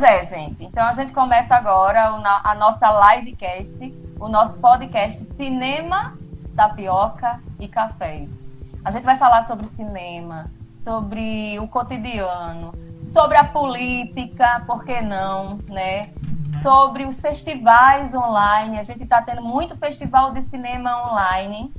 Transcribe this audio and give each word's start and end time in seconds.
Pois 0.00 0.10
é, 0.10 0.24
gente. 0.24 0.64
Então 0.64 0.82
a 0.82 0.94
gente 0.94 1.12
começa 1.12 1.54
agora 1.54 2.04
a 2.42 2.54
nossa 2.54 2.88
livecast, 3.14 3.94
o 4.18 4.30
nosso 4.30 4.58
podcast 4.58 5.22
Cinema, 5.34 6.16
Tapioca 6.56 7.38
e 7.58 7.68
Cafés. 7.68 8.30
A 8.82 8.90
gente 8.90 9.04
vai 9.04 9.18
falar 9.18 9.44
sobre 9.44 9.66
cinema, 9.66 10.50
sobre 10.74 11.58
o 11.60 11.68
cotidiano, 11.68 12.72
sobre 13.02 13.36
a 13.36 13.44
política, 13.44 14.64
por 14.66 14.86
que 14.86 15.02
não, 15.02 15.58
né? 15.68 16.08
Sobre 16.62 17.04
os 17.04 17.20
festivais 17.20 18.14
online. 18.14 18.78
A 18.78 18.82
gente 18.82 19.02
está 19.02 19.20
tendo 19.20 19.42
muito 19.42 19.76
festival 19.76 20.32
de 20.32 20.40
cinema 20.44 21.12
online. 21.12 21.70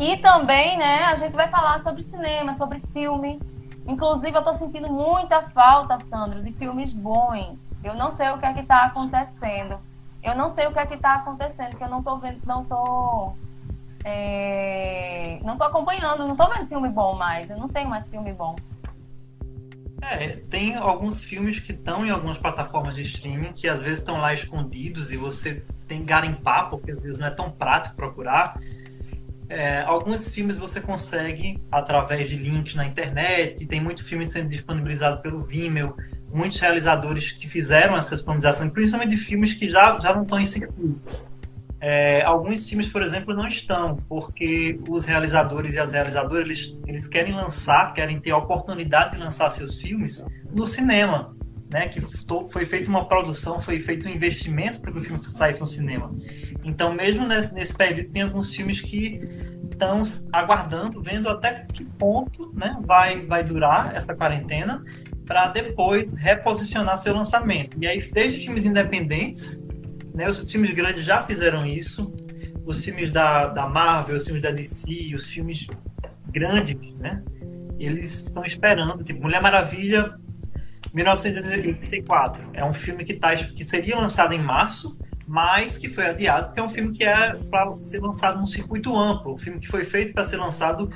E 0.00 0.16
também, 0.16 0.78
né, 0.78 1.04
a 1.04 1.16
gente 1.16 1.36
vai 1.36 1.48
falar 1.48 1.78
sobre 1.80 2.02
cinema, 2.02 2.54
sobre 2.54 2.80
filme. 2.94 3.38
Inclusive, 3.86 4.34
eu 4.36 4.40
estou 4.40 4.54
sentindo 4.54 4.92
muita 4.92 5.42
falta, 5.50 6.00
Sandro, 6.00 6.42
de 6.42 6.52
filmes 6.52 6.92
bons. 6.92 7.72
Eu 7.84 7.94
não 7.94 8.10
sei 8.10 8.28
o 8.30 8.38
que 8.38 8.46
é 8.46 8.52
que 8.52 8.60
está 8.60 8.84
acontecendo. 8.84 9.78
Eu 10.22 10.34
não 10.34 10.48
sei 10.48 10.66
o 10.66 10.72
que 10.72 10.78
é 10.78 10.86
que 10.86 10.94
está 10.94 11.14
acontecendo, 11.14 11.76
que 11.76 11.84
eu 11.84 11.88
não 11.88 12.00
estou 12.00 12.18
vendo, 12.18 12.40
não 12.44 12.62
estou 12.62 13.36
é... 14.04 15.40
não 15.44 15.56
tô 15.56 15.64
acompanhando, 15.64 16.26
não 16.26 16.36
tô 16.36 16.48
vendo 16.48 16.66
filme 16.66 16.88
bom 16.88 17.14
mais. 17.14 17.48
Eu 17.48 17.56
não 17.56 17.68
tenho 17.68 17.88
mais 17.88 18.10
filme 18.10 18.32
bom. 18.32 18.56
É, 20.02 20.36
tem 20.50 20.76
alguns 20.76 21.22
filmes 21.24 21.58
que 21.58 21.72
estão 21.72 22.04
em 22.04 22.10
algumas 22.10 22.38
plataformas 22.38 22.94
de 22.94 23.02
streaming 23.02 23.52
que 23.52 23.68
às 23.68 23.82
vezes 23.82 24.00
estão 24.00 24.18
lá 24.18 24.32
escondidos 24.32 25.10
e 25.10 25.16
você 25.16 25.64
tem 25.88 26.00
que 26.00 26.04
garimpar, 26.04 26.70
porque 26.70 26.90
às 26.90 27.02
vezes 27.02 27.18
não 27.18 27.26
é 27.26 27.30
tão 27.30 27.50
prático 27.50 27.96
procurar. 27.96 28.60
É, 29.48 29.82
alguns 29.82 30.28
filmes 30.28 30.56
você 30.56 30.80
consegue 30.80 31.60
através 31.70 32.28
de 32.28 32.36
links 32.36 32.74
na 32.74 32.84
internet, 32.84 33.64
tem 33.66 33.80
muito 33.80 34.04
filme 34.04 34.26
sendo 34.26 34.48
disponibilizado 34.48 35.22
pelo 35.22 35.42
Vimeo, 35.44 35.94
muitos 36.32 36.58
realizadores 36.58 37.30
que 37.30 37.48
fizeram 37.48 37.96
essa 37.96 38.16
disponibilização, 38.16 38.68
principalmente 38.68 39.10
de 39.10 39.16
filmes 39.16 39.54
que 39.54 39.68
já, 39.68 39.98
já 40.00 40.14
não 40.14 40.22
estão 40.22 40.40
em 40.40 40.44
circuito. 40.44 41.00
É, 41.80 42.22
alguns 42.24 42.68
filmes, 42.68 42.88
por 42.88 43.02
exemplo, 43.02 43.34
não 43.34 43.46
estão, 43.46 43.96
porque 44.08 44.80
os 44.88 45.04
realizadores 45.04 45.74
e 45.74 45.78
as 45.78 45.92
realizadoras 45.92 46.44
eles, 46.44 46.76
eles 46.86 47.06
querem 47.06 47.34
lançar, 47.34 47.92
querem 47.92 48.18
ter 48.18 48.32
a 48.32 48.38
oportunidade 48.38 49.12
de 49.12 49.18
lançar 49.18 49.50
seus 49.50 49.80
filmes 49.80 50.26
no 50.50 50.66
cinema, 50.66 51.36
né? 51.72 51.86
Que 51.86 52.00
foi 52.50 52.64
feita 52.64 52.88
uma 52.88 53.06
produção, 53.06 53.60
foi 53.60 53.78
feito 53.78 54.08
um 54.08 54.10
investimento 54.10 54.80
para 54.80 54.90
que 54.90 54.98
o 54.98 55.00
filme 55.00 55.20
saísse 55.32 55.60
no 55.60 55.66
cinema. 55.66 56.12
Então, 56.66 56.92
mesmo 56.92 57.26
nesse, 57.26 57.54
nesse 57.54 57.74
período, 57.74 58.10
tem 58.10 58.22
alguns 58.22 58.54
filmes 58.54 58.80
que 58.80 59.20
estão 59.70 60.02
aguardando, 60.32 61.00
vendo 61.00 61.28
até 61.28 61.66
que 61.72 61.84
ponto 61.84 62.52
né, 62.54 62.76
vai, 62.82 63.20
vai 63.20 63.42
durar 63.42 63.94
essa 63.94 64.14
quarentena 64.14 64.84
para 65.24 65.48
depois 65.48 66.16
reposicionar 66.16 66.98
seu 66.98 67.14
lançamento. 67.14 67.76
E 67.80 67.86
aí, 67.86 68.00
desde 68.10 68.40
filmes 68.40 68.66
independentes 68.66 69.60
né? 70.16 70.30
Os 70.30 70.50
filmes 70.50 70.72
grandes 70.72 71.04
já 71.04 71.22
fizeram 71.24 71.66
isso. 71.66 72.12
Os 72.64 72.82
filmes 72.82 73.10
da, 73.10 73.46
da 73.46 73.68
Marvel, 73.68 74.16
os 74.16 74.24
filmes 74.24 74.42
da 74.42 74.50
DC, 74.50 75.14
os 75.14 75.26
filmes 75.26 75.66
grandes, 76.28 76.90
né? 76.94 77.22
Eles 77.78 78.26
estão 78.26 78.42
esperando. 78.42 79.04
Tipo, 79.04 79.22
Mulher 79.22 79.42
Maravilha, 79.42 80.18
1984. 80.94 82.48
É 82.54 82.64
um 82.64 82.72
filme 82.72 83.04
que, 83.04 83.12
tá, 83.12 83.36
que 83.36 83.62
seria 83.62 83.96
lançado 83.98 84.32
em 84.32 84.42
março, 84.42 84.98
mas 85.26 85.76
que 85.76 85.88
foi 85.88 86.06
adiado, 86.06 86.46
porque 86.46 86.60
é 86.60 86.62
um 86.62 86.68
filme 86.68 86.96
que 86.96 87.04
é 87.04 87.34
para 87.34 87.76
ser 87.82 88.00
lançado 88.00 88.38
num 88.38 88.46
circuito 88.46 88.96
amplo. 88.96 89.34
Um 89.34 89.38
filme 89.38 89.58
que 89.58 89.66
foi 89.66 89.84
feito 89.84 90.12
para 90.12 90.24
ser 90.24 90.36
lançado 90.36 90.90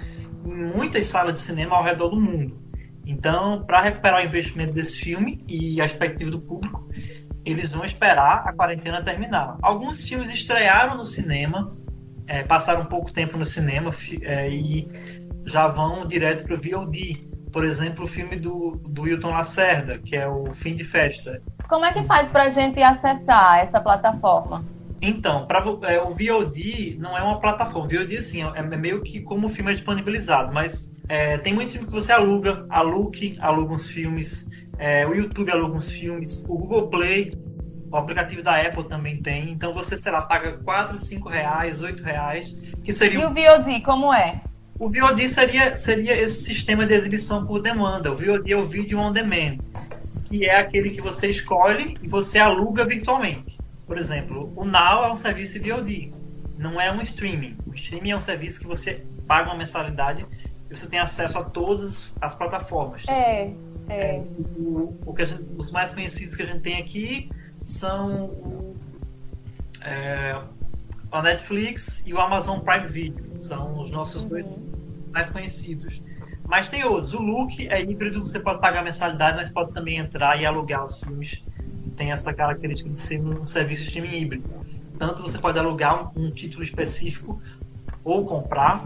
em 0.44 0.54
muitas 0.54 1.06
salas 1.06 1.34
de 1.34 1.40
cinema 1.40 1.76
ao 1.76 1.82
redor 1.82 2.08
do 2.10 2.20
mundo. 2.20 2.58
Então, 3.04 3.64
para 3.64 3.80
recuperar 3.80 4.22
o 4.22 4.24
investimento 4.24 4.72
desse 4.72 4.96
filme 4.96 5.44
e 5.48 5.80
a 5.80 5.86
expectativa 5.86 6.30
do 6.30 6.40
público, 6.40 6.88
eles 7.44 7.72
vão 7.72 7.84
esperar 7.84 8.46
a 8.46 8.52
quarentena 8.52 9.02
terminar. 9.02 9.56
Alguns 9.62 10.04
filmes 10.04 10.30
estrearam 10.30 10.96
no 10.96 11.04
cinema, 11.04 11.76
é, 12.26 12.44
passaram 12.44 12.84
pouco 12.86 13.12
tempo 13.12 13.36
no 13.36 13.44
cinema 13.44 13.92
é, 14.22 14.48
e 14.48 14.88
já 15.44 15.66
vão 15.66 16.06
direto 16.06 16.44
para 16.44 16.54
o 16.54 16.60
VOD. 16.60 17.28
Por 17.52 17.64
exemplo, 17.64 18.04
o 18.04 18.06
filme 18.06 18.36
do, 18.36 18.80
do 18.88 19.02
Wilton 19.02 19.30
Lacerda, 19.30 19.98
que 19.98 20.14
é 20.14 20.28
o 20.28 20.54
Fim 20.54 20.76
de 20.76 20.84
Festa. 20.84 21.42
Como 21.70 21.84
é 21.84 21.92
que 21.92 22.03
faz 22.03 22.28
para 22.28 22.47
a 22.47 22.48
gente 22.48 22.82
acessar 22.82 23.60
essa 23.60 23.81
plataforma? 23.81 24.64
Então, 25.00 25.47
pra, 25.47 25.64
é, 25.84 26.03
o 26.03 26.10
VOD 26.10 26.97
não 26.98 27.16
é 27.16 27.22
uma 27.22 27.38
plataforma. 27.38 27.86
O 27.86 27.88
VOD, 27.88 28.16
assim, 28.16 28.42
é, 28.42 28.58
é 28.58 28.62
meio 28.62 29.00
que 29.03 29.20
como 29.20 29.47
o 29.47 29.48
filme 29.48 29.70
é 29.70 29.75
disponibilizado, 29.75 30.53
mas 30.53 30.91
é, 31.08 31.38
tem 31.38 31.54
muitos 31.54 31.72
filmes 31.72 31.88
que 31.88 31.94
você 31.94 32.10
aluga, 32.10 32.66
a 32.69 32.82
Look 32.82 33.38
aluga 33.41 33.72
uns 33.72 33.86
filmes, 33.86 34.48
é, 34.78 35.06
o 35.06 35.14
YouTube 35.14 35.53
aluga 35.53 35.76
uns 35.76 35.88
filmes, 35.88 36.44
o 36.48 36.58
Google 36.58 36.88
Play, 36.88 37.32
o 37.88 37.97
aplicativo 37.97 38.42
da 38.42 38.60
Apple 38.60 38.88
também 38.88 39.22
tem. 39.22 39.52
Então 39.52 39.72
você, 39.72 39.97
sei 39.97 40.10
lá, 40.10 40.22
paga 40.22 40.58
4, 40.64 40.98
5 40.98 41.28
reais, 41.28 41.81
8 41.81 42.02
reais, 42.02 42.56
que 42.82 42.92
seria... 42.92 43.20
E 43.20 43.25
o 43.25 43.28
VOD, 43.28 43.81
como 43.82 44.12
é? 44.12 44.41
O 44.76 44.91
VOD 44.91 45.28
seria, 45.28 45.76
seria 45.76 46.20
esse 46.20 46.42
sistema 46.42 46.84
de 46.84 46.94
exibição 46.94 47.47
por 47.47 47.62
demanda. 47.62 48.10
O 48.10 48.16
VOD 48.16 48.52
é 48.52 48.56
o 48.56 48.66
Video 48.66 48.98
On 48.98 49.12
Demand, 49.12 49.58
que 50.30 50.46
é 50.46 50.56
aquele 50.56 50.91
que 50.91 51.00
você 51.00 51.28
escolhe 51.28 51.96
e 52.00 52.06
você 52.06 52.38
aluga 52.38 52.86
virtualmente. 52.86 53.58
Por 53.84 53.98
exemplo, 53.98 54.52
o 54.54 54.64
Now 54.64 55.04
é 55.04 55.12
um 55.12 55.16
serviço 55.16 55.58
de 55.58 55.68
VOD, 55.68 56.14
não 56.56 56.80
é 56.80 56.92
um 56.92 57.02
streaming. 57.02 57.58
O 57.66 57.74
streaming 57.74 58.12
é 58.12 58.16
um 58.16 58.20
serviço 58.20 58.60
que 58.60 58.66
você 58.66 59.04
paga 59.26 59.50
uma 59.50 59.58
mensalidade 59.58 60.24
e 60.70 60.76
você 60.76 60.86
tem 60.86 61.00
acesso 61.00 61.36
a 61.36 61.42
todas 61.42 62.14
as 62.20 62.32
plataformas. 62.36 63.04
É, 63.08 63.52
é. 63.88 64.16
é 64.19 64.24
o, 64.56 64.96
o 65.04 65.12
que 65.12 65.26
gente, 65.26 65.44
os 65.58 65.72
mais 65.72 65.90
conhecidos 65.90 66.36
que 66.36 66.42
a 66.42 66.46
gente 66.46 66.60
tem 66.60 66.78
aqui 66.78 67.28
são 67.60 68.76
é, 69.82 70.40
a 71.10 71.22
Netflix 71.22 72.04
e 72.06 72.14
o 72.14 72.20
Amazon 72.20 72.60
Prime 72.60 72.86
Video. 72.86 73.42
São 73.42 73.80
os 73.80 73.90
nossos 73.90 74.22
uhum. 74.22 74.28
dois 74.28 74.48
mais 75.10 75.28
conhecidos. 75.28 76.00
Mas 76.50 76.66
tem 76.66 76.83
outros. 76.84 77.15
O 77.15 77.22
Look 77.22 77.69
é 77.69 77.81
híbrido, 77.81 78.21
você 78.21 78.41
pode 78.41 78.61
pagar 78.61 78.83
mensalidade, 78.83 79.37
mas 79.37 79.49
pode 79.50 79.71
também 79.72 79.99
entrar 79.99 80.38
e 80.41 80.44
alugar 80.44 80.84
os 80.84 80.99
filmes. 80.99 81.44
Tem 81.97 82.11
essa 82.11 82.34
característica 82.34 82.91
de 82.91 82.99
ser 82.99 83.21
um 83.21 83.47
serviço 83.47 83.83
de 83.83 83.88
streaming 83.88 84.16
híbrido. 84.16 84.50
Tanto 84.99 85.22
você 85.22 85.38
pode 85.38 85.56
alugar 85.61 86.12
um, 86.19 86.27
um 86.27 86.31
título 86.33 86.65
específico 86.65 87.41
ou 88.03 88.27
comprar, 88.27 88.84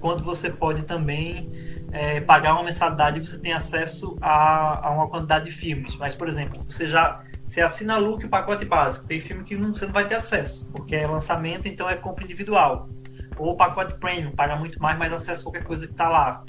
quanto 0.00 0.22
você 0.22 0.50
pode 0.50 0.82
também 0.82 1.50
é, 1.92 2.20
pagar 2.20 2.52
uma 2.52 2.64
mensalidade 2.64 3.18
e 3.18 3.26
você 3.26 3.38
tem 3.38 3.54
acesso 3.54 4.18
a, 4.20 4.86
a, 4.86 4.90
uma 4.90 5.08
quantidade 5.08 5.46
de 5.46 5.50
filmes. 5.50 5.96
Mas, 5.96 6.14
por 6.14 6.28
exemplo, 6.28 6.58
se 6.58 6.66
você 6.66 6.86
já 6.86 7.22
você 7.46 7.62
assina 7.62 7.94
a 7.94 7.96
Look 7.96 8.26
o 8.26 8.28
pacote 8.28 8.66
básico, 8.66 9.06
tem 9.06 9.18
filme 9.18 9.44
que 9.44 9.56
não, 9.56 9.72
você 9.72 9.86
não 9.86 9.94
vai 9.94 10.06
ter 10.06 10.16
acesso, 10.16 10.66
porque 10.66 10.94
é 10.94 11.06
lançamento, 11.06 11.66
então 11.66 11.88
é 11.88 11.94
compra 11.94 12.22
individual. 12.22 12.90
Ou 13.38 13.52
o 13.52 13.56
pacote 13.56 13.94
premium, 13.94 14.32
paga 14.32 14.56
muito 14.56 14.78
mais, 14.82 14.98
mas 14.98 15.10
acessa 15.10 15.42
qualquer 15.42 15.64
coisa 15.64 15.86
que 15.86 15.92
está 15.92 16.10
lá. 16.10 16.44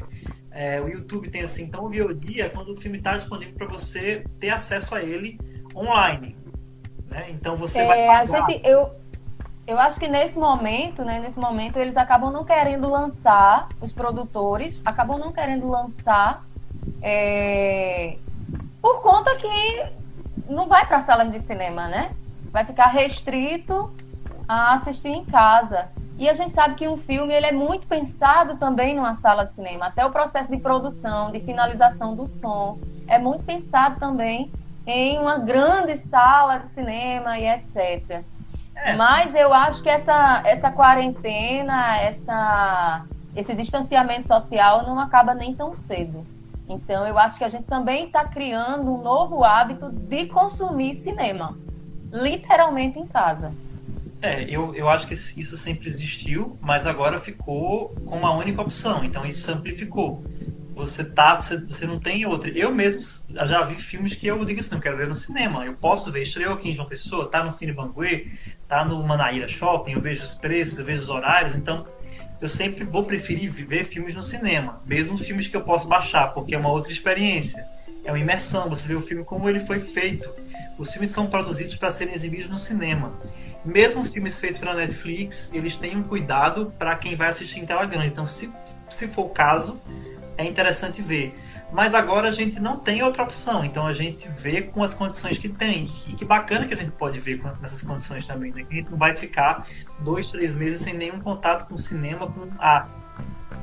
É, 0.60 0.82
o 0.82 0.90
YouTube 0.90 1.30
tem 1.30 1.44
assim, 1.44 1.64
então 1.64 1.90
é 1.90 2.50
quando 2.50 2.74
o 2.74 2.76
filme 2.76 2.98
está 2.98 3.16
disponível 3.16 3.56
para 3.56 3.68
você 3.68 4.26
ter 4.42 4.50
acesso 4.50 4.94
a 4.94 5.02
ele 5.02 5.40
online. 5.74 6.36
Né? 7.06 7.32
Então 7.32 7.56
você 7.56 7.80
é, 7.80 7.88
vai 7.88 8.06
pagar. 8.06 8.20
A 8.20 8.26
gente, 8.26 8.68
eu, 8.68 8.92
eu 9.66 9.80
acho 9.80 9.98
que 9.98 10.10
nesse 10.10 10.38
momento, 10.38 11.06
né, 11.06 11.22
nesse 11.22 11.40
momento, 11.40 11.80
eles 11.80 11.96
acabam 11.96 12.30
não 12.30 12.44
querendo 12.44 12.90
lançar, 12.90 13.70
os 13.80 13.94
produtores 13.94 14.82
acabam 14.84 15.18
não 15.18 15.32
querendo 15.32 15.66
lançar 15.66 16.46
é, 17.02 18.18
por 18.82 19.02
conta 19.02 19.34
que 19.38 19.86
não 20.50 20.68
vai 20.68 20.86
para 20.86 21.02
salas 21.04 21.32
de 21.32 21.40
cinema, 21.40 21.88
né? 21.88 22.12
Vai 22.52 22.66
ficar 22.66 22.88
restrito 22.88 23.90
a 24.46 24.74
assistir 24.74 25.08
em 25.08 25.24
casa. 25.24 25.88
E 26.20 26.28
a 26.28 26.34
gente 26.34 26.54
sabe 26.54 26.76
que 26.76 26.86
um 26.86 26.98
filme 26.98 27.34
ele 27.34 27.46
é 27.46 27.52
muito 27.54 27.88
pensado 27.88 28.58
também 28.58 28.94
numa 28.94 29.16
sala 29.16 29.46
de 29.46 29.56
cinema. 29.56 29.86
Até 29.86 30.06
o 30.06 30.12
processo 30.12 30.52
de 30.52 30.58
produção, 30.58 31.32
de 31.32 31.40
finalização 31.40 32.14
do 32.14 32.28
som, 32.28 32.78
é 33.08 33.18
muito 33.18 33.46
pensado 33.46 33.98
também 33.98 34.52
em 34.86 35.18
uma 35.18 35.38
grande 35.38 35.96
sala 35.96 36.58
de 36.58 36.68
cinema 36.68 37.40
e 37.40 37.48
etc. 37.48 38.22
É. 38.76 38.96
Mas 38.98 39.34
eu 39.34 39.54
acho 39.54 39.82
que 39.82 39.88
essa, 39.88 40.44
essa 40.46 40.70
quarentena, 40.70 41.98
essa, 42.02 43.06
esse 43.34 43.56
distanciamento 43.56 44.28
social 44.28 44.86
não 44.86 45.00
acaba 45.00 45.34
nem 45.34 45.56
tão 45.56 45.74
cedo. 45.74 46.28
Então, 46.68 47.08
eu 47.08 47.18
acho 47.18 47.38
que 47.38 47.46
a 47.46 47.50
gente 47.50 47.64
também 47.64 48.08
está 48.08 48.26
criando 48.26 48.94
um 48.94 49.02
novo 49.02 49.46
hábito 49.46 49.90
de 49.90 50.26
consumir 50.26 50.96
cinema, 50.96 51.58
literalmente 52.12 53.00
em 53.00 53.08
casa. 53.08 53.54
É, 54.22 54.44
eu, 54.44 54.76
eu 54.76 54.90
acho 54.90 55.08
que 55.08 55.14
isso 55.14 55.58
sempre 55.58 55.88
existiu, 55.88 56.58
mas 56.62 56.86
agora 56.86 57.22
ficou 57.22 57.90
com 58.06 58.18
uma 58.18 58.32
única 58.34 58.62
opção. 58.62 59.04
Então, 59.04 59.26
isso 59.26 59.50
amplificou. 59.52 60.24
Você 60.76 61.04
tá, 61.04 61.36
você, 61.36 61.58
você 61.58 61.86
não 61.86 62.00
tem 62.00 62.26
outra. 62.26 62.50
Eu 62.50 62.74
mesmo 62.74 63.02
já 63.30 63.64
vi 63.66 63.82
filmes 63.82 64.14
que 64.14 64.28
eu 64.28 64.44
digo 64.46 64.60
assim, 64.60 64.76
não 64.76 64.82
quero 64.82 64.98
ver 64.98 65.08
no 65.08 65.16
cinema. 65.16 65.66
Eu 65.66 65.74
posso 65.74 66.12
ver, 66.12 66.22
estreou 66.22 66.54
aqui 66.54 66.70
em 66.70 66.76
João 66.76 66.88
Pessoa, 66.88 67.30
tá 67.30 67.44
no 67.44 67.52
Cine 67.52 67.74
Banguê, 67.74 68.28
tá 68.68 68.86
no 68.86 69.02
Manaíra 69.04 69.48
Shopping, 69.48 69.92
eu 69.92 70.02
vejo 70.02 70.24
os 70.24 70.36
preços, 70.36 70.80
eu 70.80 70.86
vejo 70.86 71.02
os 71.02 71.10
horários, 71.10 71.56
então 71.56 71.86
eu 72.40 72.48
sempre 72.48 72.86
vou 72.86 73.04
preferir 73.04 73.52
ver 73.52 73.84
filmes 73.86 74.16
no 74.16 74.24
cinema, 74.24 74.82
mesmo 74.86 75.18
filmes 75.18 75.50
que 75.50 75.58
eu 75.58 75.62
posso 75.62 75.88
baixar, 75.88 76.28
porque 76.34 76.56
é 76.56 76.58
uma 76.58 76.72
outra 76.72 76.92
experiência. 76.92 77.66
é 78.06 78.12
uma 78.12 78.20
imersão, 78.20 78.70
você 78.70 78.88
vê 78.88 78.96
o 78.96 79.02
filme 79.02 79.26
como 79.26 79.50
ele 79.50 79.60
foi 79.60 79.82
feito. 79.82 80.30
Os 80.78 80.94
filmes 80.94 81.12
são 81.12 81.28
produzidos 81.28 81.76
para 81.76 81.92
serem 81.92 82.14
exibidos 82.14 82.50
no 82.50 82.58
cinema. 82.58 83.14
Mesmo 83.64 84.06
filmes 84.06 84.38
feitos 84.38 84.58
pela 84.58 84.74
Netflix, 84.74 85.50
eles 85.54 85.76
têm 85.76 85.98
um 85.98 86.04
cuidado 86.04 86.74
para 86.78 86.96
quem 86.96 87.16
vai 87.16 87.30
assistir 87.30 87.60
em 87.60 87.66
tela 87.66 87.86
grande. 87.86 88.08
Então, 88.08 88.26
se, 88.26 88.52
se 88.90 89.08
for 89.08 89.26
o 89.26 89.30
caso, 89.30 89.80
é 90.38 90.46
interessante 90.46 91.02
ver. 91.02 91.38
Mas 91.72 91.94
agora 91.94 92.30
a 92.30 92.32
gente 92.32 92.60
não 92.60 92.78
tem 92.78 93.04
outra 93.04 93.22
opção, 93.22 93.64
então 93.64 93.86
a 93.86 93.94
gente 93.94 94.28
vê 94.28 94.62
com 94.62 94.84
as 94.84 94.94
condições 94.94 95.38
que 95.38 95.48
tem. 95.48 95.92
E 96.08 96.14
que 96.14 96.26
bacana 96.26 96.66
que 96.66 96.74
a 96.74 96.78
gente 96.78 96.92
pode 96.92 97.20
ver 97.20 97.40
com 97.40 97.50
essas 97.64 97.84
condições 97.84 98.26
também, 98.26 98.52
né? 98.52 98.64
Que 98.64 98.74
a 98.74 98.78
gente 98.78 98.90
não 98.90 98.98
vai 98.98 99.16
ficar 99.16 99.68
dois, 100.00 100.32
três 100.32 100.56
meses 100.56 100.82
sem 100.82 100.96
nenhum 100.96 101.20
contato 101.20 101.68
com 101.68 101.76
o 101.76 101.78
cinema, 101.78 102.26
com 102.26 102.48
a. 102.58 102.88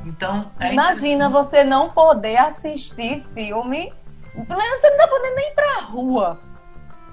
Então. 0.04 0.52
É 0.60 0.72
Imagina 0.72 1.28
você 1.28 1.64
não 1.64 1.90
poder 1.90 2.36
assistir 2.36 3.24
filme. 3.34 3.92
Primeiro, 4.32 4.78
você 4.78 4.90
não 4.90 4.98
tá 4.98 5.08
podendo 5.08 5.34
nem 5.34 5.50
ir 5.50 5.54
pra 5.54 5.80
rua. 5.80 6.40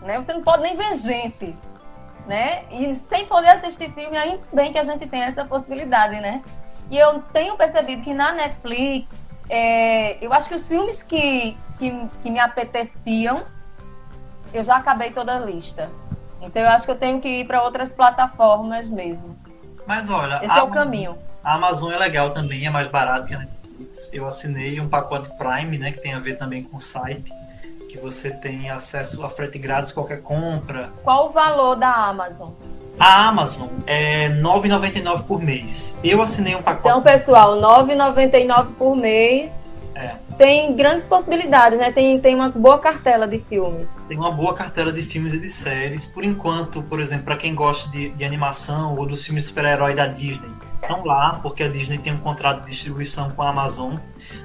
Né? 0.01 0.21
Você 0.21 0.33
não 0.33 0.43
pode 0.43 0.61
nem 0.61 0.75
ver 0.75 0.95
gente. 0.97 1.55
Né? 2.27 2.63
E 2.71 2.95
sem 2.95 3.25
poder 3.25 3.49
assistir 3.49 3.91
filme, 3.91 4.15
ainda 4.15 4.39
bem 4.53 4.71
que 4.71 4.77
a 4.77 4.83
gente 4.83 5.05
tem 5.07 5.21
essa 5.21 5.43
possibilidade, 5.43 6.21
né? 6.21 6.41
E 6.89 6.97
eu 6.97 7.21
tenho 7.33 7.57
percebido 7.57 8.01
que 8.01 8.13
na 8.13 8.31
Netflix 8.31 9.07
é, 9.49 10.23
eu 10.23 10.31
acho 10.33 10.47
que 10.47 10.55
os 10.55 10.67
filmes 10.67 11.03
que, 11.03 11.57
que, 11.77 12.07
que 12.21 12.29
me 12.29 12.39
apeteciam, 12.39 13.43
eu 14.53 14.63
já 14.63 14.77
acabei 14.77 15.11
toda 15.11 15.35
a 15.35 15.39
lista. 15.39 15.89
Então 16.41 16.61
eu 16.61 16.69
acho 16.69 16.85
que 16.85 16.91
eu 16.91 16.97
tenho 16.97 17.19
que 17.19 17.27
ir 17.27 17.47
para 17.47 17.61
outras 17.63 17.91
plataformas 17.91 18.87
mesmo. 18.87 19.37
Mas 19.85 20.09
olha, 20.09 20.39
esse 20.43 20.57
é 20.57 20.61
o 20.61 20.69
caminho. 20.69 21.17
A 21.43 21.55
Amazon 21.55 21.91
é 21.91 21.97
legal 21.97 22.29
também, 22.31 22.65
é 22.65 22.69
mais 22.69 22.89
barato 22.89 23.27
que 23.27 23.33
a 23.33 23.39
Netflix. 23.39 24.09
Eu 24.13 24.27
assinei 24.27 24.79
um 24.79 24.87
pacote 24.87 25.29
Prime, 25.37 25.77
né, 25.77 25.91
que 25.91 25.99
tem 25.99 26.13
a 26.13 26.19
ver 26.19 26.37
também 26.37 26.63
com 26.63 26.77
o 26.77 26.81
site, 26.81 27.31
que 27.93 27.99
você 27.99 28.31
tem 28.31 28.71
acesso 28.71 29.23
a 29.23 29.29
frete 29.29 29.59
grátis 29.59 29.91
qualquer 29.91 30.21
compra. 30.23 30.89
Qual 31.03 31.29
o 31.29 31.31
valor 31.31 31.75
da 31.75 31.93
Amazon? 32.07 32.49
A 32.99 33.27
Amazon 33.27 33.67
é 33.85 34.29
R$ 34.29 34.41
9,99 34.41 35.23
por 35.25 35.39
mês. 35.39 35.95
Eu 36.03 36.19
assinei 36.19 36.55
um 36.55 36.61
pacote. 36.63 36.87
Então, 36.87 37.03
pessoal, 37.03 37.53
R$ 37.55 37.95
9,99 37.95 38.67
por 38.79 38.95
mês. 38.95 39.63
É. 39.93 40.15
Tem 40.39 40.75
grandes 40.75 41.07
possibilidades, 41.07 41.77
né? 41.77 41.91
Tem, 41.91 42.19
tem 42.19 42.33
uma 42.33 42.49
boa 42.49 42.79
cartela 42.79 43.27
de 43.27 43.37
filmes. 43.37 43.87
Tem 44.07 44.17
uma 44.17 44.31
boa 44.31 44.55
cartela 44.55 44.91
de 44.91 45.03
filmes 45.03 45.35
e 45.35 45.39
de 45.39 45.51
séries. 45.51 46.07
Por 46.07 46.23
enquanto, 46.23 46.81
por 46.81 46.99
exemplo, 46.99 47.25
para 47.25 47.37
quem 47.37 47.53
gosta 47.53 47.87
de, 47.91 48.09
de 48.09 48.25
animação 48.25 48.95
ou 48.95 49.05
dos 49.05 49.23
filmes 49.23 49.45
super-herói 49.45 49.93
da 49.93 50.07
Disney, 50.07 50.49
estão 50.81 51.05
lá, 51.05 51.39
porque 51.43 51.61
a 51.61 51.67
Disney 51.67 51.99
tem 51.99 52.13
um 52.13 52.19
contrato 52.19 52.63
de 52.63 52.71
distribuição 52.71 53.29
com 53.29 53.43
a 53.43 53.49
Amazon. 53.49 53.97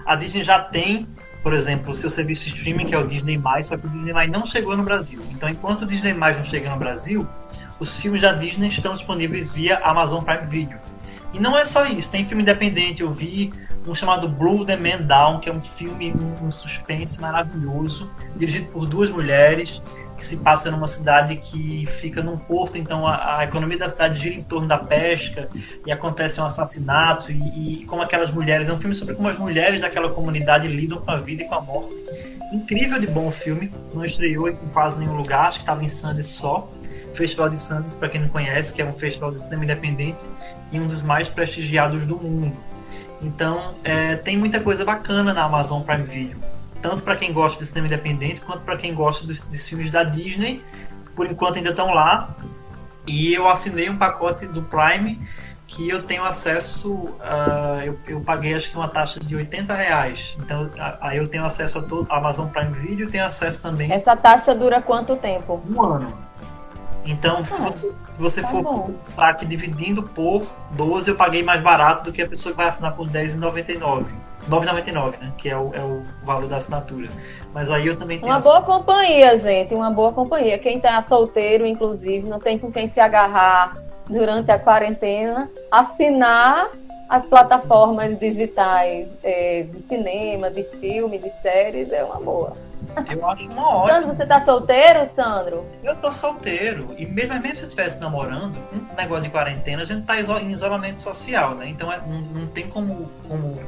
A 0.05 0.15
Disney 0.17 0.43
já 0.43 0.59
tem, 0.59 1.09
por 1.43 1.53
exemplo, 1.53 1.93
o 1.93 1.95
seu 1.95 2.11
serviço 2.11 2.49
de 2.49 2.55
streaming, 2.55 2.87
que 2.87 2.95
é 2.95 2.99
o 2.99 3.07
Disney+, 3.07 3.41
só 3.63 3.77
que 3.77 3.87
o 3.87 3.91
Disney+, 3.91 4.27
não 4.27 4.45
chegou 4.45 4.77
no 4.77 4.83
Brasil. 4.83 5.23
Então, 5.31 5.49
enquanto 5.49 5.83
o 5.83 5.87
Disney+, 5.87 6.13
não 6.13 6.45
chega 6.45 6.71
no 6.71 6.77
Brasil, 6.77 7.27
os 7.79 7.97
filmes 7.97 8.23
da 8.23 8.33
Disney 8.33 8.69
estão 8.69 8.95
disponíveis 8.95 9.53
via 9.53 9.79
Amazon 9.79 10.23
Prime 10.23 10.47
Video. 10.47 10.79
E 11.33 11.39
não 11.39 11.57
é 11.57 11.65
só 11.65 11.87
isso, 11.87 12.11
tem 12.11 12.25
filme 12.25 12.43
independente. 12.43 13.03
Eu 13.03 13.13
vi 13.13 13.53
um 13.87 13.95
chamado 13.95 14.29
Blue 14.29 14.65
the 14.65 14.77
Man 14.77 15.03
Down, 15.03 15.41
que 15.41 15.49
é 15.49 15.53
um 15.53 15.61
filme, 15.61 16.13
um, 16.43 16.51
suspense 16.51 17.21
maravilhoso, 17.21 18.11
dirigido 18.37 18.67
por 18.71 18.87
duas 18.87 19.11
mulheres, 19.11 19.83
que 20.19 20.27
se 20.27 20.37
passa 20.37 20.71
numa 20.71 20.89
cidade 20.89 21.37
que 21.37 21.87
fica 22.01 22.23
num 22.23 22.37
porto, 22.37 22.77
então 22.77 23.07
a, 23.07 23.39
a, 23.39 23.45
economia 23.45 23.79
da 23.79 23.89
cidade 23.89 24.21
gira 24.21 24.35
em 24.35 24.43
torno 24.43 24.67
da 24.67 24.77
pesca 24.77 25.49
e 25.87 25.93
acontece 25.93 26.41
um 26.41 26.45
assassinato 26.45 27.31
e, 27.31 27.83
e, 27.83 27.85
como 27.87 28.03
aquelas 28.03 28.31
mulheres, 28.33 28.69
é 28.69 28.73
um 28.73 28.79
filme 28.79 28.95
sobre 28.95 29.15
como 29.15 29.29
as 29.29 29.39
mulheres 29.39 29.81
daquela 29.81 30.11
comunidade 30.11 30.67
lidam 30.67 31.01
com 31.01 31.11
a 31.11 31.19
vida 31.19 31.45
e 31.45 31.47
com 31.47 31.55
a 31.55 31.61
morte. 31.61 32.05
Incrível 32.53 32.99
de 32.99 33.07
bom 33.07 33.31
filme, 33.31 33.71
não 33.95 34.05
estreou 34.05 34.49
em 34.49 34.57
quase 34.73 34.99
nenhum 34.99 35.15
lugar, 35.15 35.47
acho 35.47 35.59
que 35.59 35.63
estava 35.63 35.85
em 35.85 35.89
Sandy 35.89 36.23
só. 36.23 36.69
Festival 37.15 37.49
de 37.49 37.59
Santos, 37.59 37.97
para 37.97 38.09
quem 38.09 38.21
não 38.21 38.29
conhece, 38.29 38.73
que 38.73 38.81
é 38.81 38.85
um 38.85 38.93
festival 38.93 39.33
de 39.33 39.43
cinema 39.43 39.65
independente 39.65 40.25
e 40.71 40.79
um 40.79 40.87
dos 40.87 41.03
mais 41.03 41.29
prestigiados 41.29 42.07
do 42.07 42.17
mundo. 42.17 42.57
Então, 43.21 43.75
é, 43.83 44.15
tem 44.17 44.37
muita 44.37 44.61
coisa 44.61 44.85
bacana 44.85 45.35
na 45.35 45.45
Amazon 45.45 45.83
Prime 45.83 46.05
Video, 46.05 46.39
tanto 46.83 47.03
para 47.03 47.17
quem 47.17 47.33
gosta 47.33 47.59
de 47.59 47.67
cinema 47.67 47.87
independente 47.87 48.41
quanto 48.41 48.63
para 48.63 48.77
quem 48.77 48.95
gosta 48.95 49.27
dos, 49.27 49.41
dos, 49.41 49.69
filmes 49.69 49.91
da 49.91 50.05
Disney. 50.05 50.63
Por 51.15 51.27
enquanto 51.27 51.57
ainda 51.57 51.71
estão 51.71 51.93
lá. 51.93 52.31
E 53.07 53.35
eu 53.35 53.49
assinei 53.49 53.89
um 53.89 53.97
pacote 53.97 54.47
do 54.47 54.63
Prime 54.63 55.21
que 55.67 55.89
eu 55.89 56.03
tenho 56.03 56.25
acesso. 56.25 56.93
Uh, 56.93 57.83
eu, 57.85 57.99
eu, 58.07 58.21
paguei 58.21 58.55
acho 58.55 58.71
que 58.71 58.77
uma 58.77 58.89
taxa 58.89 59.21
de 59.21 59.35
80 59.35 59.75
reais. 59.75 60.37
Então 60.39 60.71
aí 61.01 61.19
eu 61.19 61.27
tenho 61.27 61.45
acesso 61.45 61.79
a 61.79 61.83
todo 61.83 62.07
a 62.11 62.17
Amazon 62.17 62.49
Prime 62.49 62.73
Video 62.73 63.09
e 63.09 63.11
tenho 63.11 63.25
acesso 63.25 63.63
também. 63.63 63.93
Essa 63.93 64.17
taxa 64.17 64.55
dura 64.55 64.81
quanto 64.81 65.17
tempo? 65.17 65.63
Um 65.69 65.83
ano. 65.83 66.29
Então, 67.05 67.45
se 67.47 67.61
ah, 67.61 67.65
você, 67.65 67.93
se 68.07 68.21
você 68.21 68.43
tá 68.43 68.49
for 68.49 68.85
pensar 68.87 69.35
que 69.35 69.47
dividindo 69.47 70.03
por 70.03 70.47
12, 70.73 71.11
eu 71.11 71.17
paguei 71.17 71.43
mais 71.43 71.63
barato 71.63 72.05
do 72.05 72.13
que 72.13 72.21
a 72.21 72.29
pessoa 72.29 72.53
que 72.53 72.57
vai 72.57 72.69
assinar 72.69 72.95
por 72.95 73.09
R$10,99. 73.09 74.05
9,99, 74.49 75.19
né? 75.19 75.33
Que 75.37 75.51
é 75.51 75.57
o, 75.57 75.75
é 75.75 75.81
o 75.81 76.03
valor 76.25 76.49
da 76.49 76.57
assinatura. 76.57 77.09
Mas 77.53 77.71
aí 77.71 77.87
eu 77.87 77.99
também 77.99 78.19
tenho. 78.19 78.31
Uma 78.31 78.41
boa 78.41 78.63
companhia, 78.63 79.37
gente. 79.37 79.75
Uma 79.75 79.91
boa 79.91 80.13
companhia. 80.13 80.59
Quem 80.59 80.81
tá 80.81 81.01
solteiro, 81.03 81.67
inclusive, 81.67 82.29
não 82.29 82.39
tem 82.39 82.59
com 82.59 82.71
quem 82.71 82.87
se 82.87 83.01
agarrar 83.01 83.77
durante 84.09 84.51
a 84.51 84.59
quarentena, 84.59 85.51
assinar 85.71 86.69
as 87.09 87.25
plataformas 87.25 88.19
digitais 88.19 89.09
é, 89.23 89.63
de 89.63 89.83
cinema, 89.83 90.51
de 90.51 90.63
filme, 90.63 91.19
de 91.19 91.31
séries 91.41 91.91
é 91.91 92.05
uma 92.05 92.21
boa. 92.21 92.53
Eu 93.11 93.27
acho 93.27 93.49
uma 93.49 93.77
ótima. 93.77 94.01
Sandro, 94.01 94.17
você 94.17 94.27
tá 94.27 94.41
solteiro, 94.41 95.07
Sandro? 95.07 95.67
Eu 95.83 95.97
tô 95.97 96.13
solteiro. 96.13 96.95
E 96.97 97.07
mesmo, 97.07 97.35
mesmo 97.35 97.57
se 97.57 97.63
eu 97.63 97.69
estivesse 97.69 98.01
namorando, 98.01 98.57
um 98.73 98.95
negócio 98.95 99.25
de 99.25 99.31
quarentena, 99.31 99.83
a 99.83 99.85
gente 99.85 100.07
tá 100.07 100.17
em 100.19 100.51
isolamento 100.51 101.01
social, 101.01 101.55
né? 101.55 101.69
Então 101.69 101.93
é, 101.93 101.99
não, 101.99 102.21
não, 102.21 102.47
tem 102.47 102.69
como. 102.69 103.09
como 103.27 103.59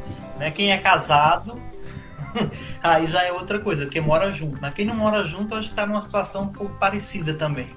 né? 0.40 0.50
Quem 0.50 0.72
é 0.72 0.78
casado, 0.78 1.60
aí 2.82 3.06
já 3.06 3.22
é 3.22 3.30
outra 3.30 3.60
coisa, 3.60 3.84
porque 3.84 4.00
mora 4.00 4.32
junto. 4.32 4.58
Mas 4.60 4.72
quem 4.72 4.86
não 4.86 4.96
mora 4.96 5.22
junto, 5.22 5.54
acho 5.54 5.68
que 5.68 5.74
tá 5.74 5.86
numa 5.86 6.02
situação 6.02 6.44
um 6.44 6.48
pouco 6.48 6.74
parecida 6.78 7.34
também. 7.34 7.68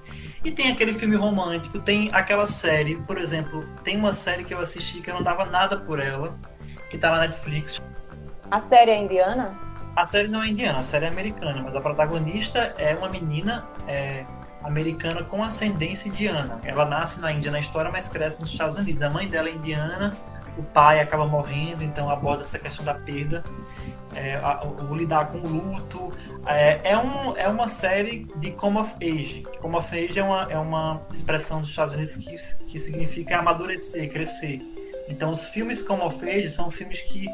E 0.44 0.52
tem 0.52 0.72
aquele 0.72 0.94
filme 0.94 1.16
romântico, 1.16 1.80
tem 1.80 2.10
aquela 2.14 2.48
série, 2.48 2.96
por 2.96 3.18
exemplo, 3.18 3.68
tem 3.84 3.98
uma 3.98 4.14
série 4.14 4.44
que 4.44 4.54
eu 4.54 4.60
assisti 4.60 5.02
que 5.02 5.10
eu 5.10 5.16
não 5.16 5.24
dava 5.24 5.46
nada 5.46 5.78
por 5.78 6.00
ela, 6.00 6.38
que 6.90 6.98
tá 6.98 7.12
na 7.12 7.20
Netflix. 7.20 7.82
A 8.50 8.60
série 8.60 8.92
é 8.92 9.02
indiana? 9.02 9.58
A 9.96 10.06
série 10.06 10.28
não 10.28 10.42
é 10.42 10.48
indiana, 10.48 10.80
a 10.80 10.84
série 10.84 11.06
é 11.06 11.08
americana, 11.08 11.62
mas 11.62 11.76
a 11.76 11.82
protagonista 11.82 12.74
é 12.78 12.96
uma 12.96 13.10
menina 13.10 13.66
é, 13.88 14.26
americana 14.64 15.24
com 15.24 15.44
ascendência 15.44 16.10
indiana. 16.10 16.60
Ela 16.64 16.86
nasce 16.86 17.20
na 17.20 17.32
Índia 17.32 17.52
na 17.52 17.60
história, 17.60 17.92
mas 17.92 18.10
cresce 18.10 18.42
nos 18.42 18.52
Estados 18.52 18.76
Unidos. 18.76 19.02
A 19.02 19.10
mãe 19.10 19.28
dela 19.28 19.50
é 19.50 19.52
indiana, 19.52 20.14
o 20.58 20.64
pai 20.64 21.00
acaba 21.00 21.26
morrendo, 21.26 21.84
então 21.84 22.10
aborda 22.10 22.44
essa 22.44 22.60
questão 22.60 22.86
da 22.86 22.94
perda, 22.94 23.44
é, 24.16 24.36
a, 24.36 24.64
o, 24.66 24.96
lidar 24.96 25.28
com 25.28 25.40
o 25.40 25.48
luto. 25.48 26.14
É, 26.46 26.92
é, 26.92 26.98
um, 26.98 27.36
é 27.38 27.48
uma 27.48 27.68
série 27.68 28.28
de 28.36 28.52
come 28.52 28.78
of 28.78 28.94
age. 29.02 29.44
Come 29.62 29.78
of 29.78 29.96
age 29.96 30.20
é 30.20 30.24
uma, 30.24 30.52
é 30.52 30.58
uma 30.58 31.02
expressão 31.12 31.62
dos 31.62 31.70
Estados 31.70 31.94
Unidos 31.94 32.18
que, 32.18 32.66
que 32.66 32.80
significa 32.80 33.40
amadurecer, 33.40 34.12
crescer. 34.12 34.60
Então, 35.08 35.32
os 35.32 35.48
filmes 35.48 35.82
come 35.82 36.04
of 36.04 36.24
age 36.30 36.50
são 36.50 36.70
filmes 36.70 37.02
que 37.02 37.26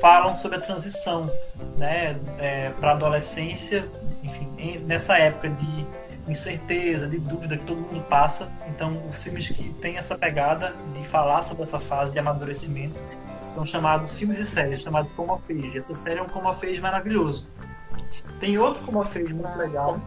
falam 0.00 0.34
sobre 0.34 0.58
a 0.58 0.60
transição 0.60 1.30
né, 1.76 2.18
é, 2.38 2.70
para 2.70 2.90
a 2.90 2.94
adolescência, 2.94 3.88
enfim, 4.22 4.78
nessa 4.80 5.18
época 5.18 5.50
de 5.50 5.86
incerteza, 6.28 7.06
de 7.06 7.18
dúvida 7.18 7.56
que 7.56 7.64
todo 7.64 7.78
mundo 7.80 8.02
passa. 8.08 8.50
Então, 8.68 9.02
os 9.10 9.22
filmes 9.22 9.48
que 9.48 9.72
têm 9.74 9.96
essa 9.96 10.16
pegada 10.16 10.74
de 10.94 11.06
falar 11.06 11.42
sobre 11.42 11.62
essa 11.62 11.78
fase 11.78 12.12
de 12.12 12.18
amadurecimento 12.18 12.98
são 13.50 13.64
chamados 13.64 14.14
filmes 14.14 14.38
e 14.38 14.44
séries, 14.44 14.80
chamados 14.80 15.12
Como 15.12 15.34
a 15.34 15.38
Fez. 15.38 15.76
Essa 15.76 15.94
série 15.94 16.18
é 16.18 16.22
um 16.22 16.28
Como 16.28 16.48
a 16.48 16.54
Fez 16.54 16.78
maravilhoso. 16.80 17.46
Tem 18.40 18.58
outro 18.58 18.82
Como 18.84 19.00
a 19.00 19.06
Fez 19.06 19.30
muito 19.30 19.56
legal, 19.56 20.00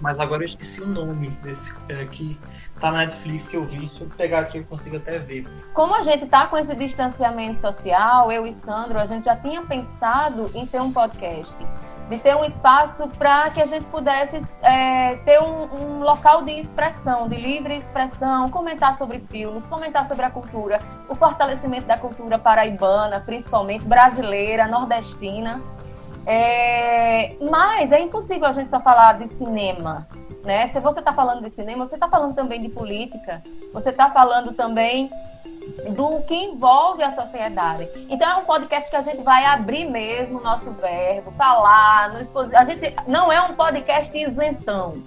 mas 0.00 0.18
agora 0.18 0.42
eu 0.42 0.46
esqueci 0.46 0.80
o 0.80 0.86
nome 0.86 1.30
desse 1.42 1.72
é, 1.88 2.04
que 2.06 2.38
tá 2.80 2.90
na 2.90 2.98
Netflix 2.98 3.46
que 3.46 3.56
eu 3.56 3.64
vi. 3.64 3.86
Deixa 3.86 4.04
eu 4.04 4.08
pegar 4.08 4.40
aqui, 4.40 4.58
eu 4.58 4.64
consigo 4.64 4.96
até 4.96 5.18
ver. 5.18 5.46
Como 5.74 5.94
a 5.94 6.00
gente 6.00 6.26
tá 6.26 6.46
com 6.46 6.56
esse 6.56 6.74
distanciamento 6.74 7.60
social, 7.60 8.32
eu 8.32 8.46
e 8.46 8.52
Sandro, 8.52 8.98
a 8.98 9.04
gente 9.04 9.24
já 9.24 9.36
tinha 9.36 9.62
pensado 9.62 10.50
em 10.54 10.66
ter 10.66 10.80
um 10.80 10.92
podcast. 10.92 11.64
De 12.12 12.18
ter 12.18 12.36
um 12.36 12.44
espaço 12.44 13.08
para 13.16 13.48
que 13.48 13.62
a 13.62 13.64
gente 13.64 13.86
pudesse 13.86 14.46
é, 14.60 15.16
ter 15.24 15.40
um, 15.40 15.62
um, 15.62 16.00
local 16.00 16.42
de 16.42 16.50
expressão, 16.50 17.26
de 17.26 17.36
livre 17.36 17.74
expressão, 17.74 18.50
comentar 18.50 18.98
sobre 18.98 19.18
filmes, 19.30 19.66
comentar 19.66 20.04
sobre 20.04 20.26
a 20.26 20.30
cultura, 20.30 20.78
o 21.08 21.14
fortalecimento 21.14 21.86
da 21.86 21.96
cultura 21.96 22.38
paraibana, 22.38 23.18
principalmente 23.20 23.86
brasileira, 23.86 24.68
nordestina. 24.68 25.58
É, 26.26 27.34
mas 27.50 27.90
é 27.90 28.02
impossível 28.02 28.44
a 28.44 28.52
gente 28.52 28.70
só 28.70 28.78
falar 28.78 29.14
de 29.14 29.28
cinema, 29.28 30.06
né? 30.44 30.68
Se 30.68 30.80
você 30.80 30.98
está 30.98 31.14
falando 31.14 31.42
de 31.42 31.48
cinema, 31.48 31.86
você 31.86 31.94
está 31.94 32.10
falando 32.10 32.34
também 32.34 32.60
de 32.60 32.68
política, 32.68 33.42
você 33.72 33.88
está 33.88 34.10
falando 34.10 34.52
também 34.52 35.08
do 35.90 36.22
que 36.22 36.34
envolve 36.34 37.02
a 37.02 37.10
sociedade. 37.10 37.88
Então 38.08 38.30
é 38.30 38.36
um 38.36 38.44
podcast 38.44 38.90
que 38.90 38.96
a 38.96 39.00
gente 39.00 39.22
vai 39.22 39.44
abrir 39.44 39.84
mesmo 39.84 40.38
o 40.38 40.42
nosso 40.42 40.70
verbo, 40.72 41.32
falar, 41.32 42.12
nos, 42.12 42.30
a 42.54 42.64
gente 42.64 42.94
não 43.06 43.32
é 43.32 43.40
um 43.42 43.54
podcast 43.54 44.16
isentão. 44.16 45.02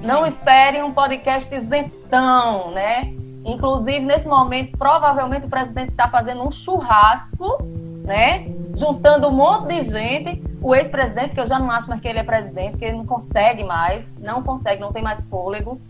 Sim. 0.00 0.06
Não 0.06 0.26
espere 0.26 0.82
um 0.82 0.92
podcast 0.92 1.54
isentão, 1.54 2.70
né? 2.72 3.14
Inclusive, 3.44 4.00
nesse 4.00 4.26
momento, 4.26 4.76
provavelmente 4.76 5.46
o 5.46 5.48
presidente 5.48 5.90
está 5.90 6.08
fazendo 6.08 6.46
um 6.46 6.50
churrasco, 6.50 7.58
né? 8.04 8.46
Juntando 8.74 9.28
um 9.28 9.32
monte 9.32 9.68
de 9.68 9.82
gente. 9.82 10.42
O 10.60 10.74
ex-presidente, 10.74 11.34
que 11.34 11.40
eu 11.40 11.46
já 11.46 11.58
não 11.58 11.70
acho 11.70 11.88
mais 11.88 12.00
que 12.00 12.06
ele 12.06 12.20
é 12.20 12.22
presidente, 12.22 12.72
porque 12.72 12.84
ele 12.84 12.96
não 12.96 13.06
consegue 13.06 13.64
mais, 13.64 14.04
não 14.18 14.42
consegue, 14.42 14.80
não 14.80 14.92
tem 14.92 15.02
mais 15.02 15.24
fôlego. 15.26 15.80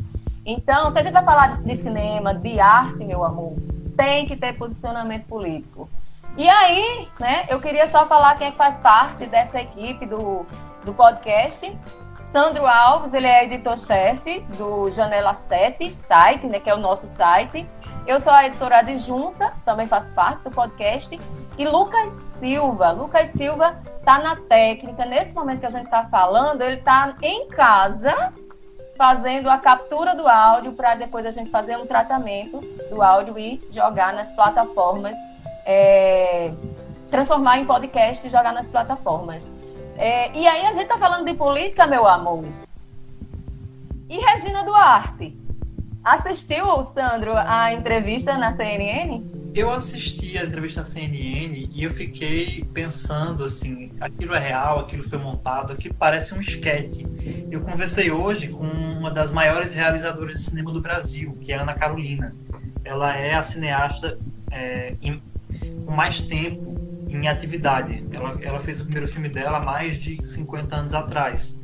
Então, 0.45 0.91
se 0.91 0.99
a 0.99 1.03
gente 1.03 1.13
vai 1.13 1.25
falar 1.25 1.63
de 1.63 1.77
cinema, 1.77 2.35
de 2.35 2.59
arte, 2.59 3.05
meu 3.05 3.25
amor, 3.25 3.55
tem 3.97 4.27
que 4.27 4.37
ter 4.37 4.55
posicionamento 4.55 5.27
político. 5.27 5.89
E 6.37 6.49
aí, 6.49 7.09
né, 7.21 7.45
eu 7.49 7.61
queria 7.61 7.87
só 7.89 8.07
falar 8.07 8.37
quem 8.37 8.53
faz 8.53 8.81
parte 8.81 9.27
dessa 9.27 9.61
equipe 9.61 10.07
do, 10.07 10.47
do 10.85 10.95
podcast. 10.95 11.77
Sandro 12.23 12.67
Alves, 12.67 13.13
ele 13.13 13.27
é 13.27 13.45
editor-chefe 13.45 14.41
do 14.57 14.91
Janela 14.91 15.35
7 15.35 15.95
site, 16.09 16.47
né, 16.47 16.59
que 16.59 16.71
é 16.71 16.75
o 16.75 16.79
nosso 16.79 17.07
site. 17.09 17.69
Eu 18.07 18.19
sou 18.19 18.33
a 18.33 18.47
editora 18.47 18.79
adjunta, 18.79 19.53
também 19.67 19.87
faço 19.87 20.13
parte 20.15 20.43
do 20.43 20.51
podcast. 20.51 21.21
E 21.59 21.65
Lucas 21.67 22.15
Silva, 22.41 22.91
Lucas 22.91 23.29
Silva 23.29 23.79
está 23.99 24.19
na 24.19 24.37
técnica. 24.37 25.05
Nesse 25.05 25.35
momento 25.35 25.61
que 25.61 25.67
a 25.67 25.71
gente 25.71 25.85
está 25.85 26.07
falando, 26.07 26.63
ele 26.63 26.77
está 26.77 27.15
em 27.21 27.47
casa 27.49 28.33
fazendo 29.03 29.51
a 29.51 29.59
captura 29.59 30.15
do 30.15 30.29
áudio 30.29 30.75
para 30.75 30.95
depois 30.95 31.27
a 31.27 31.33
gente 31.33 31.51
fazer 31.51 31.77
um 31.77 31.85
tratamento 31.85 32.61
do 32.89 33.03
áudio 33.03 33.37
e 33.37 33.61
jogar 33.73 34.13
nas 34.13 34.31
plataformas, 34.31 35.17
é, 35.67 36.53
transformar 37.11 37.59
em 37.59 37.65
podcast 37.65 38.25
e 38.25 38.31
jogar 38.31 38.53
nas 38.53 38.69
plataformas. 38.69 39.45
É, 39.99 40.31
e 40.39 40.47
aí 40.47 40.65
a 40.67 40.73
gente 40.73 40.87
tá 40.87 40.97
falando 40.99 41.27
de 41.27 41.35
política, 41.35 41.85
meu 41.85 42.07
amor. 42.07 42.45
E 44.09 44.19
Regina 44.19 44.63
Duarte? 44.63 45.37
Assistiu, 46.05 46.65
Sandro, 46.95 47.33
a 47.37 47.75
entrevista 47.75 48.39
na 48.39 48.55
CNN? 48.55 49.21
Eu 49.55 49.71
assisti 49.71 50.39
a 50.39 50.45
entrevista 50.45 50.81
na 50.81 50.87
CNN 50.87 51.69
e 51.75 51.85
eu 51.85 51.93
fiquei 51.93 52.65
pensando 52.73 53.45
assim, 53.45 53.93
aquilo 54.01 54.35
é 54.35 54.39
real, 54.39 54.81
aquilo 54.81 55.07
foi 55.07 55.19
montado, 55.19 55.73
aquilo 55.73 55.95
parece 55.95 56.35
um 56.35 56.41
esquete. 56.41 57.07
Eu 57.51 57.61
conversei 57.61 58.11
hoje 58.11 58.49
com 58.49 58.65
uma 58.65 59.11
das 59.11 59.31
maiores 59.31 59.75
realizadoras 59.75 60.39
de 60.39 60.45
cinema 60.45 60.73
do 60.73 60.81
Brasil, 60.81 61.37
que 61.39 61.53
é 61.53 61.57
Ana 61.57 61.75
Carolina. 61.75 62.35
Ela 62.83 63.15
é 63.15 63.35
a 63.35 63.43
cineasta 63.43 64.19
é, 64.51 64.95
em, 65.03 65.23
com 65.85 65.93
mais 65.93 66.23
tempo 66.23 66.75
em 67.07 67.29
atividade. 67.29 68.07
Ela, 68.11 68.39
ela 68.41 68.61
fez 68.61 68.81
o 68.81 68.85
primeiro 68.85 69.07
filme 69.07 69.29
dela 69.29 69.59
há 69.59 69.63
mais 69.63 70.01
de 70.01 70.27
50 70.27 70.75
anos 70.75 70.95
atrás. 70.95 71.61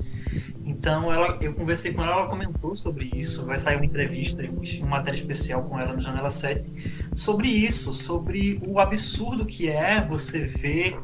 Então, 0.63 1.11
ela, 1.11 1.39
eu 1.41 1.55
conversei 1.55 1.95
com 1.95 2.03
ela, 2.03 2.13
ela 2.13 2.27
comentou 2.29 2.77
sobre 2.77 3.11
isso. 3.15 3.47
Vai 3.47 3.57
sair 3.57 3.77
uma 3.77 3.87
entrevista, 3.87 4.43
uma 4.81 4.87
matéria 4.87 5.17
especial 5.17 5.63
com 5.63 5.81
ela 5.81 5.95
no 5.95 6.01
Janela 6.01 6.31
7, 6.31 7.08
sobre 7.15 7.49
isso, 7.49 7.95
sobre 7.95 8.61
o 8.67 8.79
absurdo 8.79 9.45
que 9.45 9.69
é 9.69 10.01
você 10.01 10.45
ver 10.45 10.99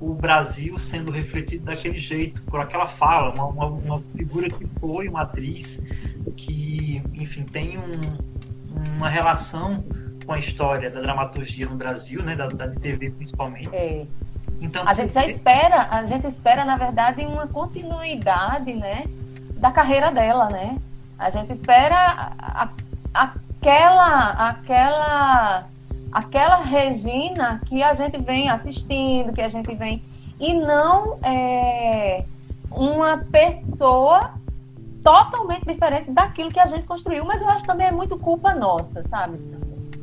o 0.00 0.14
Brasil 0.14 0.78
sendo 0.78 1.10
refletido 1.10 1.64
daquele 1.64 1.98
jeito, 1.98 2.40
por 2.42 2.60
aquela 2.60 2.86
fala, 2.86 3.34
uma, 3.34 3.46
uma, 3.46 3.66
uma 3.66 4.02
figura 4.16 4.48
que 4.48 4.66
foi 4.80 5.08
uma 5.08 5.22
atriz 5.22 5.82
que, 6.36 7.02
enfim, 7.14 7.44
tem 7.44 7.78
um, 7.78 8.16
uma 8.96 9.08
relação 9.08 9.84
com 10.24 10.32
a 10.32 10.38
história 10.38 10.90
da 10.90 11.00
dramaturgia 11.00 11.66
no 11.66 11.76
Brasil, 11.76 12.22
né, 12.22 12.36
da, 12.36 12.46
da 12.46 12.68
TV 12.68 13.10
principalmente. 13.10 13.70
É. 13.72 14.06
Então, 14.60 14.86
a 14.86 14.92
gente 14.92 15.12
já 15.12 15.26
espera, 15.26 15.88
a 15.90 16.04
gente 16.04 16.26
espera, 16.26 16.64
na 16.64 16.76
verdade, 16.76 17.24
uma 17.24 17.46
continuidade, 17.46 18.74
né, 18.74 19.04
da 19.56 19.70
carreira 19.70 20.10
dela, 20.10 20.48
né? 20.48 20.78
A 21.18 21.30
gente 21.30 21.52
espera 21.52 21.96
a, 22.38 22.68
a, 23.14 23.34
aquela, 23.60 24.30
aquela, 24.48 25.64
aquela 26.12 26.56
Regina 26.56 27.60
que 27.66 27.82
a 27.82 27.94
gente 27.94 28.18
vem 28.18 28.48
assistindo, 28.48 29.32
que 29.32 29.42
a 29.42 29.48
gente 29.48 29.74
vem 29.74 30.02
e 30.40 30.54
não 30.54 31.18
é, 31.22 32.24
uma 32.70 33.18
pessoa 33.18 34.34
totalmente 35.02 35.64
diferente 35.64 36.10
daquilo 36.10 36.50
que 36.50 36.60
a 36.60 36.66
gente 36.66 36.84
construiu. 36.84 37.24
Mas 37.24 37.40
eu 37.40 37.48
acho 37.48 37.62
que 37.62 37.68
também 37.68 37.86
é 37.86 37.92
muito 37.92 38.16
culpa 38.18 38.54
nossa, 38.54 39.04
sabe? 39.08 39.38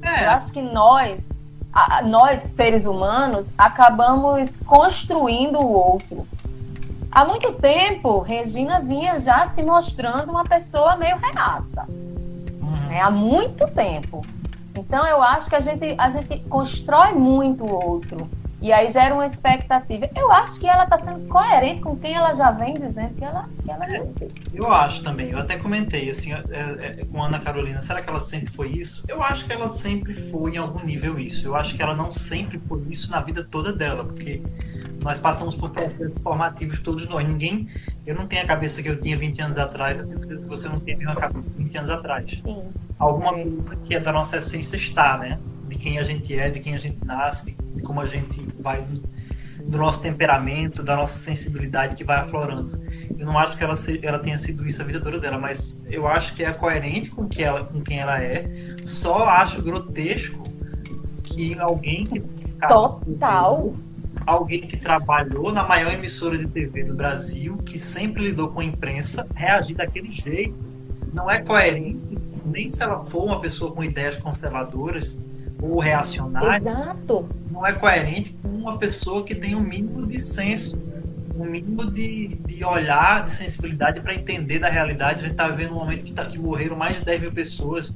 É. 0.01 0.25
Eu 0.25 0.29
acho 0.31 0.51
que 0.51 0.61
nós 0.61 1.35
nós, 2.05 2.41
seres 2.41 2.85
humanos, 2.85 3.47
acabamos 3.57 4.57
construindo 4.65 5.59
o 5.59 5.69
outro. 5.69 6.25
Há 7.11 7.25
muito 7.25 7.51
tempo, 7.53 8.19
Regina 8.19 8.79
vinha 8.79 9.19
já 9.19 9.45
se 9.47 9.61
mostrando 9.61 10.29
uma 10.29 10.45
pessoa 10.45 10.95
meio 10.95 11.17
reaça. 11.17 11.85
Uhum. 12.65 12.87
Né? 12.87 13.01
Há 13.01 13.11
muito 13.11 13.67
tempo. 13.67 14.25
Então, 14.77 15.05
eu 15.05 15.21
acho 15.21 15.49
que 15.49 15.55
a 15.55 15.61
gente, 15.61 15.95
a 15.97 16.09
gente 16.09 16.39
constrói 16.49 17.13
muito 17.13 17.63
o 17.63 17.71
outro. 17.71 18.29
E 18.61 18.73
aí 18.73 18.89
gera 18.89 19.13
uma 19.13 19.25
expectativa. 19.25 20.09
Eu 20.15 20.31
acho 20.31 20.59
que 20.59 20.67
ela 20.67 20.85
está 20.85 20.97
sendo 20.97 21.27
coerente 21.27 21.81
com 21.81 21.95
quem 21.95 22.15
ela 22.15 22.33
já 22.33 22.51
vem 22.51 22.73
dizendo 22.73 23.13
que 23.13 23.23
ela, 23.23 23.47
que 23.63 23.69
ela 23.69 23.85
é, 23.85 24.03
Eu 24.53 24.71
acho 24.71 25.03
também. 25.03 25.29
Eu 25.29 25.37
até 25.37 25.57
comentei 25.57 26.09
assim 26.09 26.33
é, 26.33 26.41
é, 26.49 27.05
com 27.05 27.21
a 27.21 27.27
Ana 27.27 27.39
Carolina. 27.39 27.81
Será 27.81 28.01
que 28.01 28.09
ela 28.09 28.19
sempre 28.19 28.51
foi 28.51 28.69
isso? 28.69 29.03
Eu 29.07 29.21
acho 29.21 29.45
que 29.45 29.53
ela 29.53 29.67
sempre 29.67 30.15
foi 30.15 30.55
em 30.55 30.57
algum 30.57 30.83
nível 30.83 31.19
isso. 31.19 31.47
Eu 31.47 31.55
acho 31.55 31.75
que 31.75 31.81
ela 31.81 31.95
não 31.95 32.09
sempre 32.09 32.59
foi 32.67 32.81
isso 32.89 33.11
na 33.11 33.21
vida 33.21 33.43
toda 33.43 33.71
dela, 33.71 34.03
porque 34.03 34.41
nós 35.05 35.19
passamos 35.19 35.55
por 35.55 35.69
processos 35.69 36.21
formativos 36.21 36.79
todos 36.79 37.07
nós. 37.07 37.25
Ninguém. 37.27 37.69
Eu 38.05 38.15
não 38.15 38.27
tenho 38.27 38.43
a 38.43 38.45
cabeça 38.45 38.81
que 38.81 38.89
eu 38.89 38.99
tinha 38.99 39.17
20 39.17 39.41
anos 39.41 39.57
atrás, 39.57 39.99
eu 39.99 40.07
tenho 40.07 40.19
que 40.19 40.35
você 40.47 40.67
não 40.67 40.79
tem 40.79 40.95
a 40.95 40.97
mesma 40.97 41.15
cabeça 41.15 41.45
20 41.57 41.77
anos 41.77 41.89
atrás. 41.91 42.41
Sim. 42.43 42.63
Alguma 42.97 43.33
coisa 43.33 43.75
que 43.77 43.95
é 43.95 43.99
da 43.99 44.11
nossa 44.11 44.37
essência 44.37 44.75
está, 44.75 45.17
né? 45.17 45.39
de 45.67 45.75
quem 45.75 45.99
a 45.99 46.03
gente 46.03 46.37
é, 46.37 46.49
de 46.49 46.59
quem 46.59 46.75
a 46.75 46.77
gente 46.77 47.03
nasce, 47.03 47.55
de 47.75 47.83
como 47.83 48.01
a 48.01 48.05
gente 48.05 48.45
vai 48.59 48.85
do 49.63 49.77
nosso 49.77 50.01
temperamento, 50.01 50.83
da 50.83 50.95
nossa 50.95 51.17
sensibilidade 51.17 51.95
que 51.95 52.03
vai 52.03 52.17
aflorando. 52.17 52.79
Eu 53.17 53.25
não 53.25 53.37
acho 53.37 53.57
que 53.57 53.63
ela, 53.63 53.75
se, 53.75 53.99
ela 54.03 54.19
tenha 54.19 54.37
sido 54.37 54.67
isso 54.67 54.81
a 54.81 54.85
vida 54.85 54.99
toda 54.99 55.19
dela, 55.19 55.37
mas 55.37 55.79
eu 55.89 56.07
acho 56.07 56.33
que 56.35 56.43
é 56.43 56.53
coerente 56.53 57.09
com, 57.09 57.27
que 57.27 57.43
ela, 57.43 57.63
com 57.63 57.81
quem 57.81 57.99
ela 57.99 58.21
é. 58.21 58.75
Só 58.83 59.27
acho 59.27 59.61
grotesco 59.61 60.43
que 61.23 61.57
alguém 61.59 62.05
que. 62.05 62.19
Total. 62.67 63.73
Alguém 64.25 64.61
que 64.61 64.77
trabalhou 64.77 65.51
na 65.51 65.63
maior 65.63 65.93
emissora 65.93 66.37
de 66.37 66.47
TV 66.47 66.83
do 66.83 66.95
Brasil, 66.95 67.57
que 67.57 67.77
sempre 67.77 68.23
lidou 68.23 68.49
com 68.49 68.59
a 68.59 68.65
imprensa, 68.65 69.27
reagir 69.35 69.75
daquele 69.75 70.11
jeito. 70.11 70.55
Não 71.13 71.29
é 71.29 71.39
coerente, 71.39 72.17
nem 72.45 72.67
se 72.67 72.81
ela 72.81 73.05
for 73.05 73.23
uma 73.23 73.39
pessoa 73.39 73.71
com 73.71 73.83
ideias 73.83 74.17
conservadoras, 74.17 75.19
ou 75.61 75.79
reacionário, 75.79 76.67
Exato. 76.67 77.29
não 77.49 77.65
é 77.65 77.73
coerente 77.73 78.35
com 78.41 78.49
uma 78.49 78.77
pessoa 78.77 79.23
que 79.23 79.33
tem 79.33 79.55
um 79.55 79.61
mínimo 79.61 80.05
de 80.05 80.19
senso, 80.19 80.81
um 81.35 81.45
mínimo 81.45 81.89
de, 81.89 82.35
de 82.45 82.63
olhar, 82.63 83.23
de 83.23 83.33
sensibilidade 83.33 84.01
para 84.01 84.13
entender 84.13 84.59
da 84.59 84.69
realidade. 84.69 85.19
A 85.19 85.23
gente 85.23 85.31
está 85.31 85.47
vivendo 85.47 85.71
um 85.71 85.79
momento 85.79 86.03
que, 86.03 86.13
tá, 86.13 86.25
que 86.25 86.37
morreram 86.37 86.75
mais 86.75 86.97
de 86.97 87.05
10 87.05 87.21
mil 87.21 87.31
pessoas. 87.31 87.91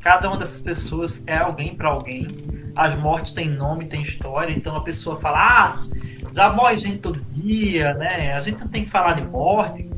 Cada 0.00 0.28
uma 0.28 0.38
dessas 0.38 0.60
pessoas 0.60 1.22
é 1.26 1.36
alguém 1.36 1.74
para 1.74 1.88
alguém. 1.88 2.26
As 2.74 2.98
mortes 2.98 3.32
têm 3.32 3.48
nome, 3.48 3.86
têm 3.86 4.02
história. 4.02 4.52
Então 4.52 4.74
a 4.76 4.82
pessoa 4.82 5.16
fala: 5.16 5.38
ah, 5.38 5.72
já 6.34 6.52
morre 6.52 6.78
gente 6.78 6.98
todo 6.98 7.20
dia, 7.30 7.94
né? 7.94 8.32
A 8.34 8.40
gente 8.40 8.60
não 8.60 8.68
tem 8.68 8.84
que 8.84 8.90
falar 8.90 9.14
de 9.14 9.24
morte. 9.24 9.88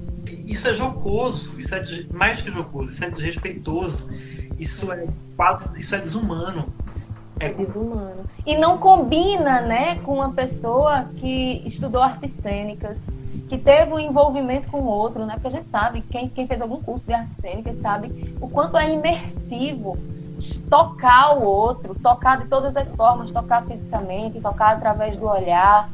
Isso 0.44 0.68
é 0.68 0.74
jocoso, 0.74 1.58
isso 1.58 1.74
é 1.74 1.82
mais 2.12 2.42
que 2.42 2.50
jocoso, 2.50 2.90
isso 2.90 3.04
é 3.04 3.10
desrespeitoso, 3.10 4.06
isso 4.58 4.92
é 4.92 5.06
quase, 5.36 5.80
isso 5.80 5.94
é 5.94 6.00
desumano. 6.00 6.72
É 7.40 7.52
desumano. 7.52 8.24
E 8.46 8.56
não 8.56 8.78
combina, 8.78 9.60
né, 9.62 9.96
com 9.96 10.14
uma 10.14 10.32
pessoa 10.32 11.10
que 11.16 11.62
estudou 11.66 12.02
artes 12.02 12.30
cênicas, 12.32 12.96
que 13.48 13.58
teve 13.58 13.92
um 13.92 13.98
envolvimento 13.98 14.68
com 14.68 14.80
o 14.80 14.86
outro, 14.86 15.24
né? 15.26 15.34
Porque 15.34 15.48
a 15.48 15.50
gente 15.50 15.68
sabe, 15.68 16.02
quem, 16.02 16.28
quem 16.28 16.46
fez 16.46 16.60
algum 16.60 16.80
curso 16.80 17.04
de 17.06 17.12
artes 17.12 17.36
cênicas 17.36 17.80
sabe 17.80 18.34
o 18.40 18.48
quanto 18.48 18.76
é 18.76 18.92
imersivo 18.92 19.98
tocar 20.68 21.36
o 21.36 21.44
outro, 21.44 21.94
tocar 21.94 22.38
de 22.38 22.48
todas 22.48 22.76
as 22.76 22.92
formas, 22.94 23.30
tocar 23.30 23.64
fisicamente, 23.64 24.40
tocar 24.40 24.76
através 24.76 25.16
do 25.16 25.26
olhar, 25.26 25.88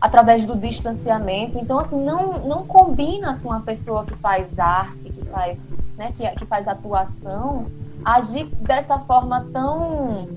através 0.00 0.44
do 0.44 0.56
distanciamento. 0.56 1.58
Então, 1.58 1.78
assim, 1.78 2.02
não, 2.02 2.38
não 2.40 2.66
combina 2.66 3.38
com 3.42 3.52
a 3.52 3.60
pessoa 3.60 4.04
que 4.04 4.14
faz 4.16 4.58
arte, 4.58 5.10
que 5.10 5.24
faz, 5.26 5.58
né, 5.96 6.12
que, 6.16 6.28
que 6.30 6.44
faz 6.44 6.66
atuação, 6.66 7.66
agir 8.04 8.46
dessa 8.56 8.98
forma 8.98 9.46
tão 9.52 10.28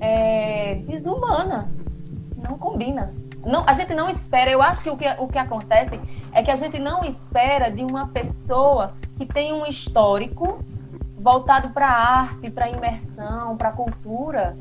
é, 0.00 0.76
desumana. 0.86 1.68
Não 2.36 2.58
combina. 2.58 3.14
Não, 3.44 3.64
a 3.66 3.74
gente 3.74 3.94
não 3.94 4.08
espera. 4.08 4.50
Eu 4.50 4.60
acho 4.60 4.82
que 4.82 4.90
o, 4.90 4.96
que 4.96 5.06
o 5.18 5.28
que 5.28 5.38
acontece 5.38 5.98
é 6.32 6.42
que 6.42 6.50
a 6.50 6.56
gente 6.56 6.78
não 6.78 7.04
espera 7.04 7.70
de 7.70 7.82
uma 7.82 8.08
pessoa 8.08 8.92
que 9.16 9.24
tem 9.24 9.52
um 9.52 9.64
histórico 9.66 10.62
voltado 11.24 11.70
para 11.70 11.88
a 11.88 12.20
arte, 12.20 12.50
para 12.50 12.66
a 12.66 12.70
imersão, 12.70 13.56
para 13.56 13.70
a 13.70 13.72
cultura, 13.72 14.54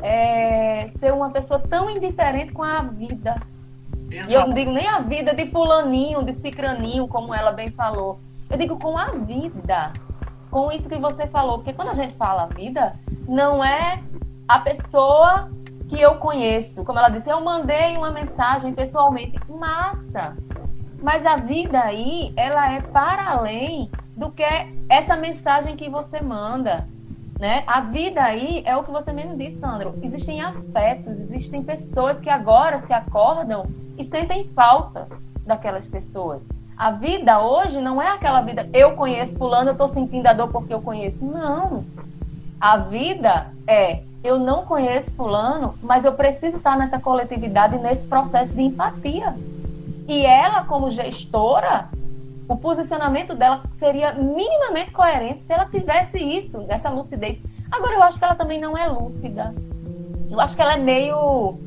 é, 0.00 0.88
ser 0.88 1.12
uma 1.12 1.28
pessoa 1.28 1.60
tão 1.60 1.90
indiferente 1.90 2.52
com 2.52 2.62
a 2.62 2.80
vida. 2.80 3.36
Exato. 4.10 4.30
E 4.30 4.34
eu 4.34 4.46
não 4.46 4.54
digo 4.54 4.72
nem 4.72 4.88
a 4.88 5.00
vida 5.00 5.34
de 5.34 5.44
fulaninho, 5.50 6.24
de 6.24 6.32
cicraninho, 6.32 7.06
como 7.06 7.34
ela 7.34 7.52
bem 7.52 7.68
falou. 7.68 8.18
Eu 8.48 8.56
digo 8.56 8.78
com 8.78 8.96
a 8.96 9.10
vida. 9.10 9.92
Com 10.50 10.72
isso 10.72 10.88
que 10.88 10.96
você 10.96 11.26
falou. 11.26 11.58
Porque 11.58 11.74
quando 11.74 11.90
a 11.90 11.94
gente 11.94 12.14
fala 12.14 12.46
vida, 12.46 12.98
não 13.28 13.62
é 13.62 14.02
a 14.48 14.58
pessoa 14.60 15.50
que 15.86 16.00
eu 16.00 16.14
conheço. 16.14 16.82
Como 16.82 16.98
ela 16.98 17.10
disse, 17.10 17.28
eu 17.28 17.42
mandei 17.42 17.94
uma 17.94 18.10
mensagem 18.10 18.72
pessoalmente. 18.72 19.38
Massa! 19.50 20.34
Mas 21.02 21.26
a 21.26 21.36
vida 21.36 21.78
aí, 21.78 22.32
ela 22.36 22.72
é 22.72 22.80
para 22.80 23.28
além 23.32 23.90
do 24.16 24.30
que 24.30 24.42
essa 24.88 25.14
mensagem 25.16 25.76
que 25.76 25.90
você 25.90 26.20
manda. 26.20 26.88
Né? 27.38 27.62
A 27.66 27.82
vida 27.82 28.22
aí 28.22 28.62
é 28.64 28.74
o 28.74 28.82
que 28.82 28.90
você 28.90 29.12
mesmo 29.12 29.36
disse, 29.36 29.58
Sandro. 29.58 29.94
Existem 30.02 30.40
afetos, 30.40 31.20
existem 31.20 31.62
pessoas 31.62 32.18
que 32.18 32.30
agora 32.30 32.78
se 32.78 32.94
acordam 32.94 33.66
e 33.98 34.02
sentem 34.02 34.48
falta 34.54 35.06
daquelas 35.44 35.86
pessoas. 35.86 36.42
A 36.76 36.90
vida 36.90 37.40
hoje 37.40 37.80
não 37.80 38.00
é 38.00 38.08
aquela 38.08 38.42
vida, 38.42 38.68
eu 38.72 38.92
conheço 38.96 39.38
fulano, 39.38 39.70
eu 39.70 39.72
estou 39.72 39.88
sentindo 39.88 40.26
a 40.26 40.32
dor 40.32 40.48
porque 40.48 40.72
eu 40.72 40.80
conheço. 40.80 41.24
Não. 41.24 41.84
A 42.58 42.78
vida 42.78 43.48
é, 43.66 44.02
eu 44.24 44.38
não 44.38 44.64
conheço 44.64 45.14
fulano, 45.14 45.74
mas 45.82 46.04
eu 46.04 46.12
preciso 46.12 46.56
estar 46.56 46.76
nessa 46.76 46.98
coletividade, 46.98 47.78
nesse 47.78 48.06
processo 48.06 48.52
de 48.52 48.62
empatia. 48.62 49.34
E 50.08 50.24
ela, 50.24 50.64
como 50.64 50.90
gestora, 50.90 51.88
o 52.48 52.56
posicionamento 52.56 53.34
dela 53.34 53.64
seria 53.74 54.14
minimamente 54.14 54.92
coerente 54.92 55.44
se 55.44 55.52
ela 55.52 55.66
tivesse 55.66 56.18
isso, 56.18 56.64
essa 56.68 56.88
lucidez. 56.88 57.38
Agora, 57.70 57.94
eu 57.94 58.02
acho 58.02 58.18
que 58.18 58.24
ela 58.24 58.34
também 58.34 58.60
não 58.60 58.76
é 58.76 58.86
lúcida. 58.86 59.54
Eu 60.30 60.40
acho 60.40 60.54
que 60.54 60.62
ela 60.62 60.74
é 60.74 60.78
meio. 60.78 61.58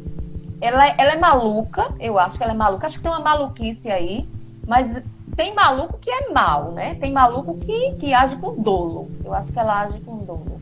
Ela, 0.61 0.87
ela 0.97 1.13
é 1.13 1.17
maluca, 1.17 1.93
eu 1.99 2.17
acho 2.17 2.37
que 2.37 2.43
ela 2.43 2.53
é 2.53 2.55
maluca. 2.55 2.85
Acho 2.85 2.97
que 2.97 3.03
tem 3.03 3.11
uma 3.11 3.19
maluquice 3.19 3.89
aí, 3.89 4.27
mas 4.67 5.01
tem 5.35 5.53
maluco 5.53 5.97
que 5.99 6.09
é 6.09 6.29
mal, 6.29 6.71
né? 6.71 6.95
Tem 6.95 7.11
maluco 7.11 7.57
que, 7.57 7.93
que 7.95 8.13
age 8.13 8.35
com 8.37 8.61
dolo. 8.61 9.09
Eu 9.23 9.33
acho 9.33 9.51
que 9.51 9.59
ela 9.59 9.81
age 9.81 9.99
com 10.01 10.17
dolo. 10.17 10.61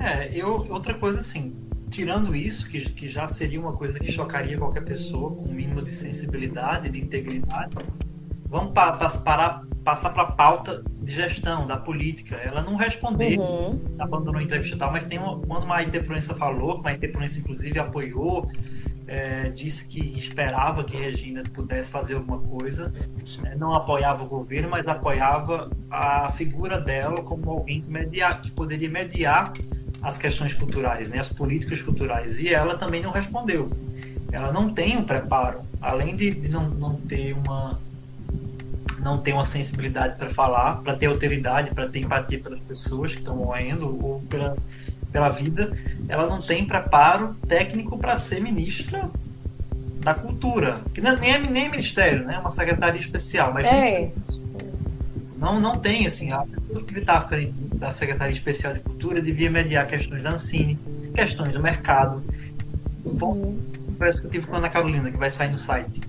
É, 0.00 0.32
eu, 0.32 0.66
outra 0.70 0.94
coisa 0.94 1.20
assim, 1.20 1.54
tirando 1.90 2.34
isso, 2.34 2.68
que, 2.68 2.80
que 2.90 3.08
já 3.08 3.26
seria 3.26 3.60
uma 3.60 3.72
coisa 3.72 3.98
que 3.98 4.10
chocaria 4.10 4.56
qualquer 4.58 4.84
pessoa 4.84 5.30
com 5.30 5.42
um 5.42 5.52
mínimo 5.52 5.82
de 5.82 5.92
sensibilidade, 5.94 6.88
de 6.88 7.00
integridade, 7.00 7.76
vamos 8.48 8.72
pa, 8.72 8.92
pa, 8.92 9.08
parar, 9.18 9.62
passar 9.84 10.10
para 10.10 10.22
a 10.22 10.32
pauta 10.32 10.82
de 11.00 11.12
gestão, 11.12 11.66
da 11.66 11.76
política. 11.76 12.36
Ela 12.36 12.62
não 12.62 12.76
respondeu, 12.76 13.40
uhum. 13.40 13.78
abandonou 13.98 14.40
a 14.40 14.42
entrevista 14.42 14.74
e 14.74 14.78
tal, 14.78 14.92
mas 14.92 15.04
tem 15.04 15.18
uma, 15.18 15.38
quando 15.38 15.64
uma 15.64 15.82
Proença 16.04 16.34
falou, 16.34 16.76
uma 16.76 16.94
Proença 16.94 17.40
inclusive 17.40 17.78
apoiou, 17.78 18.50
é, 19.06 19.48
disse 19.48 19.88
que 19.88 20.18
esperava 20.18 20.84
que 20.84 20.96
Regina 20.96 21.42
pudesse 21.54 21.90
fazer 21.90 22.14
alguma 22.14 22.38
coisa, 22.38 22.92
é, 23.44 23.54
não 23.54 23.72
apoiava 23.72 24.22
o 24.22 24.28
governo, 24.28 24.68
mas 24.68 24.86
apoiava 24.86 25.70
a 25.90 26.30
figura 26.30 26.78
dela 26.78 27.16
como 27.22 27.50
alguém 27.50 27.80
que, 27.80 27.90
mediar, 27.90 28.40
que 28.42 28.50
poderia 28.50 28.90
mediar 28.90 29.52
as 30.02 30.18
questões 30.18 30.52
culturais, 30.54 31.08
né, 31.08 31.18
as 31.18 31.32
políticas 31.32 31.80
culturais. 31.82 32.38
E 32.38 32.48
ela 32.52 32.76
também 32.76 33.02
não 33.02 33.10
respondeu. 33.10 33.70
Ela 34.30 34.52
não 34.52 34.72
tem 34.72 34.96
um 34.98 35.04
preparo, 35.04 35.62
além 35.80 36.14
de, 36.14 36.30
de 36.30 36.48
não, 36.50 36.68
não 36.68 36.94
ter 36.96 37.32
uma 37.32 37.80
não 39.08 39.18
ter 39.18 39.32
uma 39.32 39.44
sensibilidade 39.44 40.16
para 40.16 40.28
falar, 40.28 40.82
para 40.82 40.94
ter 40.94 41.06
autoridade, 41.06 41.70
para 41.70 41.88
ter 41.88 42.00
empatia 42.00 42.38
pelas 42.38 42.60
pessoas 42.60 43.14
que 43.14 43.20
estão 43.20 43.36
morrendo 43.36 43.86
ou 44.04 44.20
pela, 44.28 44.56
pela 45.10 45.30
vida, 45.30 45.76
ela 46.08 46.26
não 46.26 46.42
tem 46.42 46.66
preparo 46.66 47.34
técnico 47.48 47.96
para 47.96 48.18
ser 48.18 48.40
ministra 48.40 49.10
da 50.00 50.14
cultura, 50.14 50.82
que 50.94 51.00
nem 51.00 51.34
é 51.34 51.38
nem 51.38 51.70
ministério, 51.70 52.24
né? 52.24 52.34
É 52.34 52.38
uma 52.38 52.50
secretaria 52.50 53.00
especial, 53.00 53.52
mas 53.52 53.66
é. 53.66 54.10
não 55.38 55.58
não 55.58 55.72
tem 55.72 56.06
assim 56.06 56.30
a 56.30 56.38
pessoa 56.38 56.82
que 56.84 56.98
está 56.98 57.18
à 57.18 57.22
frente 57.22 57.52
da 57.74 57.90
secretaria 57.92 58.34
especial 58.34 58.74
de 58.74 58.80
cultura 58.80 59.20
devia 59.20 59.50
mediar 59.50 59.86
questões 59.86 60.22
da 60.22 60.34
Ancine, 60.34 60.78
questões 61.14 61.52
do 61.52 61.60
mercado. 61.60 62.22
Uhum. 63.04 63.58
Parece 63.98 64.20
que 64.20 64.26
eu 64.28 64.30
tive 64.30 64.46
com 64.46 64.54
a 64.54 64.58
Ana 64.58 64.68
Carolina 64.68 65.10
que 65.10 65.16
vai 65.16 65.30
sair 65.30 65.50
no 65.50 65.58
site 65.58 66.00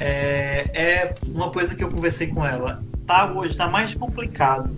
é, 0.00 0.70
é 0.72 1.14
uma 1.26 1.50
coisa 1.50 1.76
que 1.76 1.84
eu 1.84 1.90
conversei 1.90 2.28
com 2.28 2.44
ela. 2.44 2.82
Tá 3.06 3.30
hoje 3.30 3.50
está 3.50 3.68
mais 3.68 3.94
complicado 3.94 4.74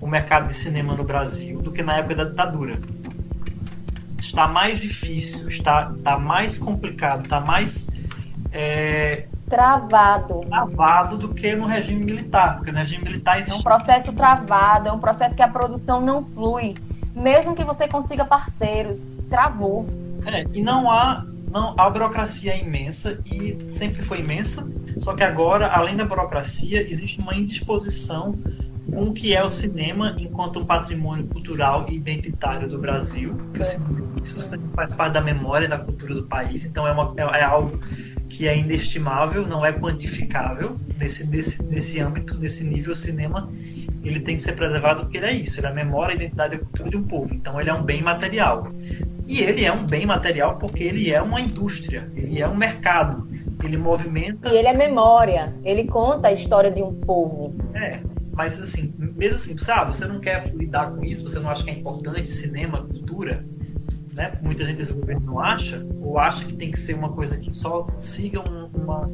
o 0.00 0.06
mercado 0.06 0.46
de 0.46 0.54
cinema 0.54 0.94
no 0.94 1.04
Brasil 1.04 1.60
do 1.62 1.70
que 1.70 1.82
na 1.82 1.98
época 1.98 2.16
da 2.16 2.24
ditadura. 2.24 2.80
Está 4.18 4.48
mais 4.48 4.80
difícil, 4.80 5.48
está, 5.48 5.92
está 5.96 6.18
mais 6.18 6.58
complicado, 6.58 7.22
está 7.24 7.40
mais 7.40 7.88
é, 8.50 9.26
travado. 9.48 10.40
Travado 10.40 11.16
do 11.16 11.32
que 11.32 11.54
no 11.54 11.66
regime 11.66 12.04
militar, 12.04 12.56
porque 12.56 12.72
no 12.72 12.78
regime 12.78 13.04
militar 13.04 13.36
existe... 13.36 13.52
É 13.52 13.54
um 13.54 13.62
processo 13.62 14.12
travado, 14.12 14.88
é 14.88 14.92
um 14.92 14.98
processo 14.98 15.36
que 15.36 15.42
a 15.42 15.48
produção 15.48 16.00
não 16.00 16.24
flui. 16.24 16.74
Mesmo 17.14 17.54
que 17.54 17.64
você 17.64 17.86
consiga 17.86 18.24
parceiros, 18.24 19.06
travou. 19.30 19.88
É, 20.26 20.44
e 20.52 20.60
não 20.60 20.90
há 20.90 21.24
não, 21.56 21.74
a 21.78 21.88
burocracia 21.88 22.52
é 22.52 22.60
imensa 22.60 23.18
e 23.24 23.56
sempre 23.70 24.02
foi 24.02 24.20
imensa, 24.20 24.68
só 24.98 25.14
que 25.14 25.24
agora, 25.24 25.68
além 25.68 25.96
da 25.96 26.04
burocracia, 26.04 26.86
existe 26.86 27.18
uma 27.18 27.34
indisposição 27.34 28.38
com 28.92 29.04
o 29.04 29.12
que 29.14 29.34
é 29.34 29.42
o 29.42 29.48
cinema 29.48 30.14
enquanto 30.18 30.60
um 30.60 30.66
patrimônio 30.66 31.26
cultural 31.26 31.86
e 31.88 31.96
identitário 31.96 32.68
do 32.68 32.78
Brasil, 32.78 33.34
que 33.54 33.62
o 33.62 33.64
cinema, 33.64 34.06
isso 34.22 34.38
faz 34.74 34.92
parte 34.92 35.14
da 35.14 35.22
memória 35.22 35.66
da 35.66 35.78
cultura 35.78 36.14
do 36.14 36.24
país, 36.24 36.66
então 36.66 36.86
é, 36.86 36.92
uma, 36.92 37.14
é, 37.16 37.40
é 37.40 37.44
algo 37.44 37.80
que 38.28 38.46
é 38.46 38.58
inestimável, 38.58 39.46
não 39.46 39.64
é 39.64 39.72
quantificável. 39.72 40.76
Nesse, 40.98 41.26
nesse, 41.26 41.62
nesse 41.62 42.00
âmbito, 42.00 42.36
nesse 42.36 42.64
nível, 42.64 42.92
o 42.92 42.96
cinema 42.96 43.50
ele 44.04 44.20
tem 44.20 44.36
que 44.36 44.42
ser 44.42 44.52
preservado 44.52 45.00
porque 45.04 45.16
ele 45.16 45.26
é 45.26 45.32
isso, 45.32 45.58
ele 45.58 45.68
é 45.68 45.70
a 45.70 45.74
memória, 45.74 46.12
a 46.12 46.16
identidade 46.16 46.54
e 46.54 46.56
a 46.56 46.60
cultura 46.60 46.90
de 46.90 46.96
um 46.98 47.02
povo, 47.04 47.32
então 47.34 47.58
ele 47.58 47.70
é 47.70 47.74
um 47.74 47.82
bem 47.82 48.02
material. 48.02 48.70
E 49.26 49.42
ele 49.42 49.64
é 49.64 49.72
um 49.72 49.84
bem 49.84 50.06
material 50.06 50.56
porque 50.56 50.84
ele 50.84 51.12
é 51.12 51.20
uma 51.20 51.40
indústria, 51.40 52.10
ele 52.14 52.40
é 52.40 52.48
um 52.48 52.56
mercado, 52.56 53.28
ele 53.64 53.76
movimenta. 53.76 54.48
E 54.48 54.56
ele 54.56 54.68
é 54.68 54.72
memória, 54.72 55.54
ele 55.64 55.86
conta 55.88 56.28
a 56.28 56.32
história 56.32 56.70
de 56.70 56.82
um 56.82 56.94
povo. 56.94 57.54
É, 57.74 58.00
mas 58.32 58.60
assim, 58.60 58.94
mesmo 58.98 59.36
assim, 59.36 59.58
sabe, 59.58 59.96
você 59.96 60.06
não 60.06 60.20
quer 60.20 60.54
lidar 60.54 60.92
com 60.92 61.02
isso, 61.02 61.24
você 61.24 61.40
não 61.40 61.50
acha 61.50 61.64
que 61.64 61.70
é 61.70 61.74
importante 61.74 62.30
cinema, 62.30 62.82
cultura, 62.82 63.44
né? 64.12 64.32
Muita 64.42 64.64
gente 64.64 64.76
desse 64.76 64.92
governo 64.92 65.26
não 65.26 65.40
acha, 65.40 65.84
ou 66.00 66.18
acha 66.18 66.44
que 66.44 66.54
tem 66.54 66.70
que 66.70 66.78
ser 66.78 66.94
uma 66.94 67.12
coisa 67.12 67.36
que 67.38 67.52
só 67.52 67.86
siga 67.98 68.40
uma, 68.40 69.10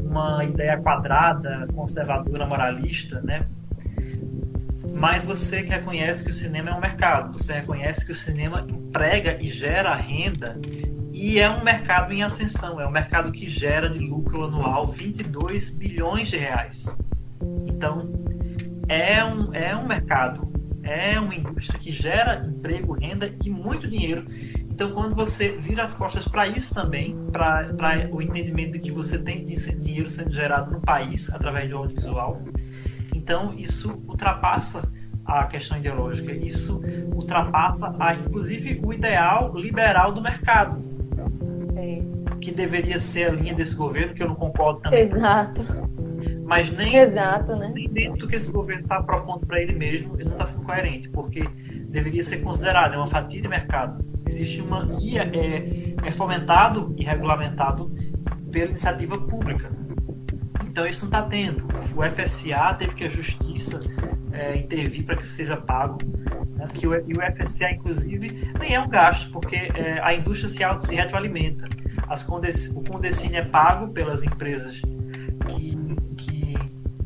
uma 0.00 0.44
ideia 0.44 0.76
quadrada, 0.76 1.66
conservadora, 1.74 2.46
moralista, 2.46 3.20
né? 3.22 3.46
Mas 5.04 5.22
você 5.22 5.60
reconhece 5.60 6.24
que 6.24 6.30
o 6.30 6.32
cinema 6.32 6.70
é 6.70 6.72
um 6.72 6.80
mercado, 6.80 7.38
você 7.38 7.52
reconhece 7.52 8.06
que 8.06 8.12
o 8.12 8.14
cinema 8.14 8.66
emprega 8.66 9.36
e 9.38 9.50
gera 9.50 9.94
renda 9.94 10.58
e 11.12 11.38
é 11.38 11.50
um 11.50 11.62
mercado 11.62 12.10
em 12.10 12.22
ascensão, 12.22 12.80
é 12.80 12.86
um 12.86 12.90
mercado 12.90 13.30
que 13.30 13.46
gera 13.46 13.90
de 13.90 13.98
lucro 13.98 14.44
anual 14.44 14.90
22 14.90 15.68
bilhões 15.68 16.30
de 16.30 16.38
reais. 16.38 16.96
Então, 17.66 18.10
é 18.88 19.22
um, 19.22 19.52
é 19.52 19.76
um 19.76 19.86
mercado, 19.86 20.50
é 20.82 21.20
uma 21.20 21.34
indústria 21.34 21.78
que 21.78 21.92
gera 21.92 22.42
emprego, 22.42 22.94
renda 22.94 23.30
e 23.44 23.50
muito 23.50 23.86
dinheiro. 23.86 24.24
Então, 24.70 24.92
quando 24.92 25.14
você 25.14 25.52
vira 25.52 25.82
as 25.82 25.92
costas 25.92 26.26
para 26.26 26.48
isso 26.48 26.74
também, 26.74 27.14
para 27.30 28.08
o 28.10 28.22
entendimento 28.22 28.72
de 28.72 28.78
que 28.78 28.90
você 28.90 29.18
tem 29.18 29.44
dinheiro 29.44 30.08
sendo 30.08 30.32
gerado 30.32 30.70
no 30.70 30.80
país 30.80 31.28
através 31.28 31.68
do 31.68 31.76
audiovisual, 31.76 32.42
então, 33.14 33.54
isso 33.56 34.02
ultrapassa 34.06 34.90
a 35.24 35.44
questão 35.46 35.78
ideológica, 35.78 36.32
isso 36.32 36.82
ultrapassa, 37.14 37.94
a, 37.98 38.14
inclusive, 38.14 38.80
o 38.84 38.92
ideal 38.92 39.56
liberal 39.56 40.12
do 40.12 40.20
mercado, 40.20 40.82
é. 41.76 42.02
que 42.40 42.52
deveria 42.52 42.98
ser 42.98 43.30
a 43.30 43.32
linha 43.32 43.54
desse 43.54 43.74
governo, 43.74 44.14
que 44.14 44.22
eu 44.22 44.28
não 44.28 44.34
concordo 44.34 44.80
também. 44.80 45.00
Exato. 45.00 45.62
Mas 46.44 46.70
nem, 46.70 46.94
Exato, 46.94 47.56
né? 47.56 47.72
nem 47.74 47.88
dentro 47.88 48.18
do 48.18 48.28
que 48.28 48.36
esse 48.36 48.52
governo 48.52 48.82
está 48.82 49.02
propondo 49.02 49.46
para 49.46 49.62
ele 49.62 49.72
mesmo, 49.72 50.14
ele 50.14 50.24
não 50.24 50.32
está 50.32 50.44
sendo 50.44 50.64
coerente, 50.64 51.08
porque 51.08 51.42
deveria 51.88 52.22
ser 52.22 52.38
considerado 52.38 52.94
é 52.94 52.96
uma 52.98 53.06
fatia 53.06 53.40
de 53.40 53.48
mercado. 53.48 54.04
Existe 54.26 54.60
uma. 54.60 54.88
E 55.00 55.18
é, 55.18 55.94
é 56.02 56.10
fomentado 56.10 56.94
e 56.98 57.04
regulamentado 57.04 57.90
pela 58.50 58.70
iniciativa 58.70 59.18
pública. 59.18 59.70
Então 60.74 60.88
isso 60.88 61.08
não 61.08 61.20
está 61.20 61.22
tendo. 61.22 61.64
O 61.94 62.02
FSA 62.02 62.74
teve 62.74 62.96
que 62.96 63.04
a 63.04 63.08
justiça 63.08 63.80
é, 64.32 64.56
intervir 64.56 65.04
para 65.04 65.14
que 65.14 65.24
seja 65.24 65.56
pago. 65.56 65.98
Né? 66.56 66.66
Porque 66.66 66.84
o, 66.84 66.94
e 66.96 67.12
o 67.12 67.36
FSA, 67.36 67.70
inclusive, 67.70 68.52
nem 68.58 68.74
é 68.74 68.80
um 68.80 68.88
gasto, 68.88 69.30
porque 69.30 69.54
é, 69.54 70.00
a 70.02 70.12
indústria 70.12 70.48
se, 70.48 70.64
auto, 70.64 70.84
se 70.84 70.96
retroalimenta. 70.96 71.68
As 72.08 72.24
condes, 72.24 72.72
o 72.74 72.82
Condecine 72.82 73.36
é 73.36 73.44
pago 73.44 73.92
pelas 73.92 74.24
empresas 74.24 74.80
que, 75.46 75.96
que 76.16 76.54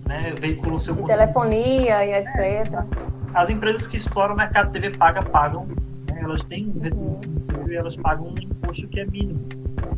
né, 0.06 0.32
veiculam 0.40 0.80
seu 0.80 0.96
conteúdo. 0.96 1.18
telefonia 1.18 2.06
e 2.06 2.14
etc. 2.22 2.40
É, 2.40 2.86
as 3.34 3.50
empresas 3.50 3.86
que 3.86 3.98
exploram 3.98 4.32
o 4.32 4.36
mercado 4.38 4.72
TV 4.72 4.92
paga 4.92 5.22
pagam 5.22 5.66
né, 6.10 6.20
elas 6.22 6.42
têm 6.42 6.72
um 6.74 6.80
retorno 6.80 7.18
financeiro 7.22 7.70
e 7.70 7.76
elas 7.76 7.98
pagam 7.98 8.28
um 8.28 8.34
imposto 8.42 8.88
que 8.88 8.98
é 8.98 9.04
mínimo 9.04 9.46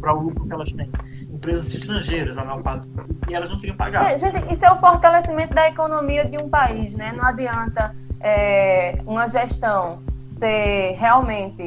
para 0.00 0.12
o 0.12 0.22
lucro 0.24 0.44
que 0.44 0.52
elas 0.52 0.72
têm. 0.72 0.90
Empresas 1.40 1.72
estrangeiras, 1.72 2.36
a 2.36 2.44
maior 2.44 2.62
parte, 2.62 2.86
e 3.26 3.34
elas 3.34 3.48
não 3.48 3.58
teriam 3.58 3.74
pagado. 3.74 4.10
É, 4.10 4.18
gente, 4.18 4.52
isso 4.52 4.62
é 4.62 4.70
o 4.70 4.76
fortalecimento 4.76 5.54
da 5.54 5.68
economia 5.68 6.26
de 6.26 6.36
um 6.36 6.50
país, 6.50 6.92
né? 6.92 7.14
Não 7.16 7.24
adianta 7.24 7.96
é, 8.20 9.00
uma 9.06 9.26
gestão 9.26 10.00
ser 10.28 10.96
realmente 10.98 11.62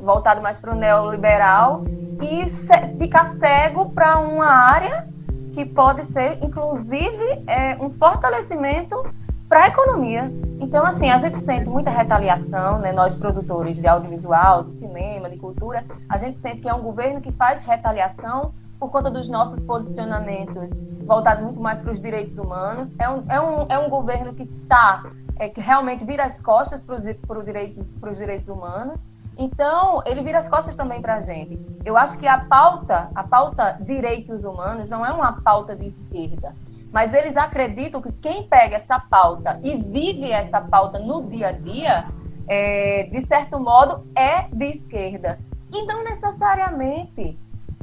voltada 0.00 0.40
mais 0.40 0.60
para 0.60 0.72
o 0.72 0.76
neoliberal 0.76 1.82
e 2.22 2.48
ficar 2.96 3.24
cego 3.38 3.90
para 3.90 4.20
uma 4.20 4.46
área 4.46 5.08
que 5.52 5.64
pode 5.64 6.04
ser, 6.04 6.38
inclusive, 6.40 7.42
é, 7.48 7.76
um 7.80 7.90
fortalecimento 7.90 9.04
para 9.48 9.64
a 9.64 9.66
economia. 9.66 10.30
Então, 10.60 10.86
assim, 10.86 11.10
a 11.10 11.18
gente 11.18 11.38
sente 11.38 11.68
muita 11.68 11.90
retaliação, 11.90 12.78
né? 12.78 12.92
Nós, 12.92 13.16
produtores 13.16 13.78
de 13.78 13.88
audiovisual, 13.88 14.62
de 14.62 14.74
cinema, 14.74 15.28
de 15.28 15.38
cultura, 15.38 15.84
a 16.08 16.16
gente 16.18 16.38
sente 16.38 16.60
que 16.60 16.68
é 16.68 16.74
um 16.74 16.82
governo 16.82 17.20
que 17.20 17.32
faz 17.32 17.66
retaliação 17.66 18.54
por 18.78 18.90
conta 18.90 19.10
dos 19.10 19.28
nossos 19.28 19.62
posicionamentos 19.62 20.78
voltados 21.04 21.42
muito 21.42 21.60
mais 21.60 21.80
para 21.80 21.92
os 21.92 22.00
direitos 22.00 22.36
humanos. 22.38 22.88
É 22.98 23.08
um, 23.08 23.24
é 23.28 23.40
um, 23.40 23.66
é 23.68 23.78
um 23.78 23.88
governo 23.88 24.34
que 24.34 24.44
está, 24.44 25.10
é, 25.36 25.48
que 25.48 25.60
realmente 25.60 26.04
vira 26.04 26.24
as 26.24 26.40
costas 26.40 26.84
para 26.84 26.96
os 26.96 27.44
direitos, 27.44 27.86
para 28.00 28.12
os 28.12 28.18
direitos 28.18 28.48
humanos. 28.48 29.06
Então, 29.36 30.02
ele 30.04 30.22
vira 30.22 30.38
as 30.38 30.48
costas 30.48 30.74
também 30.74 31.00
para 31.00 31.16
a 31.16 31.20
gente. 31.20 31.60
Eu 31.84 31.96
acho 31.96 32.18
que 32.18 32.26
a 32.26 32.38
pauta, 32.44 33.10
a 33.14 33.22
pauta 33.22 33.78
direitos 33.80 34.44
humanos, 34.44 34.90
não 34.90 35.04
é 35.04 35.12
uma 35.12 35.40
pauta 35.40 35.76
de 35.76 35.86
esquerda 35.86 36.54
mas 36.92 37.12
eles 37.12 37.36
acreditam 37.36 38.00
que 38.00 38.12
quem 38.12 38.44
pega 38.44 38.76
essa 38.76 38.98
pauta 38.98 39.60
e 39.62 39.76
vive 39.76 40.30
essa 40.30 40.60
pauta 40.60 40.98
no 40.98 41.28
dia 41.28 41.48
a 41.48 41.52
dia, 41.52 42.08
é, 42.46 43.04
de 43.04 43.20
certo 43.20 43.60
modo, 43.60 44.06
é 44.14 44.48
de 44.48 44.66
esquerda. 44.66 45.38
E 45.72 45.84
não 45.84 46.02
necessariamente, 46.02 47.38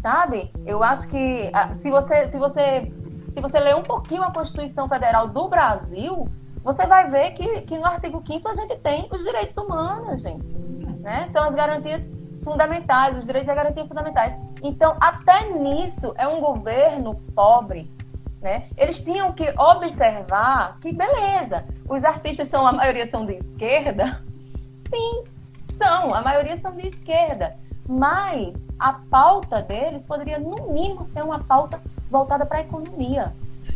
sabe? 0.05 0.51
Eu 0.67 0.83
acho 0.83 1.07
que 1.07 1.49
ah, 1.51 1.71
se 1.71 1.89
você, 1.89 2.29
se 2.29 2.37
você, 2.37 2.93
se 3.31 3.41
você 3.41 3.59
ler 3.59 3.75
um 3.75 3.81
pouquinho 3.81 4.21
a 4.21 4.31
Constituição 4.31 4.87
Federal 4.87 5.27
do 5.29 5.47
Brasil, 5.47 6.29
você 6.63 6.85
vai 6.85 7.09
ver 7.09 7.31
que, 7.31 7.61
que 7.61 7.75
no 7.75 7.85
artigo 7.85 8.21
5 8.23 8.47
a 8.47 8.53
gente 8.53 8.77
tem 8.77 9.09
os 9.11 9.23
direitos 9.23 9.57
humanos, 9.57 10.21
gente. 10.21 10.45
Né? 10.99 11.27
São 11.33 11.43
as 11.45 11.55
garantias 11.55 12.03
fundamentais, 12.43 13.17
os 13.17 13.25
direitos 13.25 13.51
e 13.51 13.55
garantias 13.55 13.87
fundamentais. 13.87 14.35
Então, 14.61 14.95
até 15.01 15.49
nisso, 15.49 16.13
é 16.17 16.27
um 16.27 16.39
governo 16.39 17.15
pobre 17.33 17.91
né? 18.45 18.67
Eles 18.77 18.99
tinham 18.99 19.33
que 19.33 19.51
observar 19.59 20.77
que, 20.79 20.93
beleza, 20.93 21.65
os 21.89 22.03
artistas 22.03 22.47
são, 22.47 22.67
a 22.67 22.71
maioria 22.71 23.07
são 23.07 23.25
de 23.25 23.33
esquerda. 23.33 24.23
Sim, 24.87 25.23
são, 25.25 26.13
a 26.13 26.21
maioria 26.21 26.55
são 26.55 26.75
de 26.75 26.89
esquerda. 26.89 27.57
Mas 27.87 28.65
a 28.79 28.93
pauta 28.93 29.61
deles 29.61 30.05
poderia, 30.05 30.39
no 30.39 30.71
mínimo, 30.71 31.03
ser 31.05 31.23
uma 31.23 31.39
pauta 31.39 31.79
voltada 32.09 32.45
para 32.45 32.59
a 32.59 32.61
economia, 32.61 33.33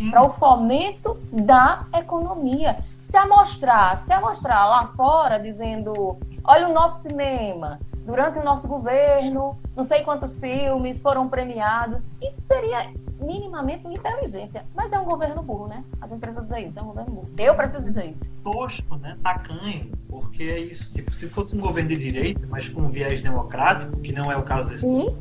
para 0.10 0.24
o 0.24 0.32
fomento 0.34 1.18
da 1.32 1.86
economia. 1.94 2.80
Se 3.10 3.18
amostrar, 3.18 4.02
se 4.02 4.14
amostrar 4.14 4.68
lá 4.68 4.88
fora 4.96 5.40
dizendo, 5.40 6.18
olha 6.44 6.68
o 6.68 6.74
nosso 6.74 7.02
cinema, 7.02 7.80
durante 8.06 8.40
o 8.40 8.44
nosso 8.44 8.68
governo, 8.68 9.58
não 9.76 9.84
sei 9.84 10.02
quantos 10.02 10.36
filmes 10.38 11.02
foram 11.02 11.28
premiados, 11.28 12.02
isso 12.22 12.42
seria 12.42 12.92
minimamente 13.20 13.88
inteligência. 13.88 14.66
Mas 14.74 14.92
é 14.92 15.00
um 15.00 15.06
governo 15.06 15.42
burro, 15.42 15.68
né? 15.68 15.84
A 16.02 16.08
gente 16.08 16.20
precisa 16.20 16.42
dizer 16.42 16.68
isso, 16.68 16.80
é 16.80 16.82
um 16.82 16.86
governo 16.86 17.12
burro. 17.12 17.30
Eu 17.38 17.56
preciso 17.56 17.84
dizer 17.84 18.06
isso. 18.06 18.30
Tosco, 18.44 18.96
né? 18.98 19.18
Tacanho, 19.22 19.92
porque 20.08 20.44
é 20.44 20.60
isso. 20.60 20.92
Tipo, 20.94 21.14
se 21.14 21.28
fosse 21.28 21.58
um 21.58 21.60
governo 21.60 21.90
de 21.90 21.98
direita, 21.98 22.48
mas 22.50 22.70
com 22.70 22.82
um 22.82 22.90
viés 22.90 23.22
democrático, 23.22 23.98
que 23.98 24.14
não 24.14 24.32
é 24.32 24.38
o 24.38 24.44
caso 24.44 24.70
desse, 24.70 24.84
Sim. 24.84 25.16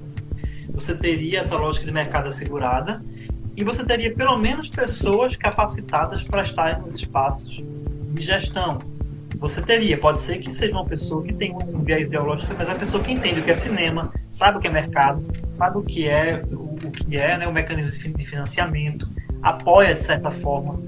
você 0.70 0.96
teria 0.96 1.40
essa 1.40 1.56
lógica 1.56 1.84
de 1.84 1.92
mercado 1.92 2.28
assegurada 2.28 3.02
e 3.56 3.64
você 3.64 3.84
teria 3.84 4.14
pelo 4.14 4.38
menos 4.38 4.68
pessoas 4.68 5.36
capacitadas 5.36 6.22
para 6.22 6.42
estar 6.42 6.80
nos 6.80 6.94
espaços 6.94 7.62
de 8.14 8.22
gestão. 8.22 8.78
Você 9.38 9.62
teria, 9.62 9.98
pode 9.98 10.20
ser 10.20 10.38
que 10.38 10.52
seja 10.52 10.74
uma 10.74 10.84
pessoa 10.84 11.22
que 11.22 11.32
tem 11.32 11.54
um 11.54 11.82
viés 11.82 12.06
ideológico, 12.06 12.54
mas 12.56 12.68
é 12.68 12.72
a 12.72 12.76
pessoa 12.76 13.02
que 13.02 13.12
entende 13.12 13.40
o 13.40 13.44
que 13.44 13.50
é 13.50 13.54
cinema, 13.54 14.12
sabe 14.30 14.58
o 14.58 14.60
que 14.60 14.66
é 14.66 14.70
mercado, 14.70 15.24
sabe 15.50 15.78
o 15.78 15.82
que 15.82 16.08
é 16.08 16.42
o 16.50 16.67
que 16.98 17.16
é 17.16 17.38
né, 17.38 17.46
o 17.46 17.52
mecanismo 17.52 17.90
de 18.14 18.26
financiamento, 18.26 19.08
apoia 19.42 19.94
de 19.94 20.04
certa 20.04 20.30
forma. 20.30 20.80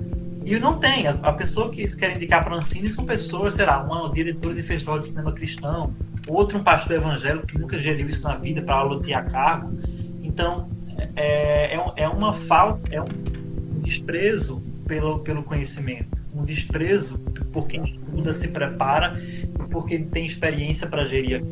E 0.44 0.58
não 0.58 0.78
tem. 0.78 1.06
A, 1.06 1.10
a 1.10 1.32
pessoa 1.32 1.70
que 1.70 1.86
quer 1.96 2.16
indicar 2.16 2.44
para 2.44 2.54
o 2.54 2.56
Ancine 2.58 2.88
são 2.88 3.04
pessoas, 3.04 3.54
será, 3.54 3.82
uma 3.82 4.10
diretora 4.12 4.54
de 4.54 4.62
festival 4.62 4.98
de 4.98 5.06
cinema 5.06 5.32
cristão, 5.32 5.94
outro 6.26 6.58
um 6.58 6.62
pastor 6.62 6.96
evangélico 6.96 7.46
que 7.46 7.58
nunca 7.58 7.78
geriu 7.78 8.08
isso 8.08 8.22
na 8.22 8.36
vida 8.36 8.62
para 8.62 8.82
lotear 8.82 9.30
cargo. 9.30 9.78
Então, 10.22 10.68
é, 11.16 11.76
é, 11.76 11.92
é 11.96 12.08
uma 12.08 12.32
falta, 12.32 12.94
é 12.94 13.00
um 13.00 13.80
desprezo 13.82 14.62
pelo, 14.86 15.20
pelo 15.20 15.42
conhecimento, 15.42 16.18
um 16.34 16.44
desprezo 16.44 17.18
por 17.52 17.66
quem 17.66 17.84
estuda, 17.84 18.34
se 18.34 18.48
prepara 18.48 19.20
e 19.22 19.46
por 19.70 19.86
quem 19.86 20.04
tem 20.04 20.26
experiência 20.26 20.86
para 20.86 21.04
gerir. 21.04 21.44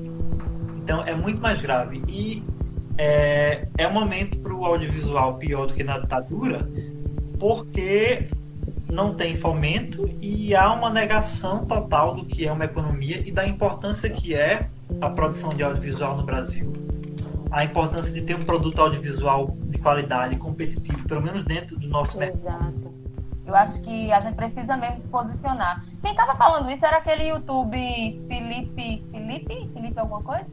Então, 0.83 1.05
é 1.05 1.15
muito 1.15 1.41
mais 1.41 1.61
grave. 1.61 2.03
E 2.09 2.43
é, 2.99 3.69
é 3.79 3.87
um 3.87 3.93
momento 3.93 4.39
para 4.39 4.53
o 4.53 4.65
audiovisual 4.65 5.35
pior 5.35 5.69
do 5.69 5.75
que 5.75 5.85
na 5.85 5.99
ditadura, 5.99 6.69
porque 7.39 8.29
não 8.91 9.15
tem 9.15 9.37
fomento 9.37 10.11
e 10.21 10.55
há 10.55 10.73
uma 10.73 10.91
negação 10.91 11.65
total 11.65 12.15
do 12.17 12.27
que 12.27 12.47
é 12.47 12.53
uma 12.53 12.65
economia 12.65 13.23
e 13.25 13.31
da 13.31 13.47
importância 13.47 14.11
que 14.11 14.35
é 14.35 14.69
a 15.01 15.09
produção 15.09 15.51
de 15.51 15.63
audiovisual 15.63 16.17
no 16.17 16.25
Brasil. 16.25 16.73
A 17.51 17.65
importância 17.65 18.13
de 18.13 18.23
ter 18.23 18.35
um 18.35 18.43
produto 18.43 18.81
audiovisual 18.81 19.57
de 19.63 19.79
qualidade, 19.79 20.37
competitivo, 20.37 21.07
pelo 21.07 21.23
menos 21.23 21.45
dentro 21.45 21.79
do 21.79 21.89
nosso 21.89 22.21
Exato. 22.21 22.39
mercado. 22.43 22.95
Eu 23.47 23.55
acho 23.55 23.81
que 23.81 24.13
a 24.13 24.21
gente 24.21 24.35
precisa 24.35 24.77
mesmo 24.77 25.01
se 25.01 25.09
posicionar. 25.09 25.83
Quem 26.03 26.11
estava 26.11 26.35
falando 26.37 26.71
isso 26.71 26.85
era 26.85 26.99
aquele 26.99 27.29
YouTube 27.29 28.21
Felipe. 28.29 29.03
Felipe? 29.11 29.71
Felipe 29.73 29.99
alguma 29.99 30.23
coisa? 30.23 30.47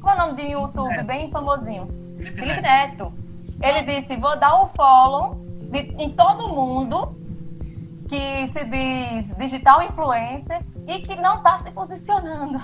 Qual 0.00 0.14
é 0.14 0.18
o 0.18 0.26
nome 0.26 0.42
de 0.42 0.52
YouTube 0.52 0.94
é. 0.94 1.02
bem 1.02 1.30
famosinho? 1.30 1.86
Felipe, 2.16 2.40
Felipe 2.40 2.60
Neto. 2.60 3.12
Ele 3.60 3.82
disse: 3.82 4.16
vou 4.16 4.38
dar 4.38 4.62
o 4.62 4.66
follow 4.66 5.44
de, 5.70 5.78
em 5.98 6.10
todo 6.10 6.48
mundo 6.48 7.16
que 8.08 8.48
se 8.48 8.64
diz 8.64 9.34
digital 9.36 9.82
influencer 9.82 10.64
e 10.86 11.00
que 11.00 11.14
não 11.16 11.36
está 11.36 11.58
se 11.58 11.70
posicionando. 11.70 12.58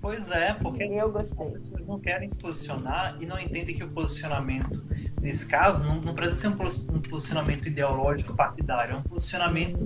Pois 0.00 0.32
é, 0.32 0.52
porque 0.54 0.82
eu 0.82 1.12
gostei. 1.12 1.46
as 1.46 1.52
pessoas 1.52 1.86
não 1.86 2.00
querem 2.00 2.26
se 2.26 2.36
posicionar 2.36 3.16
e 3.20 3.26
não 3.26 3.38
entendem 3.38 3.76
que 3.76 3.84
o 3.84 3.88
posicionamento, 3.88 4.84
nesse 5.20 5.46
caso, 5.46 5.84
não, 5.84 6.00
não 6.00 6.12
precisa 6.12 6.40
ser 6.40 6.48
um, 6.48 7.00
posicionamento 7.00 7.68
ideológico 7.68 8.34
partidário, 8.34 8.96
é 8.96 8.98
um 8.98 9.02
posicionamento 9.02 9.78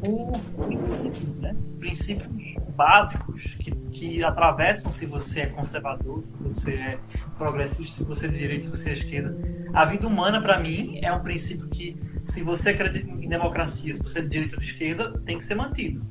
por 0.00 0.38
princípios, 0.64 1.36
né? 1.40 1.56
princípios 1.80 2.54
básicos 2.76 3.42
que, 3.58 3.72
que 4.02 4.24
atravessam 4.24 4.90
se 4.90 5.06
você 5.06 5.42
é 5.42 5.46
conservador, 5.46 6.24
se 6.24 6.36
você 6.36 6.74
é 6.74 6.98
progressista, 7.38 7.98
se 7.98 8.04
você 8.04 8.26
é 8.26 8.28
de 8.30 8.36
direita, 8.36 8.64
se 8.64 8.70
você 8.70 8.90
é 8.90 8.92
esquerda. 8.94 9.38
A 9.72 9.84
vida 9.84 10.08
humana, 10.08 10.42
para 10.42 10.58
mim, 10.58 10.98
é 11.00 11.12
um 11.12 11.20
princípio 11.20 11.68
que, 11.68 11.96
se 12.24 12.42
você 12.42 12.70
acredita 12.70 13.08
em 13.08 13.28
democracia, 13.28 13.94
se 13.94 14.02
você 14.02 14.18
é 14.18 14.22
de 14.22 14.28
direita 14.28 14.56
ou 14.56 14.60
de 14.60 14.66
esquerda, 14.66 15.20
tem 15.24 15.38
que 15.38 15.44
ser 15.44 15.54
mantido. 15.54 16.04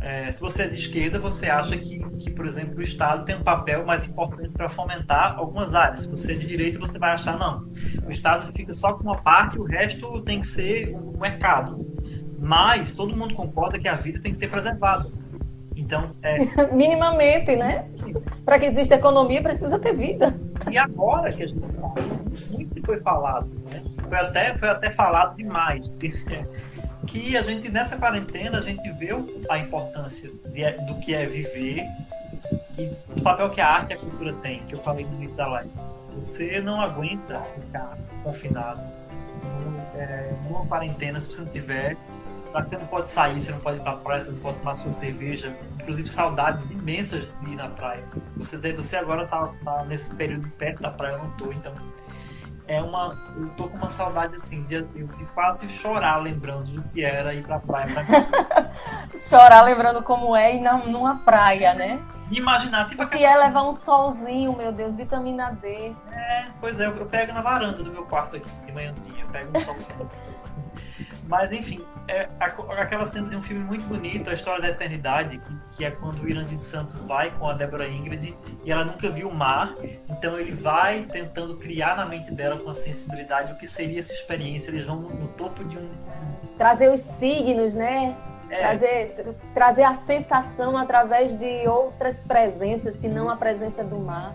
É, 0.00 0.28
se 0.32 0.40
você 0.40 0.64
é 0.64 0.68
de 0.68 0.74
esquerda, 0.74 1.20
você 1.20 1.48
acha 1.48 1.76
que, 1.76 2.00
que, 2.18 2.30
por 2.32 2.46
exemplo, 2.46 2.78
o 2.78 2.82
Estado 2.82 3.24
tem 3.24 3.36
um 3.36 3.44
papel 3.44 3.86
mais 3.86 4.04
importante 4.04 4.48
para 4.48 4.68
fomentar 4.68 5.36
algumas 5.38 5.72
áreas. 5.72 6.00
Se 6.00 6.08
você 6.08 6.32
é 6.32 6.36
de 6.36 6.48
direita, 6.48 6.80
você 6.80 6.98
vai 6.98 7.12
achar 7.12 7.38
não. 7.38 7.68
O 8.04 8.10
Estado 8.10 8.52
fica 8.52 8.74
só 8.74 8.92
com 8.92 9.04
uma 9.04 9.18
parte, 9.18 9.56
o 9.56 9.62
resto 9.62 10.20
tem 10.22 10.40
que 10.40 10.48
ser 10.48 10.92
o 10.92 11.16
mercado. 11.16 11.86
Mas 12.40 12.92
todo 12.92 13.16
mundo 13.16 13.34
concorda 13.34 13.78
que 13.78 13.86
a 13.86 13.94
vida 13.94 14.18
tem 14.20 14.32
que 14.32 14.36
ser 14.36 14.48
preservada. 14.48 15.08
Então, 15.84 16.10
é... 16.22 16.38
minimamente, 16.72 17.54
né? 17.56 17.86
Para 18.44 18.58
que 18.58 18.66
exista 18.66 18.94
economia, 18.94 19.42
precisa 19.42 19.78
ter 19.78 19.94
vida. 19.94 20.34
E 20.70 20.78
agora 20.78 21.32
que 21.32 21.42
a 21.42 21.46
gente 21.46 21.60
fala, 21.60 21.94
isso 22.58 22.80
foi 22.84 23.00
falado, 23.00 23.48
né? 23.72 23.82
Foi 24.08 24.18
até, 24.18 24.56
foi 24.56 24.68
até 24.68 24.90
falado 24.90 25.36
demais. 25.36 25.92
Que 27.06 27.36
a 27.36 27.42
gente, 27.42 27.70
nessa 27.70 27.98
quarentena, 27.98 28.56
a 28.56 28.60
gente 28.62 28.90
viu 28.92 29.38
a 29.50 29.58
importância 29.58 30.30
de, 30.46 30.70
do 30.86 30.98
que 31.00 31.14
é 31.14 31.26
viver 31.26 31.84
e 32.78 32.86
do 33.14 33.20
papel 33.22 33.50
que 33.50 33.60
a 33.60 33.68
arte 33.68 33.90
e 33.90 33.92
a 33.92 33.98
cultura 33.98 34.32
tem, 34.42 34.60
que 34.60 34.74
eu 34.74 34.78
falei 34.78 35.04
no 35.04 35.14
início 35.16 35.36
da 35.36 35.46
live. 35.46 35.70
Você 36.16 36.62
não 36.62 36.80
aguenta 36.80 37.42
ficar 37.42 37.98
confinado 38.22 38.80
é, 39.96 40.32
numa 40.44 40.64
quarentena 40.64 41.20
se 41.20 41.28
você 41.28 41.42
não 41.42 41.48
tiver 41.48 41.94
você 42.62 42.76
não 42.76 42.86
pode 42.86 43.10
sair, 43.10 43.40
você 43.40 43.50
não 43.50 43.58
pode 43.58 43.78
ir 43.78 43.82
pra 43.82 43.96
praia, 43.96 44.22
você 44.22 44.30
não 44.30 44.38
pode 44.38 44.58
tomar 44.58 44.74
sua 44.74 44.92
cerveja. 44.92 45.54
Inclusive, 45.80 46.08
saudades 46.08 46.70
imensas 46.70 47.26
de 47.42 47.52
ir 47.52 47.56
na 47.56 47.68
praia. 47.68 48.04
Você, 48.36 48.56
você 48.72 48.96
agora 48.96 49.26
tá, 49.26 49.50
tá 49.64 49.84
nesse 49.84 50.14
período 50.14 50.48
perto 50.50 50.82
da 50.82 50.90
praia, 50.90 51.14
eu 51.14 51.18
não 51.18 51.30
tô, 51.32 51.52
então. 51.52 51.74
É 52.66 52.80
uma. 52.80 53.18
Eu 53.36 53.48
tô 53.50 53.68
com 53.68 53.76
uma 53.76 53.90
saudade 53.90 54.36
assim, 54.36 54.62
de, 54.62 54.82
de 54.82 55.24
quase 55.34 55.68
chorar 55.68 56.16
lembrando 56.16 56.70
do 56.70 56.82
que 56.84 57.04
era 57.04 57.34
ir 57.34 57.44
pra 57.44 57.58
praia. 57.58 57.92
Pra 57.92 58.70
chorar 59.18 59.62
lembrando 59.62 60.02
como 60.02 60.34
é 60.34 60.56
ir 60.56 60.60
na, 60.60 60.78
numa 60.78 61.18
praia, 61.18 61.74
né? 61.74 62.00
imaginar, 62.30 62.88
tipo 62.88 63.06
Que 63.06 63.24
é 63.24 63.36
levar 63.36 63.68
um 63.68 63.74
solzinho, 63.74 64.56
meu 64.56 64.72
Deus, 64.72 64.96
vitamina 64.96 65.52
D. 65.60 65.94
É, 66.10 66.46
pois 66.60 66.80
é, 66.80 66.86
eu 66.86 67.06
pego 67.06 67.32
na 67.32 67.42
varanda 67.42 67.82
do 67.82 67.92
meu 67.92 68.04
quarto 68.06 68.36
aqui, 68.36 68.48
de 68.66 68.72
manhãzinha, 68.72 69.22
eu 69.22 69.28
pego 69.28 69.56
um 69.56 69.60
sol. 69.60 69.76
Mas 71.26 71.52
enfim, 71.52 71.84
é, 72.06 72.28
aquela 72.38 73.06
cena 73.06 73.30
de 73.30 73.36
um 73.36 73.42
filme 73.42 73.64
muito 73.64 73.86
bonito, 73.86 74.28
a 74.28 74.34
história 74.34 74.60
da 74.60 74.68
eternidade, 74.68 75.40
que, 75.76 75.84
é 75.84 75.90
quando 75.90 76.22
o 76.22 76.28
Irã 76.28 76.44
de 76.44 76.58
Santos 76.58 77.04
vai 77.04 77.30
com 77.38 77.48
a 77.48 77.54
Débora 77.54 77.88
Ingrid 77.88 78.36
e 78.62 78.70
ela 78.70 78.84
nunca 78.84 79.08
viu 79.10 79.28
o 79.28 79.34
mar, 79.34 79.74
então 80.08 80.38
ele 80.38 80.52
vai 80.52 81.02
tentando 81.02 81.56
criar 81.56 81.96
na 81.96 82.06
mente 82.06 82.30
dela 82.30 82.58
com 82.58 82.70
a 82.70 82.74
sensibilidade 82.74 83.52
o 83.52 83.56
que 83.56 83.66
seria 83.66 83.98
essa 83.98 84.12
experiência. 84.12 84.70
Eles 84.70 84.84
vão 84.84 84.96
no, 84.96 85.08
no 85.08 85.28
topo 85.28 85.64
de 85.64 85.78
um. 85.78 85.88
Trazer 86.58 86.90
os 86.92 87.00
signos, 87.00 87.72
né? 87.72 88.14
É. 88.50 88.58
Trazer, 88.58 89.36
trazer 89.54 89.82
a 89.82 89.96
sensação 90.06 90.76
através 90.76 91.36
de 91.38 91.66
outras 91.66 92.16
presenças 92.18 92.94
que 92.96 93.08
não 93.08 93.30
a 93.30 93.36
presença 93.36 93.82
do 93.82 93.98
mar. 93.98 94.34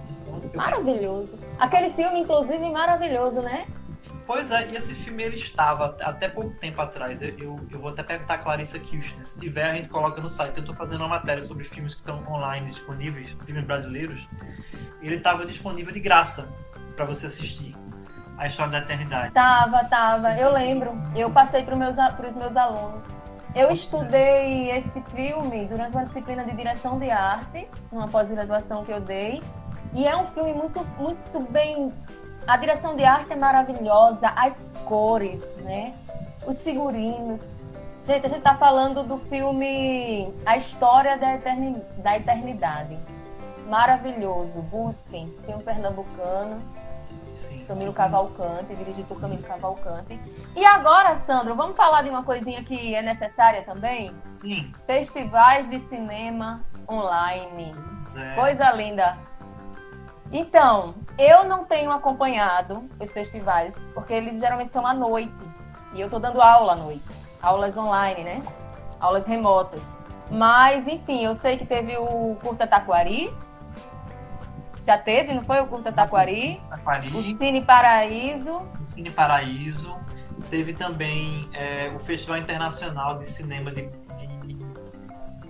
Maravilhoso. 0.56 1.30
Aquele 1.60 1.92
filme, 1.92 2.22
inclusive, 2.22 2.70
maravilhoso, 2.70 3.42
né? 3.42 3.68
Pois 4.30 4.52
é, 4.52 4.68
e 4.68 4.76
esse 4.76 4.94
filme 4.94 5.24
ele 5.24 5.38
estava 5.38 5.98
até 6.04 6.30
pouco 6.30 6.52
tempo 6.52 6.80
atrás. 6.80 7.20
Eu, 7.24 7.30
eu, 7.30 7.60
eu 7.72 7.80
vou 7.80 7.90
até 7.90 8.04
perguntar 8.04 8.36
a 8.36 8.38
Clarissa 8.38 8.78
Kirchner. 8.78 9.26
Se 9.26 9.40
tiver, 9.40 9.72
a 9.72 9.74
gente 9.74 9.90
coloca 9.90 10.22
no 10.22 10.30
site. 10.30 10.56
Eu 10.56 10.60
estou 10.60 10.76
fazendo 10.76 11.00
uma 11.00 11.08
matéria 11.08 11.42
sobre 11.42 11.64
filmes 11.64 11.96
que 11.96 12.02
estão 12.02 12.24
online 12.32 12.70
disponíveis, 12.70 13.36
filmes 13.44 13.66
brasileiros. 13.66 14.22
Ele 15.02 15.16
estava 15.16 15.48
disponível 15.48 15.92
de 15.92 16.00
graça 16.00 16.48
para 16.96 17.06
você 17.06 17.26
assistir. 17.26 17.76
A 18.38 18.46
História 18.46 18.72
da 18.72 18.78
Eternidade. 18.78 19.34
Tava, 19.34 19.84
tava. 19.86 20.38
Eu 20.38 20.54
lembro. 20.54 20.92
Eu 21.16 21.32
passei 21.32 21.64
para 21.64 21.76
meus, 21.76 21.96
os 21.98 22.36
meus 22.36 22.56
alunos. 22.56 23.02
Eu 23.56 23.72
estudei 23.72 24.70
esse 24.70 25.02
filme 25.16 25.66
durante 25.66 25.94
uma 25.94 26.04
disciplina 26.04 26.46
de 26.46 26.56
direção 26.56 27.00
de 27.00 27.10
arte, 27.10 27.68
numa 27.92 28.08
pós-graduação 28.08 28.86
que 28.86 28.92
eu 28.92 29.02
dei. 29.02 29.42
E 29.92 30.06
é 30.06 30.16
um 30.16 30.28
filme 30.28 30.54
muito, 30.54 30.86
muito 31.00 31.40
bem 31.52 31.92
a 32.50 32.58
direção 32.58 32.96
de 32.96 33.04
arte 33.04 33.32
é 33.32 33.36
maravilhosa, 33.36 34.28
as 34.36 34.74
cores, 34.86 35.44
né? 35.58 35.94
Os 36.48 36.64
figurinos. 36.64 37.42
Gente, 38.04 38.26
a 38.26 38.30
gente 38.30 38.42
tá 38.42 38.56
falando 38.56 39.04
do 39.04 39.20
filme 39.20 40.34
A 40.48 40.58
História 40.58 41.16
da, 41.16 41.36
Eterni... 41.36 41.80
da 41.98 42.18
Eternidade. 42.18 42.98
Maravilhoso. 43.68 44.64
Busquem. 44.64 45.32
Filme 45.46 45.62
pernambucano. 45.62 46.60
Sim. 47.34 47.64
Camilo 47.68 47.94
Cavalcante, 47.94 48.76
dirigido 48.76 49.08
por 49.08 49.22
Camilo 49.22 49.44
Cavalcante. 49.44 50.20
E 50.56 50.66
agora, 50.66 51.16
Sandro, 51.28 51.54
vamos 51.54 51.78
falar 51.78 52.02
de 52.02 52.10
uma 52.10 52.24
coisinha 52.24 52.64
que 52.64 52.96
é 52.96 53.04
necessária 53.04 53.62
também? 53.62 54.12
Sim. 54.36 54.74
Festivais 54.88 55.70
de 55.70 55.78
cinema 55.88 56.62
online. 56.90 57.76
É. 58.18 58.36
Coisa 58.36 58.72
linda. 58.72 59.29
Então, 60.32 60.94
eu 61.18 61.44
não 61.46 61.66
tenho 61.66 61.92
acompanhado 61.92 62.88
os 63.00 63.12
festivais, 63.12 63.74
porque 63.94 64.14
eles 64.14 64.40
geralmente 64.40 64.72
são 64.72 64.86
à 64.86 64.94
noite. 64.94 65.34
E 65.94 66.00
eu 66.00 66.06
estou 66.06 66.20
dando 66.20 66.40
aula 66.40 66.74
à 66.74 66.76
noite. 66.76 67.04
Aulas 67.42 67.76
online, 67.76 68.24
né? 68.24 68.44
Aulas 69.00 69.26
remotas. 69.26 69.82
Mas, 70.30 70.88
enfim, 70.88 71.24
eu 71.24 71.34
sei 71.34 71.58
que 71.58 71.66
teve 71.66 71.98
o 71.98 72.38
Curta 72.42 72.68
Taquari. 72.68 73.34
Já 74.86 74.98
teve, 74.98 75.34
não 75.34 75.44
foi 75.44 75.60
o 75.62 75.68
Curta 75.68 75.92
Taquari? 75.92 76.62
Taquari. 76.70 77.08
O 77.10 77.24
Cine 77.24 77.62
Paraíso. 77.66 78.62
O 78.82 78.88
Cine 78.88 79.10
Paraíso. 79.10 79.98
Teve 80.50 80.74
também 80.74 81.50
é, 81.54 81.92
o 81.96 82.00
Festival 82.00 82.38
Internacional 82.38 83.18
de 83.18 83.30
Cinema 83.30 83.72
de 83.72 83.90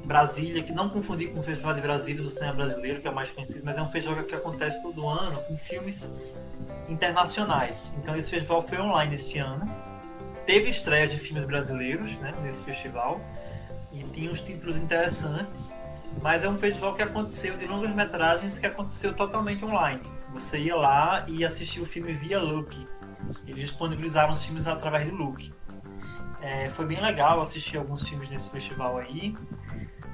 Brasília, 0.10 0.64
que 0.64 0.72
não 0.72 0.90
confundir 0.90 1.32
com 1.32 1.40
o 1.40 1.44
Festival 1.44 1.76
de 1.76 1.82
Brasília 1.82 2.24
do 2.24 2.32
Cinema 2.32 2.54
Brasileiro, 2.54 3.00
que 3.00 3.08
é 3.08 3.12
o 3.12 3.14
mais 3.14 3.30
conhecido, 3.30 3.62
mas 3.64 3.78
é 3.78 3.82
um 3.84 3.92
festival 3.92 4.24
que 4.24 4.34
acontece 4.34 4.82
todo 4.82 5.08
ano 5.08 5.40
com 5.44 5.56
filmes 5.56 6.12
internacionais. 6.90 7.96
Então 8.00 8.16
esse 8.16 8.32
festival 8.32 8.68
foi 8.68 8.80
online 8.80 9.14
esse 9.14 9.38
ano. 9.38 9.70
Teve 10.48 10.72
estreia 10.72 11.08
de 11.08 11.16
filmes 11.16 11.46
brasileiros 11.46 12.18
né, 12.18 12.34
nesse 12.42 12.64
festival 12.64 13.22
e 13.94 14.02
tinha 14.06 14.32
uns 14.32 14.42
títulos 14.42 14.78
interessantes, 14.78 15.76
mas 16.24 16.44
é 16.44 16.50
um 16.50 16.58
festival 16.58 16.96
que 16.96 17.04
aconteceu 17.04 17.56
de 17.56 17.68
longas 17.68 17.94
metragens 17.94 18.58
que 18.58 18.66
aconteceu 18.66 19.14
totalmente 19.14 19.64
online. 19.64 20.02
Você 20.34 20.58
ia 20.58 20.76
lá 20.76 21.24
e 21.28 21.46
assistia 21.46 21.84
o 21.84 21.86
filme 21.86 22.14
via 22.14 22.40
Look. 22.40 22.76
Eles 23.46 23.62
disponibilizaram 23.62 24.34
os 24.34 24.44
filmes 24.44 24.66
através 24.66 25.08
do 25.08 25.16
Look. 25.16 25.54
É, 26.42 26.70
foi 26.70 26.88
bem 26.88 27.00
legal 27.00 27.42
assistir 27.44 27.78
alguns 27.78 28.10
filmes 28.10 28.28
nesse 28.28 28.50
festival 28.50 28.98
aí. 28.98 29.36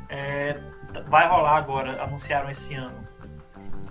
É, 0.09 0.59
vai 1.07 1.27
rolar 1.27 1.57
agora, 1.57 2.01
anunciaram 2.03 2.49
esse 2.49 2.73
ano, 2.75 3.05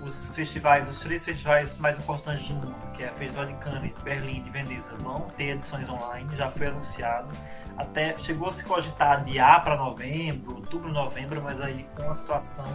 os 0.04 0.30
festivais, 0.30 0.88
os 0.88 1.00
três 1.00 1.24
festivais 1.24 1.78
mais 1.78 1.98
importantes 1.98 2.48
do 2.48 2.54
mundo, 2.54 2.92
que 2.94 3.02
é 3.02 3.10
o 3.10 3.14
Festival 3.14 3.46
de 3.46 3.54
Cannes, 3.54 3.94
Berlim 4.02 4.38
e 4.38 4.40
de 4.40 4.50
Veneza, 4.50 4.94
vão 4.98 5.28
ter 5.36 5.50
edições 5.50 5.88
online, 5.88 6.36
já 6.36 6.50
foi 6.50 6.66
anunciado. 6.66 7.34
Até 7.76 8.16
chegou 8.16 8.48
a 8.48 8.52
se 8.52 8.64
cogitar 8.64 9.18
adiar 9.18 9.64
para 9.64 9.76
novembro, 9.76 10.56
outubro, 10.56 10.92
novembro, 10.92 11.42
mas 11.42 11.60
aí 11.60 11.84
com 11.96 12.08
a 12.08 12.14
situação 12.14 12.66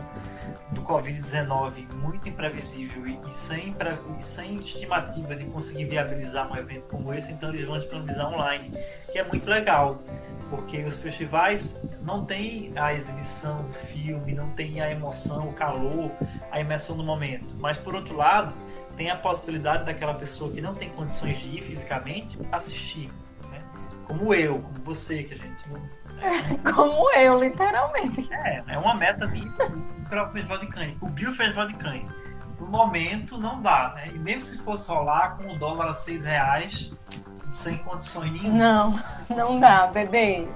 do 0.71 0.81
Covid-19 0.81 1.89
muito 1.93 2.27
imprevisível 2.27 3.07
e, 3.07 3.17
e, 3.25 3.33
sem, 3.33 3.73
e 4.19 4.23
sem 4.23 4.57
estimativa 4.57 5.35
de 5.35 5.45
conseguir 5.45 5.85
viabilizar 5.85 6.51
um 6.51 6.55
evento 6.57 6.87
como 6.89 7.13
esse, 7.13 7.31
então 7.31 7.49
eles 7.49 7.65
vão 7.65 7.79
disponibilizar 7.79 8.27
online, 8.27 8.71
que 9.09 9.17
é 9.17 9.23
muito 9.23 9.49
legal 9.49 10.01
porque 10.49 10.83
os 10.83 10.97
festivais 10.97 11.79
não 12.01 12.25
tem 12.25 12.71
a 12.75 12.93
exibição 12.93 13.63
do 13.63 13.73
filme, 13.73 14.33
não 14.33 14.49
tem 14.51 14.81
a 14.81 14.89
emoção, 14.91 15.49
o 15.49 15.53
calor, 15.53 16.11
a 16.51 16.59
imersão 16.59 16.97
do 16.97 17.03
momento. 17.03 17.45
Mas 17.59 17.77
por 17.77 17.95
outro 17.95 18.15
lado, 18.15 18.53
tem 18.97 19.09
a 19.09 19.15
possibilidade 19.15 19.85
daquela 19.85 20.13
pessoa 20.13 20.51
que 20.51 20.61
não 20.61 20.75
tem 20.75 20.89
condições 20.89 21.39
de 21.39 21.57
ir 21.57 21.61
fisicamente 21.61 22.37
assistir, 22.51 23.09
né? 23.49 23.61
Como 24.05 24.33
eu, 24.33 24.59
como 24.59 24.79
você, 24.83 25.23
que 25.23 25.35
a 25.35 25.37
gente 25.37 25.69
não 25.69 25.79
Como 26.73 27.09
eu, 27.11 27.39
literalmente. 27.39 28.27
É, 28.31 28.63
é 28.67 28.77
uma 28.77 28.95
meta 28.95 29.27
de 29.27 29.41
para 30.09 30.27
o 30.27 30.31
Festival 30.31 30.57
de 30.57 30.67
Cannes, 30.67 30.97
o 31.01 31.09
Festival 31.09 31.67
de 31.67 31.73
Cannes. 31.75 32.09
No 32.59 32.67
momento 32.67 33.37
não 33.37 33.61
dá, 33.61 33.93
né? 33.95 34.09
E 34.13 34.19
mesmo 34.19 34.41
se 34.41 34.57
fosse 34.57 34.87
rolar 34.89 35.37
com 35.37 35.53
o 35.53 35.57
dólar 35.57 35.91
a 35.91 35.95
seis 35.95 36.25
reais, 36.25 36.91
sem 37.53 37.77
condições 37.79 38.31
nenhuma. 38.31 38.57
Não, 38.57 38.99
não 39.29 39.59
dá, 39.59 39.87
bebê. 39.87 40.47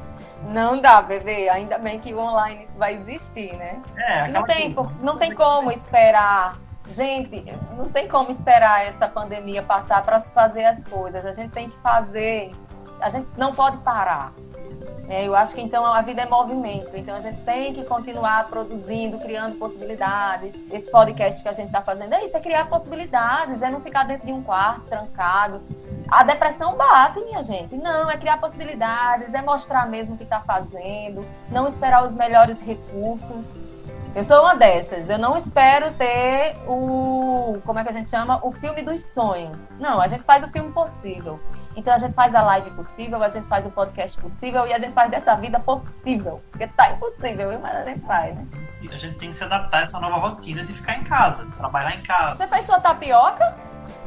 Não 0.48 0.82
dá, 0.82 1.02
bebê. 1.02 1.50
Ainda 1.50 1.78
bem 1.78 2.00
que 2.00 2.14
o 2.14 2.20
online 2.20 2.68
vai 2.78 2.96
existir, 2.96 3.56
né? 3.56 3.82
É, 3.98 4.28
não 4.28 4.44
tem, 4.44 4.76
não 5.02 5.18
tem 5.18 5.34
como 5.34 5.72
esperar. 5.72 6.58
Gente, 6.90 7.46
não 7.78 7.90
tem 7.90 8.08
como 8.10 8.30
esperar 8.30 8.86
essa 8.86 9.08
pandemia 9.08 9.64
passar 9.64 10.04
para 10.04 10.22
fazer 10.22 10.66
as 10.66 10.84
coisas. 10.86 11.26
A 11.26 11.34
gente 11.34 11.54
tem 11.54 11.70
que 11.70 11.78
fazer. 11.80 12.52
A 13.00 13.10
gente 13.10 13.28
não 13.38 13.54
pode 13.54 13.78
parar. 13.78 14.34
É, 15.14 15.28
eu 15.28 15.36
acho 15.36 15.54
que 15.54 15.62
então 15.62 15.86
a 15.86 16.02
vida 16.02 16.24
é 16.24 16.26
movimento, 16.26 16.90
então 16.96 17.16
a 17.16 17.20
gente 17.20 17.40
tem 17.42 17.72
que 17.72 17.84
continuar 17.84 18.48
produzindo, 18.48 19.20
criando 19.20 19.60
possibilidades. 19.60 20.56
Esse 20.72 20.90
podcast 20.90 21.44
que 21.44 21.48
a 21.48 21.54
gente 21.54 21.68
está 21.68 21.84
fazendo 21.84 22.16
é 22.16 22.26
isso, 22.26 22.36
é 22.36 22.40
criar 22.40 22.66
possibilidades, 22.66 23.62
é 23.62 23.70
não 23.70 23.80
ficar 23.80 24.06
dentro 24.06 24.26
de 24.26 24.34
um 24.34 24.42
quarto 24.42 24.82
trancado. 24.88 25.62
A 26.10 26.24
depressão 26.24 26.76
bate, 26.76 27.20
minha 27.26 27.44
gente. 27.44 27.76
Não, 27.76 28.10
é 28.10 28.18
criar 28.18 28.38
possibilidades, 28.38 29.32
é 29.32 29.42
mostrar 29.44 29.88
mesmo 29.88 30.16
o 30.16 30.18
que 30.18 30.24
está 30.24 30.40
fazendo, 30.40 31.24
não 31.52 31.68
esperar 31.68 32.08
os 32.08 32.14
melhores 32.16 32.60
recursos. 32.62 33.46
Eu 34.16 34.24
sou 34.24 34.42
uma 34.42 34.56
dessas. 34.56 35.08
Eu 35.08 35.20
não 35.20 35.38
espero 35.38 35.92
ter 35.94 36.56
o. 36.68 37.60
Como 37.64 37.78
é 37.78 37.84
que 37.84 37.90
a 37.90 37.94
gente 37.94 38.10
chama? 38.10 38.40
O 38.44 38.52
filme 38.52 38.82
dos 38.82 39.02
sonhos. 39.14 39.78
Não, 39.78 40.02
a 40.02 40.08
gente 40.08 40.24
faz 40.24 40.44
o 40.44 40.48
filme 40.48 40.72
possível. 40.72 41.40
Então 41.76 41.94
a 41.94 42.00
gente 42.00 42.14
faz 42.14 42.34
a 42.36 42.42
live 42.42 42.70
possível, 42.72 43.24
a 43.24 43.30
gente 43.30 43.48
faz 43.48 43.66
o 43.66 43.70
podcast 43.70 44.20
possível 44.20 44.68
e 44.68 44.74
a 44.74 44.80
gente 44.80 44.94
faz 44.94 45.10
dessa 45.10 45.36
vida 45.36 45.60
possível. 45.60 46.42
Porque 46.52 46.68
tá 46.68 46.92
impossível, 46.92 47.60
mas 47.60 47.76
a 47.76 47.86
gente 47.86 48.06
faz, 48.06 48.36
né? 48.36 48.48
A 48.92 48.98
gente 48.98 49.18
tem 49.18 49.32
que 49.32 49.38
se 49.38 49.44
adaptar 49.44 49.80
a 49.80 49.82
essa 49.82 50.00
nova 50.00 50.18
rotina 50.18 50.64
de 50.64 50.74
ficar 50.74 50.98
em 50.98 51.04
casa, 51.04 51.48
trabalhar 51.58 51.96
em 51.96 52.02
casa. 52.02 52.38
Você 52.38 52.48
faz 52.48 52.66
sua 52.66 52.80
tapioca? 52.80 53.56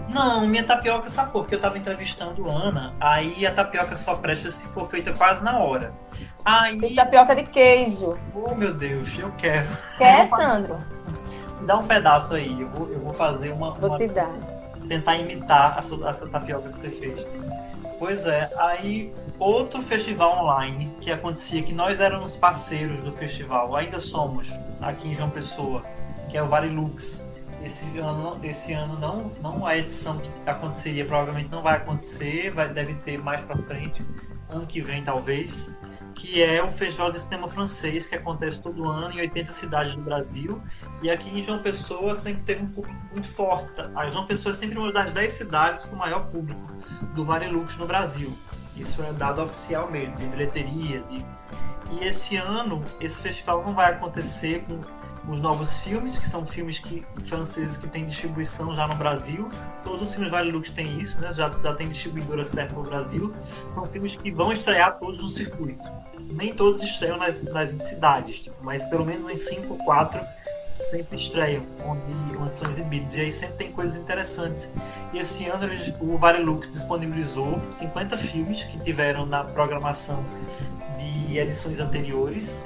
Não, 0.09 0.47
minha 0.47 0.63
tapioca 0.63 1.11
sacou, 1.11 1.43
porque 1.43 1.57
eu 1.57 1.61
tava 1.61 1.77
entrevistando 1.79 2.49
Ana, 2.49 2.95
aí 3.01 3.45
a 3.45 3.53
tapioca 3.53 3.97
só 3.97 4.15
presta 4.15 4.51
se 4.51 4.69
for 4.69 4.89
feita 4.89 5.13
quase 5.13 5.43
na 5.43 5.59
hora. 5.59 5.93
Aí... 6.45 6.79
Tem 6.79 6.95
tapioca 6.95 7.35
de 7.35 7.43
queijo. 7.45 8.17
Oh, 8.33 8.55
meu 8.55 8.73
Deus, 8.73 9.19
eu 9.19 9.33
quero. 9.33 9.69
Quer, 9.99 10.29
eu 10.31 10.37
Sandro? 10.37 10.77
Me 11.61 11.67
dá 11.67 11.77
um 11.77 11.87
pedaço 11.87 12.35
aí, 12.35 12.61
eu 12.61 12.69
vou, 12.69 12.89
eu 12.93 13.01
vou 13.01 13.13
fazer 13.15 13.51
uma... 13.51 13.73
Vou 13.73 13.91
uma... 13.91 13.99
te 13.99 14.07
dar 14.07 14.31
tentar 14.87 15.17
imitar 15.17 15.77
essa, 15.79 15.95
essa 16.09 16.29
tapioca 16.29 16.69
que 16.71 16.79
você 16.79 16.91
fez. 16.91 17.27
Pois 17.99 18.27
é, 18.27 18.51
aí 18.59 19.13
outro 19.39 19.83
festival 19.83 20.45
online 20.45 20.91
que 21.01 21.11
acontecia, 21.11 21.63
que 21.63 21.73
nós 21.73 21.99
éramos 21.99 22.37
parceiros 22.37 23.03
do 23.03 23.13
festival, 23.13 23.75
ainda 23.75 23.99
somos 23.99 24.53
aqui 24.81 25.09
em 25.09 25.15
João 25.15 25.31
Pessoa, 25.31 25.83
que 26.31 26.37
é 26.37 26.43
o 26.43 26.49
Varilux. 26.49 27.25
Esse 27.65 27.99
ano, 27.99 28.39
esse 28.45 28.73
ano 28.75 28.99
não, 29.01 29.31
não 29.43 29.67
a 29.67 29.77
edição 29.77 30.19
que 30.19 30.29
aconteceria 30.49 31.05
provavelmente 31.05 31.51
não 31.51 31.63
vai 31.63 31.77
acontecer, 31.77 32.51
vai, 32.51 32.69
deve 32.69 32.95
ter 32.97 33.19
mais 33.19 33.45
para 33.45 33.57
frente, 33.57 34.05
ano 34.49 34.67
que 34.67 34.81
vem 34.81 35.03
talvez, 35.03 35.73
que 36.17 36.43
é 36.43 36.65
um 36.65 36.73
festival 36.73 37.13
de 37.13 37.21
cinema 37.21 37.49
francês 37.49 38.09
que 38.09 38.15
acontece 38.15 38.61
todo 38.61 38.89
ano 38.89 39.13
em 39.13 39.21
80 39.21 39.53
cidades 39.53 39.97
do 39.97 40.03
Brasil 40.03 40.61
e 41.03 41.11
aqui 41.11 41.31
em 41.31 41.43
João 41.43 41.61
Pessoa 41.61 42.17
sempre 42.17 42.43
teve 42.43 42.63
um 42.63 42.69
público 42.69 42.99
muito 43.13 43.29
forte. 43.29 43.71
Tá? 43.73 43.91
A 43.95 44.09
João 44.09 44.27
Pessoa 44.27 44.53
é 44.53 44.55
sempre 44.55 44.79
uma 44.79 44.91
das 44.91 45.11
10 45.11 45.33
cidades 45.33 45.85
com 45.85 45.95
o 45.95 45.99
maior 45.99 46.27
público 46.29 46.61
do 47.15 47.25
Varilux 47.25 47.77
no 47.77 47.87
Brasil. 47.87 48.37
Isso 48.77 49.03
é 49.03 49.13
dado 49.13 49.43
oficial 49.43 49.91
mesmo, 49.91 50.17
de 50.17 50.27
bilheteria. 50.27 51.03
De... 51.03 51.25
E 51.93 52.05
esse 52.05 52.37
ano, 52.37 52.81
esse 53.01 53.19
festival 53.21 53.65
não 53.65 53.75
vai 53.75 53.93
acontecer 53.93 54.65
com 54.67 54.81
os 55.31 55.41
novos 55.41 55.77
filmes, 55.79 56.19
que 56.19 56.27
são 56.27 56.47
filmes 56.47 56.79
que, 56.79 57.05
franceses 57.27 57.77
que 57.77 57.89
têm 57.89 58.07
distribuição 58.07 58.75
já 58.75 58.87
no 58.87 58.95
Brasil. 58.95 59.49
Todos 59.83 60.03
os 60.03 60.15
filmes 60.15 60.31
Vale 60.31 60.51
Lux 60.51 60.71
têm 60.71 61.01
isso, 61.01 61.21
né? 61.21 61.33
já, 61.35 61.49
já 61.49 61.75
tem 61.75 61.89
distribuidora 61.89 62.45
certa 62.45 62.75
no 62.75 62.83
Brasil. 62.83 63.35
São 63.71 63.87
filmes 63.87 64.17
que 64.17 64.31
vão 64.31 64.53
estrear 64.53 64.99
todos 64.99 65.23
no 65.23 65.29
circuito. 65.29 65.85
Nem 66.31 66.55
todos 66.55 66.83
estreiam 66.83 67.17
nas, 67.17 67.43
nas 67.43 67.71
cidades, 67.85 68.41
tipo, 68.41 68.57
mas 68.63 68.85
pelo 68.87 69.05
menos 69.05 69.27
uns 69.27 69.41
5 69.41 69.73
ou 69.73 69.79
4 69.85 70.21
sempre 70.81 71.17
estreiam, 71.17 71.63
onde, 71.85 72.37
onde 72.39 72.55
são 72.55 72.69
exibidos. 72.69 73.15
E 73.15 73.21
aí 73.21 73.33
sempre 73.33 73.57
tem 73.57 73.73
coisas 73.73 73.97
interessantes. 73.97 74.71
E 75.13 75.19
esse 75.19 75.47
ano 75.47 75.67
o 76.01 76.19
Vale 76.19 76.43
Lux 76.43 76.71
disponibilizou 76.71 77.61
50 77.73 78.19
filmes 78.19 78.65
que 78.65 78.79
tiveram 78.81 79.25
na 79.27 79.45
programação 79.45 80.25
de 80.99 81.39
edições 81.39 81.81
anteriores 81.81 82.65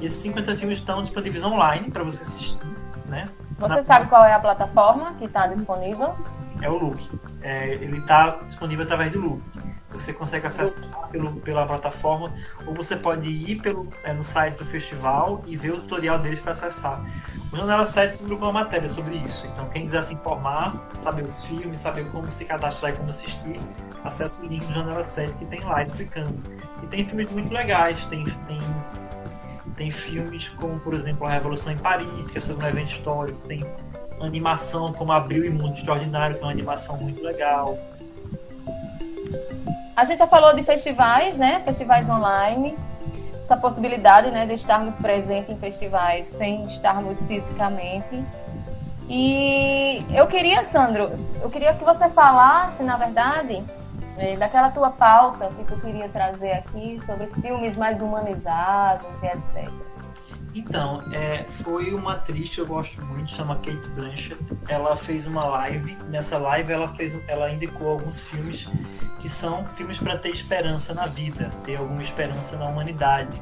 e 0.00 0.06
esses 0.06 0.18
50 0.22 0.56
filmes 0.56 0.78
estão 0.78 1.02
disponíveis 1.02 1.42
online 1.42 1.90
para 1.90 2.04
você 2.04 2.22
assistir, 2.22 2.66
né? 3.06 3.28
Você 3.58 3.76
Na... 3.76 3.82
sabe 3.82 4.08
qual 4.08 4.24
é 4.24 4.34
a 4.34 4.38
plataforma 4.38 5.14
que 5.14 5.24
está 5.24 5.46
disponível? 5.46 6.14
É 6.60 6.68
o 6.68 6.76
Look. 6.76 6.98
É, 7.42 7.74
ele 7.74 7.98
está 7.98 8.38
disponível 8.42 8.84
através 8.84 9.12
do 9.12 9.20
Look. 9.20 9.42
Você 9.98 10.12
consegue 10.12 10.46
acessar 10.46 10.82
pelo, 11.10 11.32
pela 11.36 11.66
plataforma 11.66 12.32
ou 12.66 12.74
você 12.74 12.96
pode 12.96 13.28
ir 13.28 13.56
pelo, 13.62 13.88
é, 14.04 14.12
no 14.12 14.22
site 14.22 14.56
do 14.56 14.64
festival 14.64 15.42
e 15.46 15.56
ver 15.56 15.72
o 15.72 15.80
tutorial 15.80 16.18
deles 16.18 16.40
para 16.40 16.52
acessar. 16.52 17.04
O 17.52 17.56
Janela 17.56 17.86
7 17.86 18.18
publicou 18.18 18.48
uma 18.48 18.64
matéria 18.64 18.88
sobre 18.88 19.16
isso. 19.16 19.46
Então, 19.46 19.68
quem 19.70 19.84
quiser 19.84 20.02
se 20.02 20.14
informar, 20.14 20.88
saber 20.98 21.22
os 21.22 21.44
filmes, 21.44 21.80
saber 21.80 22.04
como 22.10 22.30
se 22.30 22.44
cadastrar 22.44 22.92
e 22.92 22.96
como 22.96 23.08
assistir, 23.08 23.60
acesse 24.04 24.40
o 24.42 24.46
link 24.46 24.64
do 24.64 24.72
Janela 24.72 25.04
7 25.04 25.32
que 25.34 25.46
tem 25.46 25.60
lá 25.60 25.82
explicando. 25.82 26.34
E 26.82 26.86
tem 26.88 27.06
filmes 27.06 27.30
muito 27.32 27.52
legais, 27.52 28.04
tem, 28.06 28.24
tem 28.24 28.58
tem 29.76 29.90
filmes 29.90 30.48
como, 30.48 30.80
por 30.80 30.94
exemplo, 30.94 31.26
A 31.26 31.30
Revolução 31.30 31.70
em 31.70 31.76
Paris, 31.76 32.30
que 32.30 32.38
é 32.38 32.40
sobre 32.40 32.64
um 32.64 32.68
evento 32.68 32.92
histórico. 32.92 33.38
Tem 33.46 33.62
animação 34.20 34.92
como 34.92 35.12
Abril 35.12 35.44
e 35.44 35.50
Mundo 35.50 35.74
Extraordinário, 35.74 36.36
que 36.36 36.42
é 36.42 36.44
uma 36.46 36.52
animação 36.52 36.96
muito 36.96 37.22
legal. 37.22 37.78
A 39.96 40.04
gente 40.04 40.18
já 40.18 40.26
falou 40.26 40.54
de 40.54 40.62
festivais, 40.62 41.38
né? 41.38 41.62
Festivais 41.64 42.06
online. 42.10 42.78
Essa 43.42 43.56
possibilidade 43.56 44.30
né, 44.30 44.44
de 44.44 44.52
estarmos 44.52 44.96
presentes 44.96 45.48
em 45.48 45.56
festivais 45.56 46.26
sem 46.26 46.64
estarmos 46.64 47.24
fisicamente. 47.24 48.22
E 49.08 50.04
eu 50.12 50.26
queria, 50.26 50.64
Sandro, 50.64 51.10
eu 51.40 51.48
queria 51.48 51.72
que 51.72 51.82
você 51.82 52.10
falasse, 52.10 52.82
na 52.82 52.96
verdade, 52.96 53.64
é, 54.18 54.36
daquela 54.36 54.70
tua 54.70 54.90
pauta 54.90 55.48
que 55.56 55.64
tu 55.64 55.80
queria 55.80 56.08
trazer 56.08 56.52
aqui 56.52 57.00
sobre 57.06 57.28
filmes 57.40 57.74
mais 57.76 58.02
humanizados 58.02 59.06
e 59.22 59.26
etc. 59.26 59.72
Então, 60.56 61.02
é, 61.12 61.44
foi 61.62 61.92
uma 61.92 62.14
atriz 62.14 62.54
que 62.54 62.58
eu 62.62 62.66
gosto 62.66 63.04
muito, 63.04 63.30
chama 63.30 63.56
Kate 63.56 63.88
Blanchett. 63.90 64.40
Ela 64.66 64.96
fez 64.96 65.26
uma 65.26 65.44
live. 65.44 65.98
Nessa 66.08 66.38
live, 66.38 66.72
ela 66.72 66.94
fez, 66.94 67.14
ela 67.28 67.52
indicou 67.52 67.90
alguns 67.90 68.24
filmes 68.24 68.66
que 69.20 69.28
são 69.28 69.66
filmes 69.66 69.98
para 69.98 70.16
ter 70.16 70.30
esperança 70.30 70.94
na 70.94 71.04
vida, 71.04 71.52
ter 71.66 71.76
alguma 71.76 72.00
esperança 72.00 72.56
na 72.56 72.64
humanidade. 72.64 73.38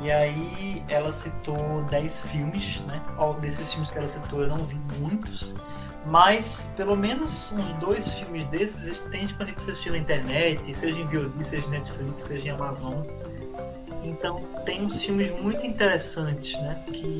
E 0.00 0.12
aí, 0.12 0.84
ela 0.88 1.10
citou 1.10 1.82
10 1.90 2.26
filmes, 2.26 2.80
né? 2.86 3.02
Desses 3.40 3.72
filmes 3.72 3.90
que 3.90 3.98
ela 3.98 4.06
citou, 4.06 4.42
eu 4.42 4.48
não 4.48 4.64
vi 4.64 4.78
muitos 5.00 5.52
mas 6.08 6.72
pelo 6.76 6.96
menos 6.96 7.50
uns 7.50 7.72
dois 7.80 8.12
filmes 8.12 8.46
desses 8.48 8.96
tem 9.10 9.26
disponível 9.26 9.60
para 9.60 9.72
assistir 9.72 9.90
na 9.90 9.98
internet, 9.98 10.72
seja 10.72 10.96
em 10.96 11.04
VOD, 11.04 11.44
seja 11.44 11.66
em 11.66 11.70
Netflix, 11.70 12.22
seja 12.22 12.46
em 12.46 12.50
Amazon. 12.50 13.02
Então 14.06 14.40
tem 14.64 14.82
uns 14.82 15.02
filmes 15.02 15.30
muito 15.40 15.66
interessantes, 15.66 16.60
né? 16.60 16.82
Que 16.86 17.18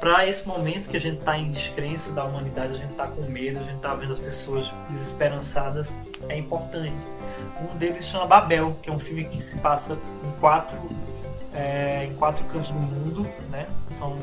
para 0.00 0.26
esse 0.26 0.46
momento 0.46 0.88
que 0.88 0.96
a 0.96 1.00
gente 1.00 1.18
está 1.18 1.36
em 1.36 1.50
descrença 1.50 2.12
da 2.12 2.24
humanidade, 2.24 2.74
a 2.74 2.76
gente 2.76 2.90
está 2.90 3.06
com 3.06 3.22
medo, 3.22 3.58
a 3.58 3.62
gente 3.62 3.76
está 3.76 3.94
vendo 3.94 4.12
as 4.12 4.18
pessoas 4.18 4.72
desesperançadas, 4.88 5.98
é 6.28 6.38
importante. 6.38 6.96
Um 7.60 7.76
deles 7.76 8.04
chama 8.04 8.26
Babel, 8.26 8.76
que 8.82 8.88
é 8.88 8.92
um 8.92 9.00
filme 9.00 9.24
que 9.24 9.42
se 9.42 9.58
passa 9.58 9.94
em 9.94 10.40
quatro, 10.40 10.78
é, 11.52 12.04
em 12.04 12.14
quatro 12.14 12.44
cantos 12.46 12.70
do 12.70 12.78
mundo, 12.78 13.26
né? 13.50 13.66
São 13.88 14.16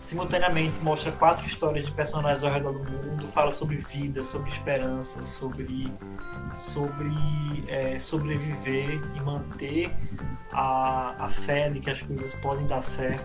simultaneamente 0.00 0.78
mostra 0.78 1.10
quatro 1.12 1.44
histórias 1.44 1.84
de 1.84 1.92
personagens 1.92 2.44
ao 2.44 2.52
redor 2.52 2.72
do 2.72 2.90
mundo, 2.90 3.28
fala 3.28 3.50
sobre 3.50 3.76
vida, 3.76 4.24
sobre 4.24 4.48
esperança, 4.48 5.26
sobre, 5.26 5.92
sobre 6.56 7.10
é, 7.66 7.98
sobreviver 7.98 9.02
e 9.14 9.20
manter 9.20 9.90
a, 10.52 11.14
a 11.18 11.28
fé 11.28 11.70
de 11.70 11.80
que 11.80 11.90
as 11.90 12.02
coisas 12.02 12.34
podem 12.34 12.66
dar 12.66 12.82
certo. 12.82 13.24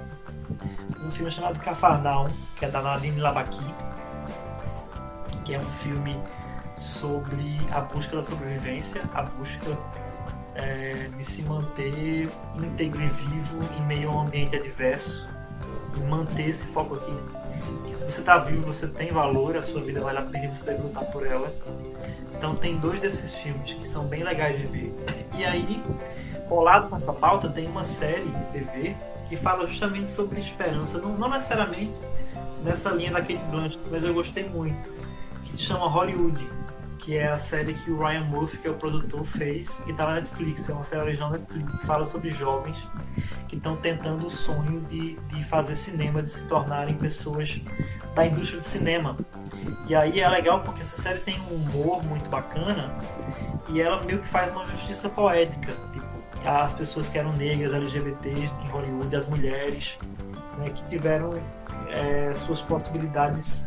Um 1.05 1.11
filme 1.11 1.31
chamado 1.31 1.59
Cafarnaum, 1.59 2.29
que 2.57 2.65
é 2.65 2.69
da 2.69 2.81
Nadine 2.81 3.19
Labaki, 3.19 3.59
que 5.43 5.53
é 5.53 5.59
um 5.59 5.71
filme 5.71 6.17
sobre 6.75 7.59
a 7.71 7.81
busca 7.81 8.15
da 8.15 8.23
sobrevivência, 8.23 9.03
a 9.13 9.23
busca 9.23 9.77
é, 10.55 11.09
de 11.17 11.25
se 11.25 11.43
manter 11.43 12.29
íntegro 12.55 13.01
e 13.01 13.07
vivo 13.07 13.57
em 13.77 13.85
meio 13.85 14.09
a 14.09 14.15
um 14.15 14.21
ambiente 14.21 14.55
adverso 14.55 15.27
manter 16.01 16.49
esse 16.49 16.65
foco 16.67 16.95
aqui. 16.95 17.15
Que 17.87 17.95
se 17.95 18.03
você 18.03 18.19
está 18.19 18.37
vivo, 18.39 18.65
você 18.65 18.87
tem 18.87 19.11
valor, 19.11 19.55
a 19.55 19.61
sua 19.61 19.81
vida 19.81 20.01
vale 20.01 20.19
a 20.19 20.21
pena 20.21 20.45
e 20.45 20.47
você 20.47 20.63
deve 20.63 20.83
lutar 20.83 21.05
por 21.05 21.25
ela. 21.25 21.51
Então 22.35 22.55
tem 22.55 22.77
dois 22.77 23.01
desses 23.01 23.33
filmes 23.33 23.73
que 23.73 23.87
são 23.87 24.05
bem 24.05 24.23
legais 24.23 24.57
de 24.57 24.65
ver. 24.65 24.93
E 25.37 25.45
aí, 25.45 25.81
colado 26.53 26.87
com 26.87 26.95
essa 26.95 27.11
pauta, 27.11 27.49
tem 27.49 27.65
uma 27.65 27.83
série 27.83 28.29
de 28.29 28.45
TV 28.51 28.95
que 29.27 29.35
fala 29.35 29.65
justamente 29.65 30.07
sobre 30.07 30.39
esperança, 30.39 30.99
não, 30.99 31.17
não 31.17 31.27
necessariamente 31.27 31.91
nessa 32.63 32.91
linha 32.91 33.11
da 33.11 33.21
Kate 33.21 33.43
Blanchett, 33.49 33.79
mas 33.89 34.03
eu 34.03 34.13
gostei 34.13 34.47
muito, 34.47 34.87
que 35.43 35.51
se 35.51 35.63
chama 35.63 35.87
Hollywood, 35.89 36.47
que 36.99 37.17
é 37.17 37.31
a 37.31 37.39
série 37.39 37.73
que 37.73 37.89
o 37.89 37.97
Ryan 37.97 38.25
Murphy, 38.25 38.59
que 38.59 38.67
é 38.67 38.69
o 38.69 38.75
produtor, 38.75 39.25
fez, 39.25 39.79
que 39.79 39.89
está 39.89 40.05
na 40.05 40.13
Netflix, 40.21 40.69
é 40.69 40.73
uma 40.73 40.83
série 40.83 41.01
original 41.01 41.31
Netflix, 41.31 41.83
fala 41.85 42.05
sobre 42.05 42.29
jovens 42.29 42.77
que 43.47 43.55
estão 43.55 43.75
tentando 43.75 44.27
o 44.27 44.29
sonho 44.29 44.79
de, 44.81 45.15
de 45.15 45.43
fazer 45.45 45.75
cinema, 45.75 46.21
de 46.21 46.29
se 46.29 46.47
tornarem 46.47 46.95
pessoas 46.95 47.59
da 48.13 48.27
indústria 48.27 48.59
de 48.59 48.67
cinema. 48.67 49.17
E 49.87 49.95
aí 49.95 50.19
é 50.19 50.29
legal 50.29 50.61
porque 50.61 50.81
essa 50.81 50.97
série 50.97 51.19
tem 51.19 51.41
um 51.51 51.55
humor 51.55 52.03
muito 52.03 52.29
bacana 52.29 52.95
e 53.69 53.81
ela 53.81 54.03
meio 54.03 54.21
que 54.21 54.29
faz 54.29 54.51
uma 54.51 54.65
justiça 54.67 55.09
poética. 55.09 55.73
Tipo, 55.91 56.12
as 56.45 56.73
pessoas 56.73 57.09
que 57.09 57.17
eram 57.17 57.33
negras, 57.33 57.73
LGBTs 57.73 58.53
em 58.63 58.67
Hollywood, 58.69 59.15
as 59.15 59.27
mulheres, 59.27 59.97
né, 60.57 60.69
que 60.69 60.83
tiveram 60.85 61.33
é, 61.89 62.33
suas 62.35 62.61
possibilidades 62.61 63.65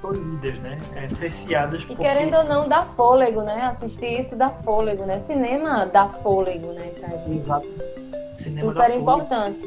tolhidas, 0.00 0.58
né? 0.58 0.78
É, 0.96 1.08
cerceadas. 1.08 1.82
E 1.82 1.86
porque... 1.86 2.02
querendo 2.02 2.36
ou 2.36 2.44
não, 2.44 2.68
dá 2.68 2.84
fôlego, 2.96 3.42
né? 3.42 3.62
Assistir 3.66 4.20
isso 4.20 4.36
dá 4.36 4.50
fôlego, 4.50 5.04
né? 5.06 5.20
Cinema 5.20 5.86
dá 5.86 6.08
fôlego, 6.08 6.72
né, 6.72 6.86
pra 6.98 7.08
gente. 7.18 7.38
Exato. 7.38 7.66
Cinema 8.34 8.72
Super 8.72 8.88
da 8.88 8.96
importante. 8.96 9.60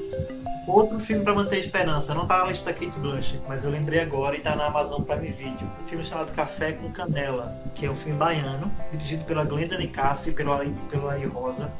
Outro 0.67 0.99
filme 0.99 1.23
para 1.23 1.35
manter 1.35 1.57
a 1.57 1.59
esperança, 1.59 2.15
não 2.15 2.25
tá 2.25 2.39
na 2.39 2.45
lista 2.45 2.65
da 2.65 2.73
Kate 2.73 2.99
Blanchett, 2.99 3.39
mas 3.47 3.63
eu 3.63 3.69
lembrei 3.69 3.99
agora 3.99 4.35
e 4.35 4.39
tá 4.39 4.55
na 4.55 4.65
Amazon 4.65 5.03
Prime 5.03 5.29
Video. 5.29 5.71
Um 5.83 5.87
filme 5.87 6.03
chamado 6.03 6.31
Café 6.33 6.71
com 6.71 6.91
Canela, 6.91 7.55
que 7.75 7.85
é 7.85 7.91
um 7.91 7.95
filme 7.95 8.17
baiano, 8.17 8.71
dirigido 8.91 9.23
pela 9.25 9.43
Glenda 9.43 9.77
Nicásio 9.77 10.31
e 10.31 10.33
pelo 10.33 10.51
Ari, 10.53 10.73
pelo 10.89 11.07
Ari 11.07 11.25
Rosa, 11.25 11.71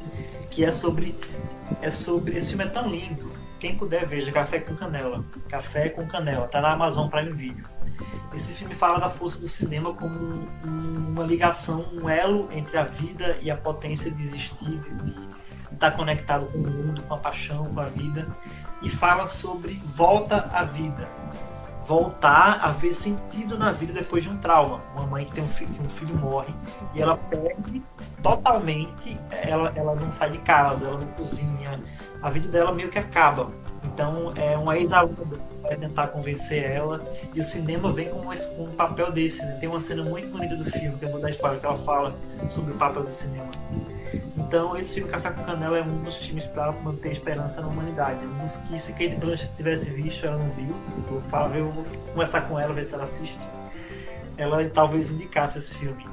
que 0.52 0.64
é 0.64 0.72
sobre 0.72 1.16
é 1.82 1.90
sobre 1.90 2.38
esse 2.38 2.50
filme 2.50 2.64
é 2.64 2.68
tão 2.68 2.88
lindo. 2.88 3.32
Quem 3.60 3.76
puder 3.76 4.06
veja 4.06 4.32
Café 4.32 4.60
com 4.60 4.76
Canela. 4.76 5.26
Café 5.50 5.90
com 5.90 6.06
Canela, 6.06 6.48
tá 6.48 6.62
na 6.62 6.74
Amazon 6.74 7.10
Prime 7.10 7.32
Video. 7.32 7.66
Esse 8.36 8.54
filme 8.54 8.76
fala 8.76 9.00
da 9.00 9.10
força 9.10 9.40
do 9.40 9.48
cinema 9.48 9.96
como 9.96 10.14
um, 10.14 11.10
uma 11.10 11.24
ligação, 11.24 11.88
um 11.94 12.08
elo 12.08 12.50
entre 12.52 12.78
a 12.78 12.84
vida 12.84 13.40
e 13.42 13.50
a 13.50 13.58
potência 13.58 14.12
de 14.12 14.22
existir, 14.22 14.80
de, 14.80 15.12
estar 15.74 15.92
tá 15.92 15.92
conectado 15.92 16.46
com 16.48 16.60
o 16.60 16.70
mundo, 16.70 17.02
com 17.04 17.14
a 17.14 17.18
paixão, 17.18 17.64
com 17.64 17.80
a 17.80 17.86
vida, 17.86 18.28
e 18.82 18.90
fala 18.90 19.28
sobre 19.28 19.82
volta 19.94 20.50
à 20.54 20.64
vida. 20.64 21.08
Voltar 21.88 22.62
a 22.64 22.72
ver 22.72 22.94
sentido 22.94 23.58
na 23.58 23.72
vida 23.72 23.94
depois 23.94 24.24
de 24.24 24.30
um 24.30 24.38
trauma. 24.38 24.82
Uma 24.96 25.06
mãe 25.06 25.26
que 25.26 25.34
tem 25.34 25.44
um 25.44 25.48
filho, 25.48 25.76
um 25.84 25.90
filho 25.90 26.16
morre 26.16 26.54
e 26.96 27.02
ela 27.02 27.16
perde 27.16 27.82
totalmente, 28.24 29.20
ela, 29.30 29.72
ela 29.76 29.96
não 29.96 30.12
sai 30.12 30.32
de 30.32 30.40
casa, 30.40 30.88
ela 30.88 30.98
não 30.98 31.08
cozinha, 31.10 31.80
a 32.24 32.30
vida 32.30 32.48
dela 32.48 32.72
meio 32.72 32.90
que 32.90 32.98
acaba. 32.98 33.52
Então 33.84 34.34
é 34.36 34.58
uma 34.58 34.78
ex-aluna 34.78 35.40
vai 35.62 35.76
tentar 35.76 36.08
convencer 36.08 36.64
ela 36.64 37.04
e 37.34 37.40
o 37.40 37.44
cinema 37.44 37.92
vem 37.92 38.10
com, 38.10 38.22
com 38.22 38.64
um 38.64 38.72
papel 38.72 39.12
desse. 39.12 39.44
Né? 39.44 39.58
Tem 39.60 39.70
uma 39.70 39.80
cena 39.80 40.04
muito 40.04 40.28
bonita 40.28 40.56
do 40.56 40.66
filme 40.66 40.98
que 40.98 41.06
eu 41.06 41.12
vou 41.12 41.20
dar 41.20 41.30
spoiler 41.32 41.60
que 41.60 41.66
ela 41.66 41.78
fala 41.80 42.16
sobre 42.50 42.74
o 42.74 42.78
papel 42.78 43.04
do 43.04 43.12
cinema 43.12 43.50
Então, 44.48 44.78
esse 44.78 44.94
filme 44.94 45.10
Café 45.10 45.32
com 45.32 45.44
Canela 45.44 45.80
é 45.80 45.82
um 45.82 46.04
dos 46.04 46.18
filmes 46.18 46.46
para 46.46 46.72
manter 46.72 47.12
esperança 47.12 47.62
na 47.62 47.68
humanidade. 47.68 48.24
Um 48.24 48.38
dos 48.38 48.58
que, 48.58 48.80
se 48.80 48.92
Kate 48.94 49.16
Blanchett 49.16 49.52
tivesse 49.56 49.90
visto, 49.90 50.26
ela 50.26 50.38
não 50.38 50.50
viu. 50.52 50.76
Eu 50.98 51.22
vou, 51.22 51.56
eu 51.56 51.72
vou 51.72 51.86
conversar 52.12 52.42
com 52.42 52.60
ela, 52.60 52.72
ver 52.72 52.86
se 52.86 52.94
ela 52.94 53.06
assiste. 53.06 53.40
Ela 54.38 54.70
talvez 54.70 55.10
indicasse 55.10 55.58
esse 55.58 55.76
filme. 55.76 56.06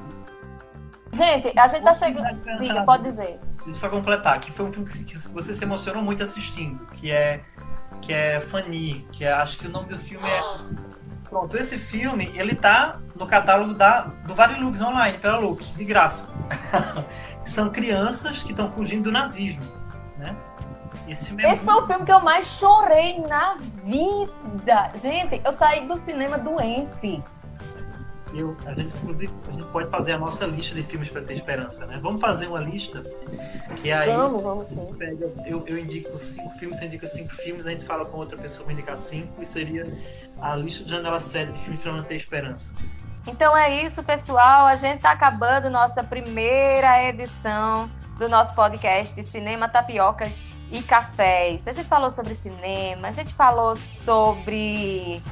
Gente, 1.12 1.58
a 1.58 1.68
gente 1.68 1.84
tá 1.84 1.94
chegando. 1.94 2.40
Diga, 2.58 2.82
pode 2.84 3.10
dizer. 3.10 3.38
Só 3.74 3.90
completar, 3.90 4.40
que 4.40 4.50
foi 4.50 4.64
um 4.64 4.72
filme 4.72 4.88
que 5.04 5.18
você 5.28 5.54
se 5.54 5.62
emocionou 5.62 6.02
muito 6.02 6.22
assistindo, 6.24 6.86
que 6.86 7.10
é 7.10 7.42
que 8.00 8.12
é 8.12 8.40
Fanny, 8.40 9.06
que 9.12 9.24
é, 9.24 9.32
acho 9.32 9.58
que 9.58 9.66
o 9.66 9.70
nome 9.70 9.88
do 9.88 9.98
filme 9.98 10.26
é 10.28 10.42
Pronto, 11.32 11.56
esse 11.56 11.78
filme, 11.78 12.30
ele 12.34 12.54
tá 12.54 13.00
no 13.16 13.26
catálogo 13.26 13.72
da, 13.72 14.02
do 14.02 14.34
Varilux 14.34 14.82
online, 14.82 15.16
pela 15.16 15.38
Look, 15.38 15.64
de 15.64 15.82
graça. 15.82 16.30
São 17.44 17.70
crianças 17.70 18.42
que 18.42 18.52
estão 18.52 18.70
fugindo 18.70 19.04
do 19.04 19.12
nazismo, 19.12 19.62
né? 20.18 20.36
Esse, 21.08 21.38
é 21.40 21.52
esse 21.52 21.64
foi 21.64 21.74
o 21.74 21.86
filme 21.86 22.04
que 22.04 22.12
eu 22.12 22.20
mais 22.20 22.46
chorei 22.46 23.20
na 23.20 23.56
vida. 23.84 24.92
Gente, 24.94 25.40
eu 25.44 25.52
saí 25.52 25.86
do 25.86 25.96
cinema 25.98 26.38
doente. 26.38 27.22
Eu, 28.34 28.56
a 28.64 28.72
gente, 28.72 28.96
inclusive, 28.96 29.32
a 29.46 29.52
gente 29.52 29.64
pode 29.66 29.90
fazer 29.90 30.12
a 30.12 30.18
nossa 30.18 30.46
lista 30.46 30.74
de 30.74 30.82
filmes 30.84 31.10
para 31.10 31.20
ter 31.20 31.34
esperança, 31.34 31.84
né? 31.84 31.98
Vamos 32.00 32.20
fazer 32.20 32.46
uma 32.46 32.60
lista 32.60 33.02
que 33.82 33.92
aí 33.92 34.10
vamos, 34.10 34.42
vamos 34.42 34.68
sim. 34.68 34.94
Pega, 34.96 35.30
eu, 35.44 35.62
eu 35.66 35.78
indico 35.78 36.18
cinco 36.18 36.50
filmes, 36.58 36.78
você 36.78 36.86
indica 36.86 37.06
cinco 37.06 37.34
filmes, 37.34 37.66
a 37.66 37.70
gente 37.70 37.84
fala 37.84 38.06
com 38.06 38.16
outra 38.16 38.38
pessoa 38.38 38.64
para 38.64 38.72
indicar 38.72 38.96
cinco 38.96 39.42
e 39.42 39.44
seria 39.44 39.86
a 40.40 40.56
lista 40.56 40.82
de 40.82 40.90
janela 40.90 41.20
7 41.20 41.52
de 41.52 41.58
filmes 41.58 41.82
para 41.82 42.02
ter 42.04 42.16
esperança. 42.16 42.72
Então 43.26 43.56
é 43.56 43.84
isso, 43.84 44.02
pessoal. 44.02 44.66
A 44.66 44.74
gente 44.74 44.96
está 44.96 45.12
acabando 45.12 45.70
nossa 45.70 46.02
primeira 46.02 47.02
edição 47.04 47.88
do 48.18 48.28
nosso 48.28 48.54
podcast 48.54 49.22
Cinema 49.22 49.68
Tapiocas 49.68 50.44
e 50.70 50.82
Cafés. 50.82 51.68
A 51.68 51.72
gente 51.72 51.88
falou 51.88 52.10
sobre 52.10 52.34
cinema, 52.34 53.08
a 53.08 53.12
gente 53.12 53.32
falou 53.32 53.76
sobre 53.76 55.22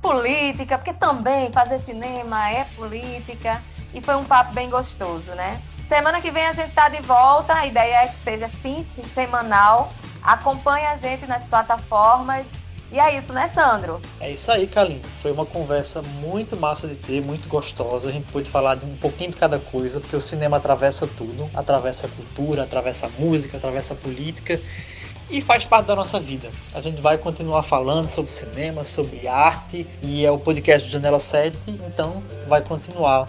política, 0.00 0.78
porque 0.78 0.92
também 0.92 1.50
fazer 1.50 1.80
cinema 1.80 2.50
é 2.50 2.64
política. 2.76 3.60
E 3.92 4.00
foi 4.00 4.14
um 4.14 4.24
papo 4.24 4.54
bem 4.54 4.70
gostoso, 4.70 5.32
né? 5.32 5.60
Semana 5.88 6.20
que 6.20 6.30
vem 6.30 6.46
a 6.46 6.52
gente 6.52 6.72
tá 6.72 6.88
de 6.88 7.02
volta. 7.02 7.54
A 7.54 7.66
ideia 7.66 8.04
é 8.04 8.06
que 8.06 8.18
seja 8.18 8.46
sim, 8.46 8.84
sim 8.84 9.02
semanal. 9.12 9.92
Acompanhe 10.22 10.86
a 10.86 10.94
gente 10.94 11.26
nas 11.26 11.42
plataformas. 11.44 12.46
E 12.92 12.98
é 12.98 13.16
isso, 13.16 13.32
né, 13.32 13.46
Sandro? 13.46 14.00
É 14.18 14.30
isso 14.30 14.50
aí, 14.50 14.66
Kaline. 14.66 15.02
Foi 15.22 15.30
uma 15.30 15.46
conversa 15.46 16.02
muito 16.02 16.56
massa 16.56 16.88
de 16.88 16.96
ter, 16.96 17.24
muito 17.24 17.48
gostosa. 17.48 18.08
A 18.08 18.12
gente 18.12 18.30
pôde 18.32 18.50
falar 18.50 18.74
de 18.74 18.84
um 18.84 18.96
pouquinho 18.96 19.30
de 19.30 19.36
cada 19.36 19.60
coisa, 19.60 20.00
porque 20.00 20.16
o 20.16 20.20
cinema 20.20 20.56
atravessa 20.56 21.06
tudo. 21.06 21.48
Atravessa 21.54 22.08
a 22.08 22.10
cultura, 22.10 22.64
atravessa 22.64 23.06
a 23.06 23.10
música, 23.10 23.56
atravessa 23.56 23.94
a 23.94 23.96
política 23.96 24.60
e 25.30 25.40
faz 25.40 25.64
parte 25.64 25.86
da 25.86 25.94
nossa 25.94 26.18
vida. 26.18 26.50
A 26.74 26.80
gente 26.80 27.00
vai 27.00 27.16
continuar 27.16 27.62
falando 27.62 28.08
sobre 28.08 28.32
cinema, 28.32 28.84
sobre 28.84 29.28
arte 29.28 29.86
e 30.02 30.26
é 30.26 30.30
o 30.30 30.38
podcast 30.38 30.88
Janela 30.88 31.20
7, 31.20 31.56
então 31.86 32.22
vai 32.48 32.60
continuar. 32.60 33.28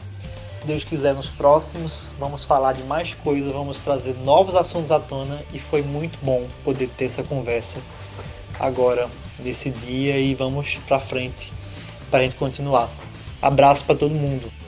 Se 0.56 0.66
Deus 0.66 0.84
quiser, 0.84 1.14
nos 1.14 1.30
próximos 1.30 2.12
vamos 2.18 2.44
falar 2.44 2.74
de 2.74 2.84
mais 2.84 3.14
coisas, 3.14 3.52
vamos 3.52 3.78
trazer 3.80 4.16
novos 4.24 4.56
assuntos 4.56 4.92
à 4.92 5.00
tona 5.00 5.44
e 5.54 5.60
foi 5.60 5.84
muito 5.84 6.18
bom 6.24 6.48
poder 6.64 6.88
ter 6.90 7.06
essa 7.06 7.24
conversa 7.24 7.80
agora 8.60 9.08
nesse 9.44 9.70
dia 9.70 10.18
e 10.18 10.34
vamos 10.36 10.80
para 10.88 11.00
frente 11.00 11.52
para 12.10 12.20
a 12.20 12.24
gente 12.24 12.36
continuar. 12.36 12.90
Abraço 13.42 13.86
para 13.86 13.96
todo 13.96 14.14
mundo. 14.14 14.61